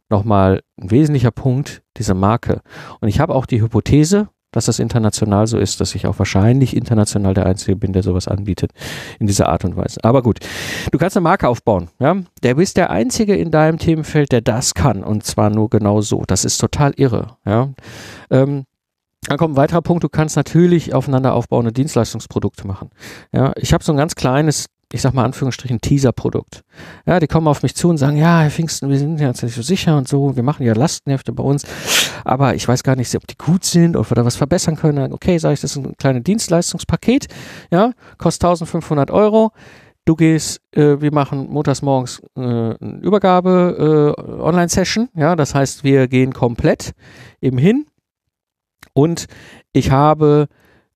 nochmal 0.09 0.61
ein 0.79 0.91
wesentlicher 0.91 1.31
Punkt, 1.31 1.81
diese 1.97 2.13
Marke. 2.13 2.61
Und 2.99 3.07
ich 3.07 3.19
habe 3.19 3.33
auch 3.35 3.45
die 3.45 3.61
Hypothese, 3.61 4.29
dass 4.53 4.65
das 4.65 4.79
international 4.79 5.47
so 5.47 5.57
ist, 5.57 5.81
dass 5.81 5.95
ich 5.95 6.07
auch 6.07 6.19
wahrscheinlich 6.19 6.75
international 6.75 7.33
der 7.33 7.47
Einzige 7.47 7.75
bin, 7.75 7.91
der 7.91 8.03
sowas 8.03 8.27
anbietet 8.27 8.71
in 9.19 9.27
dieser 9.27 9.49
Art 9.49 9.65
und 9.65 9.75
Weise. 9.75 9.99
Aber 10.03 10.21
gut, 10.21 10.39
du 10.91 10.97
kannst 10.97 11.17
eine 11.17 11.23
Marke 11.23 11.49
aufbauen. 11.49 11.89
Ja? 11.99 12.17
Der 12.43 12.55
bist 12.55 12.77
der 12.77 12.91
Einzige 12.91 13.35
in 13.35 13.51
deinem 13.51 13.79
Themenfeld, 13.79 14.31
der 14.31 14.41
das 14.41 14.75
kann 14.75 15.03
und 15.03 15.25
zwar 15.25 15.49
nur 15.49 15.69
genau 15.69 16.01
so. 16.01 16.23
Das 16.25 16.45
ist 16.45 16.59
total 16.59 16.93
irre. 16.95 17.35
Ja? 17.45 17.69
Ähm, 18.29 18.65
dann 19.27 19.37
kommt 19.37 19.53
ein 19.53 19.57
weiterer 19.57 19.81
Punkt, 19.81 20.03
du 20.03 20.09
kannst 20.09 20.35
natürlich 20.35 20.93
aufeinander 20.93 21.33
aufbauende 21.33 21.71
Dienstleistungsprodukte 21.71 22.67
machen. 22.67 22.89
Ja, 23.31 23.53
ich 23.55 23.73
habe 23.73 23.83
so 23.83 23.93
ein 23.93 23.97
ganz 23.97 24.15
kleines, 24.15 24.65
ich 24.91 25.01
sag 25.01 25.13
mal 25.13 25.23
Anführungsstrichen, 25.23 25.81
Teaser-Produkt. 25.81 26.61
Ja, 27.05 27.19
die 27.19 27.27
kommen 27.27 27.47
auf 27.47 27.63
mich 27.63 27.75
zu 27.75 27.89
und 27.89 27.97
sagen, 27.97 28.17
ja, 28.17 28.41
Herr 28.41 28.51
Pfingsten, 28.51 28.89
wir 28.89 28.97
sind 28.97 29.19
ja 29.19 29.27
jetzt 29.27 29.41
nicht 29.43 29.55
so 29.55 29.61
sicher 29.61 29.97
und 29.97 30.07
so, 30.07 30.35
wir 30.35 30.43
machen 30.43 30.65
ja 30.65 30.73
Lastenhefte 30.73 31.31
bei 31.31 31.43
uns, 31.43 31.65
aber 32.25 32.55
ich 32.55 32.67
weiß 32.67 32.83
gar 32.83 32.95
nicht, 32.95 33.13
ob 33.15 33.25
die 33.27 33.37
gut 33.37 33.63
sind, 33.63 33.95
ob 33.95 34.11
wir 34.11 34.15
da 34.15 34.25
was 34.25 34.35
verbessern 34.35 34.75
können. 34.75 35.13
Okay, 35.13 35.37
sage 35.37 35.53
ich, 35.53 35.61
das 35.61 35.71
ist 35.71 35.77
ein 35.77 35.95
kleines 35.97 36.23
Dienstleistungspaket, 36.23 37.27
ja, 37.71 37.91
kostet 38.17 38.43
1500 38.45 39.09
Euro. 39.11 39.51
Du 40.05 40.17
gehst, 40.17 40.59
äh, 40.71 40.99
wir 40.99 41.13
machen 41.13 41.49
montags 41.49 41.81
morgens 41.81 42.21
äh, 42.35 42.41
eine 42.41 42.99
Übergabe, 43.01 44.15
äh, 44.17 44.41
Online-Session, 44.41 45.07
ja, 45.15 45.37
das 45.37 45.55
heißt, 45.55 45.85
wir 45.85 46.09
gehen 46.09 46.33
komplett 46.33 46.91
eben 47.41 47.57
hin, 47.57 47.85
und 48.93 49.27
ich 49.71 49.91
habe, 49.91 50.47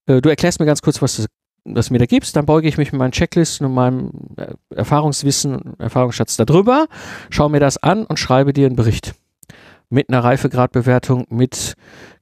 äh, 0.06 0.20
du 0.20 0.28
erklärst 0.28 0.60
mir 0.60 0.66
ganz 0.66 0.82
kurz, 0.82 1.02
was 1.02 1.16
du, 1.16 1.24
was 1.64 1.88
du 1.88 1.92
mir 1.92 1.98
da 1.98 2.06
gibst, 2.06 2.36
dann 2.36 2.46
beuge 2.46 2.68
ich 2.68 2.78
mich 2.78 2.92
mit 2.92 2.98
meinen 2.98 3.12
Checklisten 3.12 3.66
und 3.66 3.74
meinem 3.74 4.10
äh, 4.36 4.54
Erfahrungswissen, 4.74 5.78
Erfahrungsschatz 5.78 6.36
darüber, 6.36 6.86
schaue 7.30 7.50
mir 7.50 7.60
das 7.60 7.82
an 7.82 8.04
und 8.04 8.18
schreibe 8.18 8.52
dir 8.52 8.66
einen 8.66 8.76
Bericht. 8.76 9.14
Mit 9.90 10.08
einer 10.08 10.22
Reifegradbewertung, 10.22 11.24
mit 11.30 11.74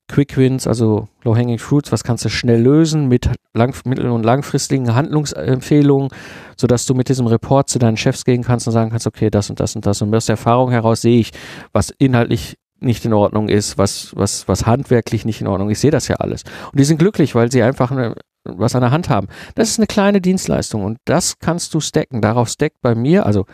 Quick 0.08 0.36
Wins, 0.36 0.68
also 0.68 1.08
Low-Hanging 1.24 1.58
Fruits, 1.58 1.90
was 1.90 2.04
kannst 2.04 2.24
du 2.24 2.28
schnell 2.28 2.62
lösen, 2.62 3.08
mit 3.08 3.28
lang, 3.54 3.74
mittel- 3.84 4.08
und 4.08 4.22
langfristigen 4.22 4.94
Handlungsempfehlungen, 4.94 6.10
sodass 6.56 6.86
du 6.86 6.94
mit 6.94 7.08
diesem 7.08 7.26
Report 7.26 7.68
zu 7.68 7.80
deinen 7.80 7.96
Chefs 7.96 8.24
gehen 8.24 8.44
kannst 8.44 8.68
und 8.68 8.72
sagen 8.72 8.90
kannst, 8.90 9.08
okay, 9.08 9.30
das 9.30 9.50
und 9.50 9.58
das 9.58 9.74
und 9.74 9.84
das. 9.84 10.02
Und 10.02 10.14
aus 10.14 10.26
der 10.26 10.34
Erfahrung 10.34 10.70
heraus 10.70 11.02
sehe 11.02 11.18
ich, 11.18 11.32
was 11.72 11.90
inhaltlich 11.90 12.56
nicht 12.80 13.04
in 13.04 13.12
Ordnung 13.12 13.48
ist, 13.48 13.78
was, 13.78 14.12
was, 14.16 14.48
was 14.48 14.66
handwerklich 14.66 15.24
nicht 15.24 15.40
in 15.40 15.46
Ordnung 15.46 15.70
ist. 15.70 15.78
Ich 15.78 15.82
sehe 15.82 15.90
das 15.90 16.08
ja 16.08 16.16
alles. 16.16 16.44
Und 16.70 16.78
die 16.78 16.84
sind 16.84 16.98
glücklich, 16.98 17.34
weil 17.34 17.50
sie 17.50 17.62
einfach 17.62 17.90
eine, 17.90 18.14
was 18.44 18.74
an 18.74 18.82
der 18.82 18.90
Hand 18.90 19.08
haben. 19.08 19.28
Das 19.54 19.70
ist 19.70 19.78
eine 19.78 19.86
kleine 19.86 20.20
Dienstleistung 20.20 20.84
und 20.84 20.98
das 21.04 21.38
kannst 21.38 21.74
du 21.74 21.80
stacken. 21.80 22.20
Darauf 22.20 22.48
stackt 22.48 22.80
bei 22.82 22.94
mir, 22.94 23.26
also 23.26 23.46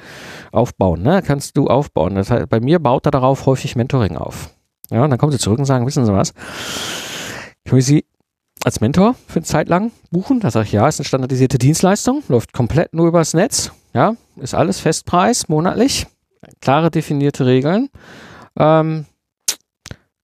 aufbauen, 0.50 1.02
ne? 1.02 1.22
Kannst 1.24 1.56
du 1.56 1.68
aufbauen. 1.68 2.14
Das 2.14 2.30
heißt, 2.30 2.48
bei 2.48 2.60
mir 2.60 2.78
baut 2.78 3.06
er 3.06 3.10
darauf 3.10 3.46
häufig 3.46 3.76
Mentoring 3.76 4.16
auf. 4.16 4.50
Ja, 4.90 5.04
und 5.04 5.10
dann 5.10 5.18
kommen 5.18 5.32
sie 5.32 5.38
zurück 5.38 5.58
und 5.58 5.64
sagen, 5.64 5.86
wissen 5.86 6.04
Sie 6.04 6.12
was? 6.12 6.34
Ich 7.64 7.72
will 7.72 7.80
Sie 7.80 8.04
als 8.64 8.80
Mentor 8.80 9.14
für 9.26 9.36
eine 9.36 9.44
Zeit 9.44 9.68
lang 9.68 9.90
buchen. 10.10 10.40
Da 10.40 10.50
sage 10.50 10.66
ich, 10.66 10.72
ja, 10.72 10.86
ist 10.86 11.00
eine 11.00 11.06
standardisierte 11.06 11.58
Dienstleistung, 11.58 12.22
läuft 12.28 12.52
komplett 12.52 12.92
nur 12.94 13.08
übers 13.08 13.34
Netz. 13.34 13.72
Ja, 13.94 14.14
ist 14.36 14.54
alles 14.54 14.80
Festpreis, 14.80 15.48
monatlich, 15.48 16.06
klare 16.60 16.90
definierte 16.90 17.46
Regeln. 17.46 17.88
Ähm, 18.58 19.06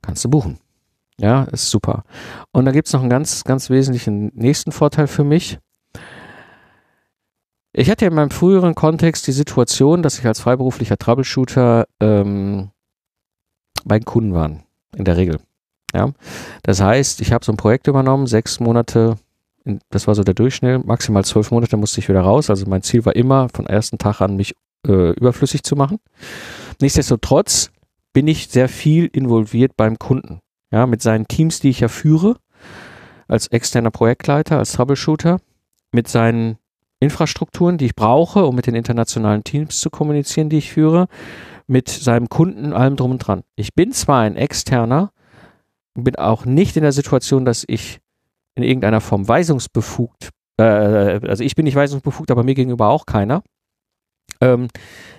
kannst 0.09 0.25
du 0.25 0.31
buchen. 0.31 0.59
Ja, 1.21 1.45
ist 1.45 1.69
super. 1.69 2.05
Und 2.51 2.65
da 2.65 2.73
gibt 2.73 2.87
es 2.87 2.95
noch 2.95 3.03
einen 3.03 3.11
ganz, 3.11 3.45
ganz 3.45 3.69
wesentlichen 3.69 4.33
nächsten 4.35 4.73
Vorteil 4.73 5.07
für 5.07 5.23
mich. 5.23 5.59
Ich 7.75 7.91
hatte 7.91 8.07
in 8.07 8.15
meinem 8.15 8.31
früheren 8.31 8.75
Kontext 8.75 9.27
die 9.27 9.33
Situation, 9.33 10.03
dass 10.03 10.19
ich 10.19 10.27
als 10.27 10.41
freiberuflicher 10.41 10.97
Troubleshooter 10.97 11.87
ähm, 12.01 12.71
bei 13.85 14.01
Kunden 14.01 14.33
war, 14.33 14.51
in 14.97 15.05
der 15.05 15.19
Regel. 15.19 15.41
Ja, 15.95 16.13
das 16.63 16.81
heißt, 16.81 17.21
ich 17.21 17.33
habe 17.33 17.45
so 17.45 17.53
ein 17.53 17.59
Projekt 17.59 17.87
übernommen, 17.87 18.27
sechs 18.27 18.61
Monate, 18.61 19.19
das 19.91 20.07
war 20.07 20.15
so 20.15 20.23
der 20.23 20.35
Durchschnitt, 20.35 20.87
maximal 20.87 21.25
zwölf 21.25 21.51
Monate 21.51 21.77
musste 21.77 22.01
ich 22.01 22.09
wieder 22.09 22.23
raus. 22.23 22.49
Also 22.49 22.65
mein 22.67 22.83
Ziel 22.83 23.05
war 23.05 23.15
immer, 23.15 23.49
von 23.51 23.67
ersten 23.67 23.99
Tag 23.99 24.23
an 24.23 24.37
mich 24.37 24.55
äh, 24.87 25.11
überflüssig 25.13 25.63
zu 25.65 25.77
machen. 25.77 25.99
Nichtsdestotrotz 26.81 27.71
bin 28.13 28.27
ich 28.27 28.49
sehr 28.49 28.69
viel 28.69 29.07
involviert 29.07 29.77
beim 29.77 29.99
Kunden. 29.99 30.41
Ja, 30.71 30.87
mit 30.87 31.03
seinen 31.03 31.29
Teams, 31.29 31.61
die 31.61 31.71
ich 31.71 31.81
ja 31.81 31.89
führe, 31.89 32.37
als 33.27 33.47
externer 33.49 33.91
Projektleiter, 33.91 34.59
als 34.59 34.73
Troubleshooter, 34.73 35.39
mit 35.93 36.09
seinen 36.09 36.59
Infrastrukturen, 37.01 37.79
die 37.79 37.87
ich 37.87 37.95
brauche, 37.95 38.45
um 38.45 38.57
mit 38.57 38.67
den 38.67 38.75
internationalen 38.75 39.45
Teams 39.45 39.81
zu 39.81 39.91
kommunizieren, 39.91 40.49
die 40.49 40.59
ich 40.59 40.73
führe, 40.73 41.07
mit 41.67 41.89
seinem 41.89 42.29
Kunden, 42.29 42.73
allem 42.73 42.97
drum 42.97 43.13
und 43.13 43.19
dran. 43.19 43.45
Ich 43.57 43.75
bin 43.75 43.93
zwar 43.93 44.23
ein 44.23 44.37
externer, 44.37 45.13
bin 45.95 46.17
auch 46.17 46.45
nicht 46.45 46.77
in 46.77 46.83
der 46.83 46.93
Situation, 46.93 47.45
dass 47.45 47.65
ich 47.67 48.01
in 48.55 48.63
irgendeiner 48.63 49.01
Form 49.01 49.29
weisungsbefugt, 49.29 50.31
äh, 50.59 50.63
also 50.65 51.45
ich 51.45 51.55
bin 51.55 51.65
nicht 51.65 51.77
weisungsbefugt, 51.77 52.31
aber 52.31 52.43
mir 52.43 52.55
gegenüber 52.55 52.89
auch 52.89 53.07
keiner. 53.07 53.43
Ähm, 54.41 54.69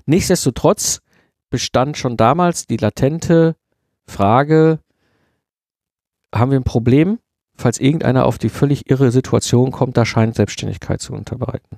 nichtsdestotrotz 0.06 1.00
bestand 1.50 1.97
schon 1.97 2.18
damals 2.18 2.68
die 2.68 2.78
latente 2.78 3.56
Frage, 4.08 4.80
haben 6.34 6.52
wir 6.52 6.60
ein 6.60 6.64
Problem, 6.64 7.20
falls 7.56 7.80
irgendeiner 7.80 8.26
auf 8.26 8.38
die 8.38 8.50
völlig 8.50 8.89
irre 8.89 9.12
Situation 9.12 9.72
kommt, 9.72 9.97
da 9.97 10.06
scheint 10.06 10.36
Selbstständigkeit 10.36 11.02
zu 11.02 11.14
unterbreiten 11.14 11.78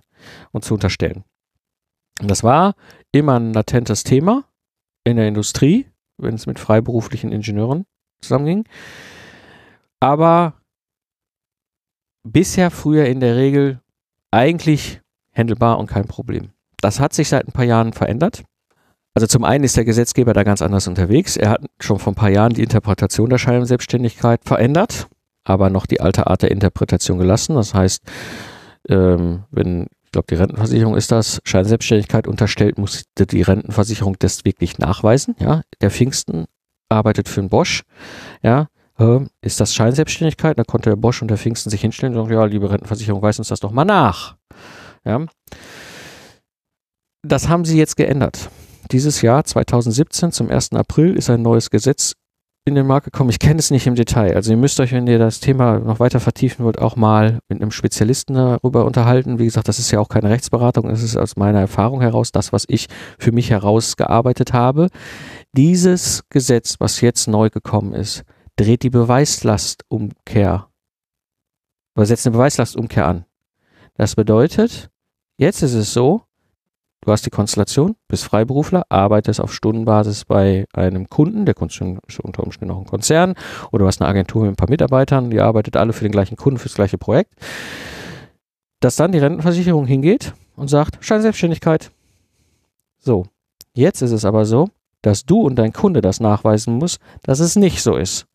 und 0.52 0.64
zu 0.64 0.74
unterstellen. 0.74 1.24
Und 2.22 2.30
das 2.30 2.44
war 2.44 2.76
immer 3.12 3.40
ein 3.40 3.54
latentes 3.54 4.04
Thema 4.04 4.44
in 5.04 5.18
der 5.18 5.28
Industrie, 5.28 5.88
wenn 6.18 6.36
es 6.36 6.46
mit 6.46 6.60
freiberuflichen 6.60 7.32
Ingenieuren 7.32 7.86
zusammenging. 8.22 8.66
Aber 10.00 10.54
bisher 12.24 12.70
früher 12.70 13.06
in 13.06 13.20
der 13.20 13.36
Regel 13.36 13.82
eigentlich 14.30 15.02
händelbar 15.32 15.80
und 15.80 15.88
kein 15.88 16.06
Problem. 16.06 16.52
Das 16.82 17.00
hat 17.00 17.14
sich 17.14 17.30
seit 17.30 17.48
ein 17.48 17.52
paar 17.52 17.66
Jahren 17.66 17.94
verändert. 17.94 18.44
Also 19.14 19.28
zum 19.28 19.44
einen 19.44 19.64
ist 19.64 19.76
der 19.76 19.86
Gesetzgeber 19.86 20.34
da 20.34 20.44
ganz 20.44 20.62
anders 20.62 20.88
unterwegs. 20.88 21.36
Er 21.36 21.50
hat 21.50 21.62
schon 21.80 22.00
vor 22.00 22.14
ein 22.14 22.16
paar 22.16 22.30
Jahren 22.30 22.54
die 22.54 22.64
Interpretation 22.64 23.30
der 23.30 23.38
Scheinselbstständigkeit 23.38 24.42
verändert, 24.46 25.08
aber 25.44 25.70
noch 25.70 25.86
die 25.86 26.00
alte 26.00 26.28
Art 26.28 26.44
der 26.44 26.52
Interpretation 26.52 27.18
gelassen. 27.18 27.56
Das 27.56 27.74
heißt, 27.74 28.04
ähm, 28.88 29.44
wenn, 29.52 29.88
ich 30.06 30.12
glaube, 30.12 30.28
die 30.30 30.36
Rentenversicherung 30.36 30.96
ist 30.96 31.12
das, 31.12 31.42
Scheinselbstständigkeit 31.44 32.26
unterstellt, 32.26 32.78
musste 32.78 33.28
die 33.28 33.42
Rentenversicherung 33.42 34.16
das 34.18 34.46
wirklich 34.46 34.80
nachweisen. 34.80 35.36
Ja, 35.40 35.62
der 35.82 35.92
Pfingsten 35.92 36.46
arbeitet 36.88 37.28
für 37.28 37.42
den 37.42 37.50
Bosch. 37.50 37.84
Ja, 38.42 38.68
äh, 38.98 39.20
ist 39.42 39.60
das 39.60 39.74
Scheinselbstständigkeit? 39.74 40.58
Da 40.58 40.64
konnte 40.64 40.90
der 40.90 40.98
Bosch 40.98 41.22
und 41.22 41.28
der 41.28 41.38
Pfingsten 41.38 41.70
sich 41.70 41.82
hinstellen 41.82 42.16
und 42.16 42.24
sagen, 42.24 42.34
ja, 42.34 42.46
liebe 42.46 42.70
Rentenversicherung, 42.70 43.22
weis 43.22 43.40
uns 43.40 43.50
das 43.50 43.60
doch 43.60 43.72
mal 43.72 43.84
nach. 43.84 44.38
Ja. 45.04 45.26
Das 47.24 47.50
haben 47.50 47.66
sie 47.66 47.78
jetzt 47.78 47.98
geändert. 47.98 48.50
Dieses 48.92 49.22
Jahr, 49.22 49.44
2017, 49.46 50.32
zum 50.32 50.50
1. 50.50 50.74
April, 50.74 51.16
ist 51.16 51.30
ein 51.30 51.42
neues 51.42 51.70
Gesetz 51.70 52.14
in 52.66 52.76
den 52.76 52.86
Markt 52.86 53.06
gekommen. 53.06 53.30
Ich 53.30 53.40
kenne 53.40 53.60
es 53.60 53.72
nicht 53.72 53.88
im 53.88 53.96
Detail. 53.96 54.36
Also 54.36 54.52
ihr 54.52 54.58
müsst 54.58 54.80
euch, 54.80 54.92
wenn 54.92 55.08
ihr 55.08 55.18
das 55.18 55.40
Thema 55.40 55.80
noch 55.80 56.00
weiter 56.00 56.20
vertiefen 56.20 56.66
wollt, 56.66 56.78
auch 56.78 56.96
mal 56.96 57.40
mit 57.48 57.62
einem 57.62 57.72
Spezialisten 57.72 58.36
darüber 58.36 58.86
unterhalten. 58.86 59.40
Wie 59.40 59.46
gesagt, 59.46 59.68
das 59.68 59.80
ist 59.80 59.92
ja 59.92 60.00
auch 60.00 60.10
keine 60.10 60.30
Rechtsberatung. 60.30 60.90
Das 60.90 61.02
ist 61.02 61.16
aus 61.16 61.38
meiner 61.38 61.60
Erfahrung 61.60 62.02
heraus 62.02 62.32
das, 62.32 62.54
was 62.54 62.66
ich 62.68 62.88
für 63.18 63.32
mich 63.32 63.50
herausgearbeitet 63.50 64.54
habe. 64.54 64.90
Dieses 65.54 66.24
Gesetz, 66.30 66.76
was 66.80 67.02
jetzt 67.02 67.28
neu 67.28 67.50
gekommen 67.50 67.94
ist, 67.94 68.24
dreht 68.58 68.84
die 68.84 68.90
Beweislastumkehr, 68.90 70.68
oder 71.96 72.06
setzt 72.06 72.28
eine 72.28 72.34
Beweislastumkehr 72.34 73.08
an. 73.08 73.26
Das 73.96 74.16
bedeutet, 74.16 74.90
jetzt 75.38 75.64
ist 75.64 75.74
es 75.74 75.94
so, 75.94 76.24
du 77.02 77.12
hast 77.12 77.26
die 77.26 77.30
Konstellation, 77.30 77.96
bist 78.08 78.24
Freiberufler, 78.24 78.84
arbeitest 78.90 79.42
auf 79.42 79.54
Stundenbasis 79.54 80.26
bei 80.26 80.66
einem 80.74 81.10
Kunden, 81.10 81.46
der 81.46 81.56
ist 81.60 82.20
unter 82.20 82.44
Umständen 82.44 82.74
auch 82.74 82.80
ein 82.80 82.86
Konzern, 82.86 83.36
oder 83.72 83.84
du 83.84 83.88
hast 83.88 84.02
eine 84.02 84.10
Agentur 84.10 84.44
mit 84.44 84.52
ein 84.52 84.56
paar 84.56 84.70
Mitarbeitern, 84.70 85.30
die 85.30 85.42
arbeitet 85.42 85.78
alle 85.78 85.94
für 85.94 86.04
den 86.04 86.12
gleichen 86.12 86.38
Kunden, 86.38 86.60
für 86.60 86.70
das 86.70 86.76
gleiche 86.76 86.98
Projekt, 86.98 87.34
dass 88.80 88.96
dann 88.96 89.12
die 89.12 89.20
Rentenversicherung 89.20 89.86
hingeht 89.86 90.34
und 90.56 90.70
sagt, 90.70 90.98
Scheinselbstständigkeit. 91.02 91.92
So, 92.98 93.26
jetzt 93.74 94.02
ist 94.02 94.12
es 94.12 94.26
aber 94.26 94.46
so, 94.46 94.70
dass 95.02 95.26
du 95.26 95.42
und 95.42 95.56
dein 95.56 95.74
Kunde 95.74 96.02
das 96.02 96.20
nachweisen 96.20 96.76
muss, 96.76 97.00
dass 97.24 97.40
es 97.40 97.56
nicht 97.56 97.82
so 97.82 97.96
ist. 97.96 98.28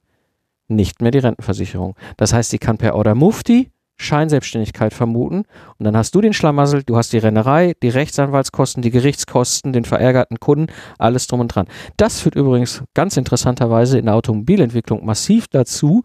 Nicht 0.69 1.01
mehr 1.01 1.13
die 1.13 1.19
Rentenversicherung. 1.19 1.95
Das 2.17 2.33
heißt, 2.33 2.51
sie 2.51 2.59
kann 2.59 2.79
per 2.79 2.97
Order 2.97 3.15
Mufti 3.15 3.71
Scheinselbstständigkeit 3.99 4.93
vermuten 4.93 5.45
und 5.79 5.85
dann 5.85 5.97
hast 5.97 6.15
du 6.15 6.21
den 6.21 6.33
Schlamassel, 6.33 6.83
du 6.83 6.97
hast 6.97 7.13
die 7.13 7.19
Rennerei, 7.19 7.75
die 7.83 7.89
Rechtsanwaltskosten, 7.89 8.83
die 8.83 8.91
Gerichtskosten, 8.91 9.73
den 9.73 9.85
verärgerten 9.85 10.39
Kunden, 10.39 10.73
alles 10.99 11.27
drum 11.27 11.41
und 11.41 11.49
dran. 11.49 11.67
Das 11.97 12.21
führt 12.21 12.35
übrigens 12.35 12.85
ganz 12.95 13.17
interessanterweise 13.17 13.99
in 13.99 14.07
der 14.07 14.15
Automobilentwicklung 14.15 15.05
massiv 15.05 15.49
dazu, 15.49 16.05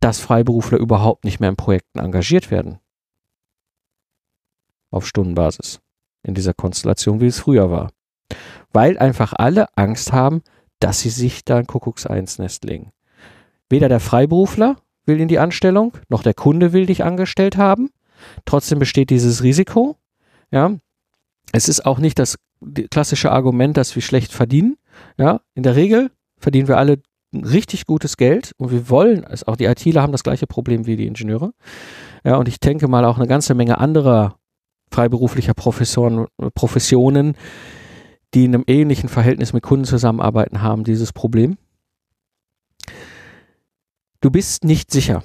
dass 0.00 0.20
Freiberufler 0.20 0.78
überhaupt 0.78 1.24
nicht 1.24 1.40
mehr 1.40 1.50
in 1.50 1.56
Projekten 1.56 1.98
engagiert 1.98 2.50
werden. 2.50 2.78
Auf 4.90 5.06
Stundenbasis. 5.06 5.80
In 6.22 6.34
dieser 6.34 6.52
Konstellation, 6.52 7.20
wie 7.20 7.26
es 7.26 7.40
früher 7.40 7.70
war. 7.70 7.90
Weil 8.72 8.98
einfach 8.98 9.32
alle 9.34 9.68
Angst 9.76 10.12
haben, 10.12 10.42
dass 10.80 11.00
sie 11.00 11.10
sich 11.10 11.44
da 11.44 11.56
ein 11.56 11.66
Kuckuckseinsnest 11.66 12.64
legen. 12.64 12.92
Weder 13.68 13.88
der 13.88 14.00
Freiberufler 14.00 14.76
will 15.06 15.20
in 15.20 15.28
die 15.28 15.38
Anstellung, 15.38 15.96
noch 16.08 16.22
der 16.22 16.34
Kunde 16.34 16.72
will 16.72 16.86
dich 16.86 17.04
angestellt 17.04 17.56
haben. 17.56 17.90
Trotzdem 18.44 18.78
besteht 18.78 19.10
dieses 19.10 19.42
Risiko. 19.42 19.96
Ja, 20.50 20.76
es 21.52 21.68
ist 21.68 21.86
auch 21.86 21.98
nicht 21.98 22.18
das 22.18 22.38
klassische 22.90 23.32
Argument, 23.32 23.76
dass 23.76 23.94
wir 23.94 24.02
schlecht 24.02 24.32
verdienen. 24.32 24.76
Ja, 25.16 25.40
in 25.54 25.62
der 25.62 25.76
Regel 25.76 26.10
verdienen 26.38 26.68
wir 26.68 26.76
alle 26.76 26.98
richtig 27.32 27.86
gutes 27.86 28.16
Geld 28.16 28.52
und 28.58 28.70
wir 28.70 28.88
wollen 28.90 29.24
es. 29.24 29.46
Auch 29.46 29.56
die 29.56 29.64
ITler 29.64 30.02
haben 30.02 30.12
das 30.12 30.24
gleiche 30.24 30.46
Problem 30.46 30.86
wie 30.86 30.96
die 30.96 31.06
Ingenieure. 31.06 31.52
Ja, 32.24 32.36
und 32.36 32.48
ich 32.48 32.60
denke 32.60 32.88
mal 32.88 33.04
auch 33.04 33.16
eine 33.16 33.28
ganze 33.28 33.54
Menge 33.54 33.78
anderer 33.78 34.36
freiberuflicher 34.92 35.54
Professoren, 35.54 36.26
Professionen, 36.54 37.36
die 38.34 38.44
in 38.44 38.54
einem 38.54 38.64
ähnlichen 38.66 39.08
Verhältnis 39.08 39.52
mit 39.52 39.62
Kunden 39.62 39.84
zusammenarbeiten, 39.84 40.62
haben 40.62 40.84
dieses 40.84 41.12
Problem. 41.12 41.56
Du 44.20 44.30
bist 44.30 44.64
nicht 44.64 44.90
sicher. 44.90 45.22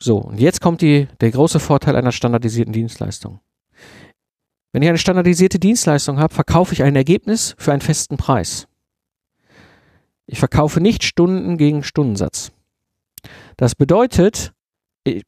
So, 0.00 0.18
und 0.18 0.40
jetzt 0.40 0.60
kommt 0.60 0.80
die, 0.80 1.08
der 1.20 1.30
große 1.30 1.60
Vorteil 1.60 1.96
einer 1.96 2.12
standardisierten 2.12 2.72
Dienstleistung. 2.72 3.40
Wenn 4.72 4.82
ich 4.82 4.88
eine 4.88 4.98
standardisierte 4.98 5.58
Dienstleistung 5.58 6.18
habe, 6.18 6.34
verkaufe 6.34 6.72
ich 6.72 6.82
ein 6.82 6.96
Ergebnis 6.96 7.54
für 7.58 7.72
einen 7.72 7.80
festen 7.80 8.16
Preis. 8.16 8.68
Ich 10.26 10.38
verkaufe 10.38 10.80
nicht 10.80 11.04
Stunden 11.04 11.56
gegen 11.56 11.82
Stundensatz. 11.82 12.52
Das 13.56 13.74
bedeutet, 13.74 14.52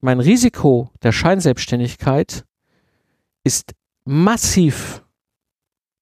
mein 0.01 0.21
Risiko 0.21 0.91
der 1.03 1.13
Scheinselbstständigkeit 1.13 2.45
ist 3.45 3.75
massiv 4.05 5.03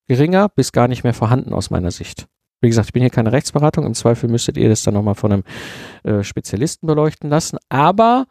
geringer 0.09 0.49
bis 0.49 0.73
gar 0.73 0.89
nicht 0.89 1.05
mehr 1.05 1.15
vorhanden 1.15 1.53
aus 1.53 1.71
meiner 1.71 1.91
Sicht. 1.91 2.27
Wie 2.61 2.69
gesagt, 2.69 2.89
ich 2.89 2.93
bin 2.93 3.03
hier 3.03 3.11
keine 3.11 3.33
Rechtsberatung. 3.33 3.87
Im 3.87 3.95
Zweifel 3.95 4.29
müsstet 4.29 4.57
ihr 4.57 4.69
das 4.69 4.83
dann 4.83 4.95
nochmal 4.95 5.15
von 5.15 5.33
einem 5.33 5.45
äh, 6.03 6.23
Spezialisten 6.23 6.87
beleuchten 6.87 7.31
lassen. 7.31 7.59
Aber 7.69 8.27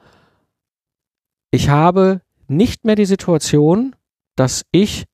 ich 1.52 1.70
habe 1.70 2.22
nicht 2.48 2.86
mehr 2.86 2.96
die 2.96 3.06
Situation, 3.06 3.96
dass 4.36 4.66
ich 4.72 5.06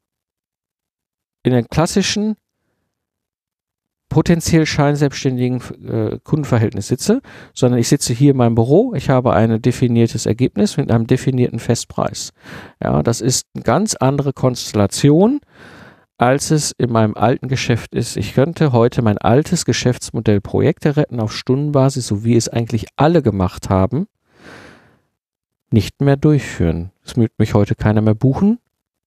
in 1.44 1.54
einem 1.54 1.68
klassischen 1.68 2.36
potenziell 4.10 4.68
scheinselbstständigen 4.68 5.62
äh, 5.88 6.20
Kundenverhältnis 6.24 6.88
sitze, 6.88 7.22
sondern 7.56 7.80
ich 7.80 7.88
sitze 7.88 8.14
hier 8.14 8.32
in 8.32 8.38
meinem 8.38 8.54
Büro, 8.54 8.94
ich 8.94 9.10
habe 9.10 9.34
ein 9.34 9.60
definiertes 9.60 10.28
Ergebnis 10.28 10.78
mit 10.78 10.92
einem 10.92 11.08
definierten 11.08 11.58
Festpreis. 11.58 12.32
Ja, 12.82 13.02
das 13.02 13.22
ist 13.22 13.48
eine 13.56 13.64
ganz 13.64 13.96
andere 13.96 14.32
Konstellation 14.32 15.40
als 16.18 16.52
es 16.52 16.72
in 16.78 16.92
meinem 16.92 17.16
alten 17.16 17.48
Geschäft 17.48 17.94
ist. 17.96 18.18
Ich 18.18 18.34
könnte 18.34 18.72
heute 18.72 19.02
mein 19.02 19.18
altes 19.18 19.66
Geschäftsmodell 19.66 20.42
Projekte 20.42 20.96
retten 20.96 21.20
auf 21.20 21.36
Stundenbasis, 21.36 22.08
so 22.08 22.24
wie 22.24 22.36
es 22.36 22.50
eigentlich 22.50 22.86
alle 22.96 23.22
gemacht 23.22 23.70
haben, 23.70 24.08
nicht 25.72 26.02
mehr 26.02 26.18
durchführen. 26.18 26.92
Es 27.04 27.18
möchte 27.18 27.36
mich 27.40 27.54
heute 27.54 27.76
keiner 27.76 28.02
mehr 28.02 28.16
buchen 28.16 28.60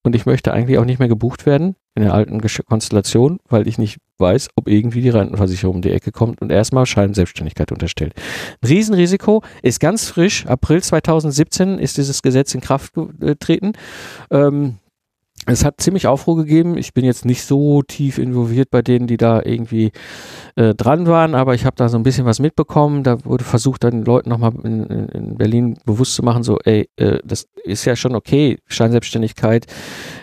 und 0.03 0.15
ich 0.15 0.27
möchte 0.27 0.53
eigentlich 0.53 0.79
auch 0.79 0.85
nicht 0.85 0.99
mehr 0.99 1.09
gebucht 1.09 1.47
werden 1.47 1.77
in 1.95 2.03
der 2.03 2.13
alten 2.13 2.41
Konstellation, 2.67 3.39
weil 3.49 3.67
ich 3.67 3.79
nicht 3.79 3.99
weiß, 4.19 4.51
ob 4.55 4.69
irgendwie 4.69 5.01
die 5.01 5.09
Rentenversicherung 5.09 5.77
um 5.77 5.83
die 5.83 5.93
Ecke 5.93 6.13
kommt 6.13 6.43
und 6.43 6.53
erstmal 6.53 6.87
Scheinselbstständigkeit 6.87 7.73
unterstellt. 7.73 8.15
Ein 8.61 8.69
Riesenrisiko 8.69 9.43
ist 9.63 9.81
ganz 9.81 10.09
frisch. 10.09 10.47
April 10.47 10.83
2017 10.83 11.79
ist 11.79 11.97
dieses 11.97 12.21
Gesetz 12.23 12.55
in 12.55 12.61
Kraft 12.61 12.93
getreten. 13.19 13.73
Ähm, 14.31 14.77
es 15.47 15.65
hat 15.65 15.81
ziemlich 15.81 16.07
Aufruhr 16.07 16.37
gegeben. 16.37 16.77
Ich 16.77 16.93
bin 16.93 17.05
jetzt 17.05 17.25
nicht 17.25 17.45
so 17.45 17.83
tief 17.83 18.19
involviert 18.19 18.71
bei 18.71 18.83
denen, 18.83 19.07
die 19.07 19.17
da 19.17 19.41
irgendwie 19.43 19.93
äh, 20.57 20.75
dran 20.75 21.07
waren, 21.07 21.35
aber 21.35 21.55
ich 21.55 21.65
habe 21.65 21.77
da 21.77 21.89
so 21.89 21.97
ein 21.97 22.03
bisschen 22.03 22.27
was 22.27 22.41
mitbekommen. 22.41 23.05
Da 23.05 23.25
wurde 23.25 23.45
versucht, 23.45 23.85
dann 23.85 24.05
Leuten 24.05 24.29
nochmal 24.29 24.53
in, 24.65 24.85
in 24.85 25.37
Berlin 25.37 25.79
bewusst 25.85 26.15
zu 26.15 26.25
machen, 26.25 26.43
so, 26.43 26.59
ey, 26.65 26.89
äh, 26.97 27.21
das 27.25 27.47
ist 27.65 27.85
ja 27.85 27.95
schon 27.95 28.17
okay. 28.17 28.59
Scheinselbstständigkeit 28.67 29.67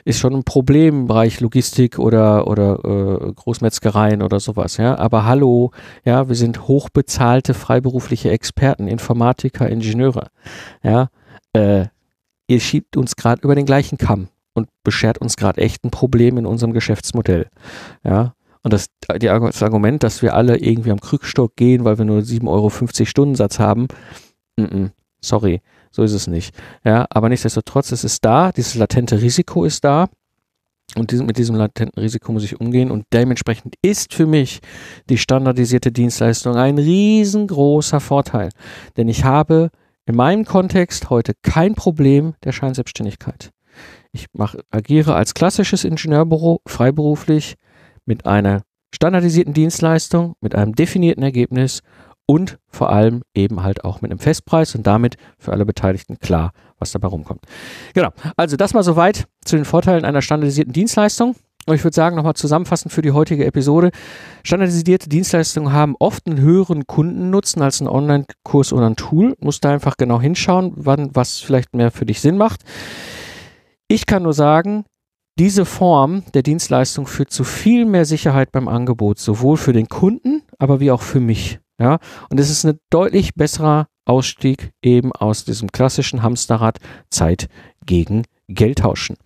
ist 0.04 0.20
schon 0.20 0.34
ein 0.34 0.44
Problem 0.44 1.02
im 1.02 1.08
Bereich 1.08 1.40
Logistik 1.40 2.00
oder, 2.00 2.48
oder 2.48 2.80
äh, 2.84 3.32
Großmetzgereien 3.34 4.22
oder 4.22 4.42
sowas, 4.42 4.78
ja. 4.78 4.98
Aber 4.98 5.26
hallo, 5.26 5.72
ja, 6.04 6.28
wir 6.28 6.36
sind 6.36 6.68
hochbezahlte 6.68 7.54
freiberufliche 7.54 8.30
Experten, 8.30 8.88
Informatiker, 8.88 9.70
Ingenieure, 9.70 10.28
ja. 10.84 11.10
Äh, 11.54 11.86
ihr 12.48 12.60
schiebt 12.60 12.98
uns 12.98 13.16
gerade 13.16 13.42
über 13.44 13.56
den 13.56 13.66
gleichen 13.66 13.98
Kamm 13.98 14.28
und 14.54 14.70
beschert 14.84 15.18
uns 15.18 15.36
gerade 15.36 15.62
echt 15.62 15.84
ein 15.84 15.91
Problem 15.91 16.38
in 16.38 16.45
unserem 16.45 16.74
Geschäftsmodell. 16.74 17.47
Ja. 18.04 18.34
Und 18.62 18.72
das, 18.72 18.88
das 19.08 19.64
Argument, 19.64 20.04
dass 20.04 20.22
wir 20.22 20.34
alle 20.34 20.58
irgendwie 20.58 20.91
am 20.91 21.01
Krückstock 21.01 21.56
gehen, 21.56 21.84
weil 21.84 21.97
wir 21.97 22.06
nur 22.06 22.20
7,50 22.20 22.47
Euro 22.47 22.70
Stundensatz 23.06 23.60
haben, 23.60 23.88
mm 24.58 24.64
-mm, 24.64 24.91
sorry, 25.22 25.62
so 25.91 26.01
ist 26.04 26.14
es 26.14 26.28
nicht. 26.28 26.56
Ja, 26.84 27.06
aber 27.10 27.30
nichtsdestotrotz, 27.30 27.91
es 27.91 28.04
ist 28.04 28.24
da, 28.24 28.51
dieses 28.51 28.76
latente 28.76 29.22
Risiko 29.22 29.66
ist 29.66 29.84
da. 29.84 30.10
Und 30.95 31.12
diesem, 31.12 31.26
mit 31.26 31.38
diesem 31.38 31.56
latenten 31.56 31.99
Risiko 31.99 32.32
muss 32.32 32.43
ich 32.43 32.60
umgehen. 32.60 32.91
Und 32.91 33.06
dementsprechend 33.14 33.76
ist 33.82 34.14
für 34.14 34.28
mich 34.28 34.60
die 35.10 35.18
standardisierte 35.18 35.91
Dienstleistung 35.91 36.56
ein 36.56 36.78
riesengroßer 36.78 37.99
Vorteil. 37.99 38.49
Denn 38.97 39.08
ich 39.08 39.24
habe 39.24 39.72
in 40.06 40.16
meinem 40.16 40.45
Kontext 40.45 41.10
heute 41.10 41.34
kein 41.41 41.74
Problem 41.76 42.36
der 42.43 42.51
Scheinselbstständigkeit. 42.51 43.51
Ich 44.14 44.28
mach, 44.32 44.55
agiere 44.70 45.16
als 45.16 45.34
klassisches 45.34 45.84
Ingenieurbüro 45.84 46.61
freiberuflich 46.68 47.55
mit 48.05 48.26
einer 48.26 48.61
standardisierten 48.93 49.53
Dienstleistung 49.53 50.36
mit 50.39 50.53
einem 50.53 50.76
definierten 50.76 51.24
Ergebnis 51.24 51.82
und 52.26 52.59
vor 52.70 52.91
allem 52.91 53.24
eben 53.34 53.64
halt 53.64 53.84
auch 53.84 54.01
mit 54.01 54.11
einem 54.11 54.20
Festpreis 54.20 54.76
und 54.76 54.88
damit 54.88 55.18
für 55.39 55.51
alle 55.51 55.66
Beteiligten 55.66 56.20
klar, 56.20 56.51
was 56.78 56.91
dabei 56.91 57.07
rumkommt. 57.07 57.41
Genau, 57.93 58.09
also 58.38 58.55
das 58.55 58.74
mal 58.74 58.84
soweit 58.84 59.28
zu 59.43 59.55
den 59.55 59.66
Vorteilen 59.66 60.05
einer 60.05 60.22
standardisierten 60.22 60.74
Dienstleistung. 60.74 61.36
Und 61.66 61.76
ich 61.76 61.84
würde 61.84 61.95
sagen, 61.95 62.18
nochmal 62.18 62.34
zusammenfassend 62.34 62.91
für 62.91 63.01
die 63.01 63.14
heutige 63.14 63.45
Episode. 63.45 63.91
Standardisierte 64.43 65.07
Dienstleistungen 65.07 65.72
haben 65.72 65.95
oft 65.97 66.28
einen 66.28 66.39
höheren 66.39 66.88
Kundennutzen 66.88 67.61
als 67.61 67.80
ein 67.80 67.88
Online-Kurs 67.88 68.74
oder 68.74 68.89
ein 68.89 68.97
Tool. 68.97 69.34
Musst 69.39 69.64
da 69.64 69.72
einfach 69.72 69.95
genau 69.95 70.20
hinschauen, 70.20 70.74
wann 70.76 71.16
was 71.16 71.39
vielleicht 71.39 71.74
mehr 71.74 71.91
für 71.91 72.05
dich 72.05 72.20
Sinn 72.20 72.38
macht. 72.38 72.64
Ich 73.88 74.06
kann 74.06 74.24
nur 74.24 74.34
sagen, 74.34 74.86
diese 75.40 75.66
Form 75.66 76.24
der 76.34 76.44
Dienstleistung 76.44 77.08
führt 77.08 77.32
zu 77.32 77.44
viel 77.44 77.86
mehr 77.86 78.06
Sicherheit 78.06 78.52
beim 78.52 78.68
Angebot, 78.68 79.18
sowohl 79.20 79.58
für 79.58 79.74
den 79.74 79.88
Kunden, 79.88 80.44
aber 80.60 80.80
wie 80.80 80.92
auch 80.92 81.02
für 81.02 81.20
mich. 81.20 81.60
Ja, 81.80 81.98
und 82.30 82.40
es 82.40 82.52
ist 82.52 82.66
ein 82.66 82.78
deutlich 82.92 83.34
besserer 83.34 83.88
Ausstieg 84.06 84.72
eben 84.84 85.12
aus 85.12 85.44
diesem 85.44 85.72
klassischen 85.72 86.22
Hamsterrad 86.22 86.78
Zeit 87.10 87.48
gegen 87.86 88.26
Geld 88.48 88.80
tauschen. 88.80 89.18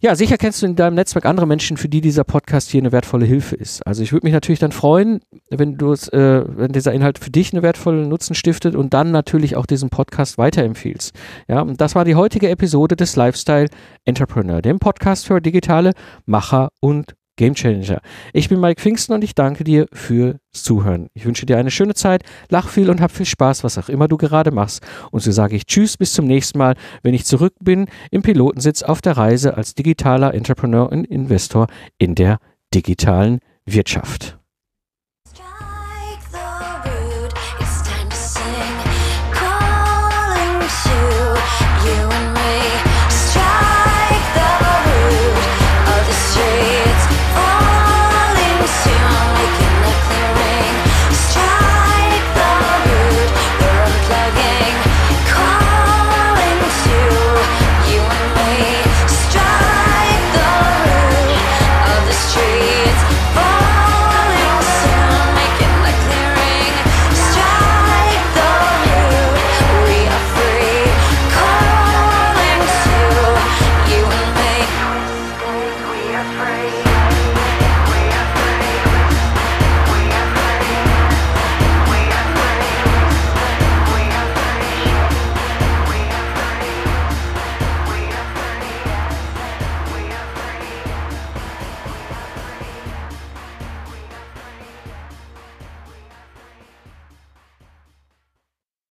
Ja, 0.00 0.14
sicher 0.14 0.36
kennst 0.36 0.62
du 0.62 0.66
in 0.66 0.76
deinem 0.76 0.94
Netzwerk 0.94 1.26
andere 1.26 1.46
Menschen, 1.46 1.76
für 1.76 1.88
die 1.88 2.00
dieser 2.00 2.24
Podcast 2.24 2.70
hier 2.70 2.80
eine 2.80 2.92
wertvolle 2.92 3.26
Hilfe 3.26 3.56
ist. 3.56 3.84
Also 3.86 4.02
ich 4.02 4.12
würde 4.12 4.26
mich 4.26 4.32
natürlich 4.32 4.60
dann 4.60 4.70
freuen, 4.70 5.20
wenn 5.50 5.76
du 5.76 5.92
äh, 5.92 6.44
wenn 6.46 6.72
dieser 6.72 6.92
Inhalt 6.92 7.18
für 7.18 7.30
dich 7.30 7.52
eine 7.52 7.62
wertvolle 7.62 8.06
Nutzen 8.06 8.34
stiftet 8.34 8.76
und 8.76 8.94
dann 8.94 9.10
natürlich 9.10 9.56
auch 9.56 9.66
diesen 9.66 9.90
Podcast 9.90 10.38
weiterempfiehlst. 10.38 11.14
Ja, 11.48 11.62
und 11.62 11.80
das 11.80 11.94
war 11.94 12.04
die 12.04 12.14
heutige 12.14 12.48
Episode 12.48 12.94
des 12.94 13.16
Lifestyle 13.16 13.68
Entrepreneur, 14.04 14.62
dem 14.62 14.78
Podcast 14.78 15.26
für 15.26 15.40
digitale 15.40 15.92
Macher 16.26 16.70
und 16.80 17.14
Gamechanger. 17.38 18.02
Ich 18.34 18.50
bin 18.50 18.60
Mike 18.60 18.82
Pfingsten 18.82 19.14
und 19.14 19.24
ich 19.24 19.34
danke 19.34 19.64
dir 19.64 19.86
fürs 19.92 20.36
Zuhören. 20.52 21.08
Ich 21.14 21.24
wünsche 21.24 21.46
dir 21.46 21.56
eine 21.56 21.70
schöne 21.70 21.94
Zeit, 21.94 22.22
lach 22.50 22.68
viel 22.68 22.90
und 22.90 23.00
hab 23.00 23.10
viel 23.10 23.24
Spaß, 23.24 23.64
was 23.64 23.78
auch 23.78 23.88
immer 23.88 24.08
du 24.08 24.18
gerade 24.18 24.50
machst. 24.50 24.82
Und 25.10 25.22
so 25.22 25.32
sage 25.32 25.56
ich 25.56 25.64
Tschüss, 25.64 25.96
bis 25.96 26.12
zum 26.12 26.26
nächsten 26.26 26.58
Mal, 26.58 26.74
wenn 27.02 27.14
ich 27.14 27.24
zurück 27.24 27.54
bin 27.60 27.86
im 28.10 28.20
Pilotensitz 28.20 28.82
auf 28.82 29.00
der 29.00 29.16
Reise 29.16 29.56
als 29.56 29.74
digitaler 29.74 30.34
Entrepreneur 30.34 30.90
und 30.92 31.06
Investor 31.06 31.68
in 31.96 32.14
der 32.14 32.38
digitalen 32.74 33.38
Wirtschaft. 33.64 34.37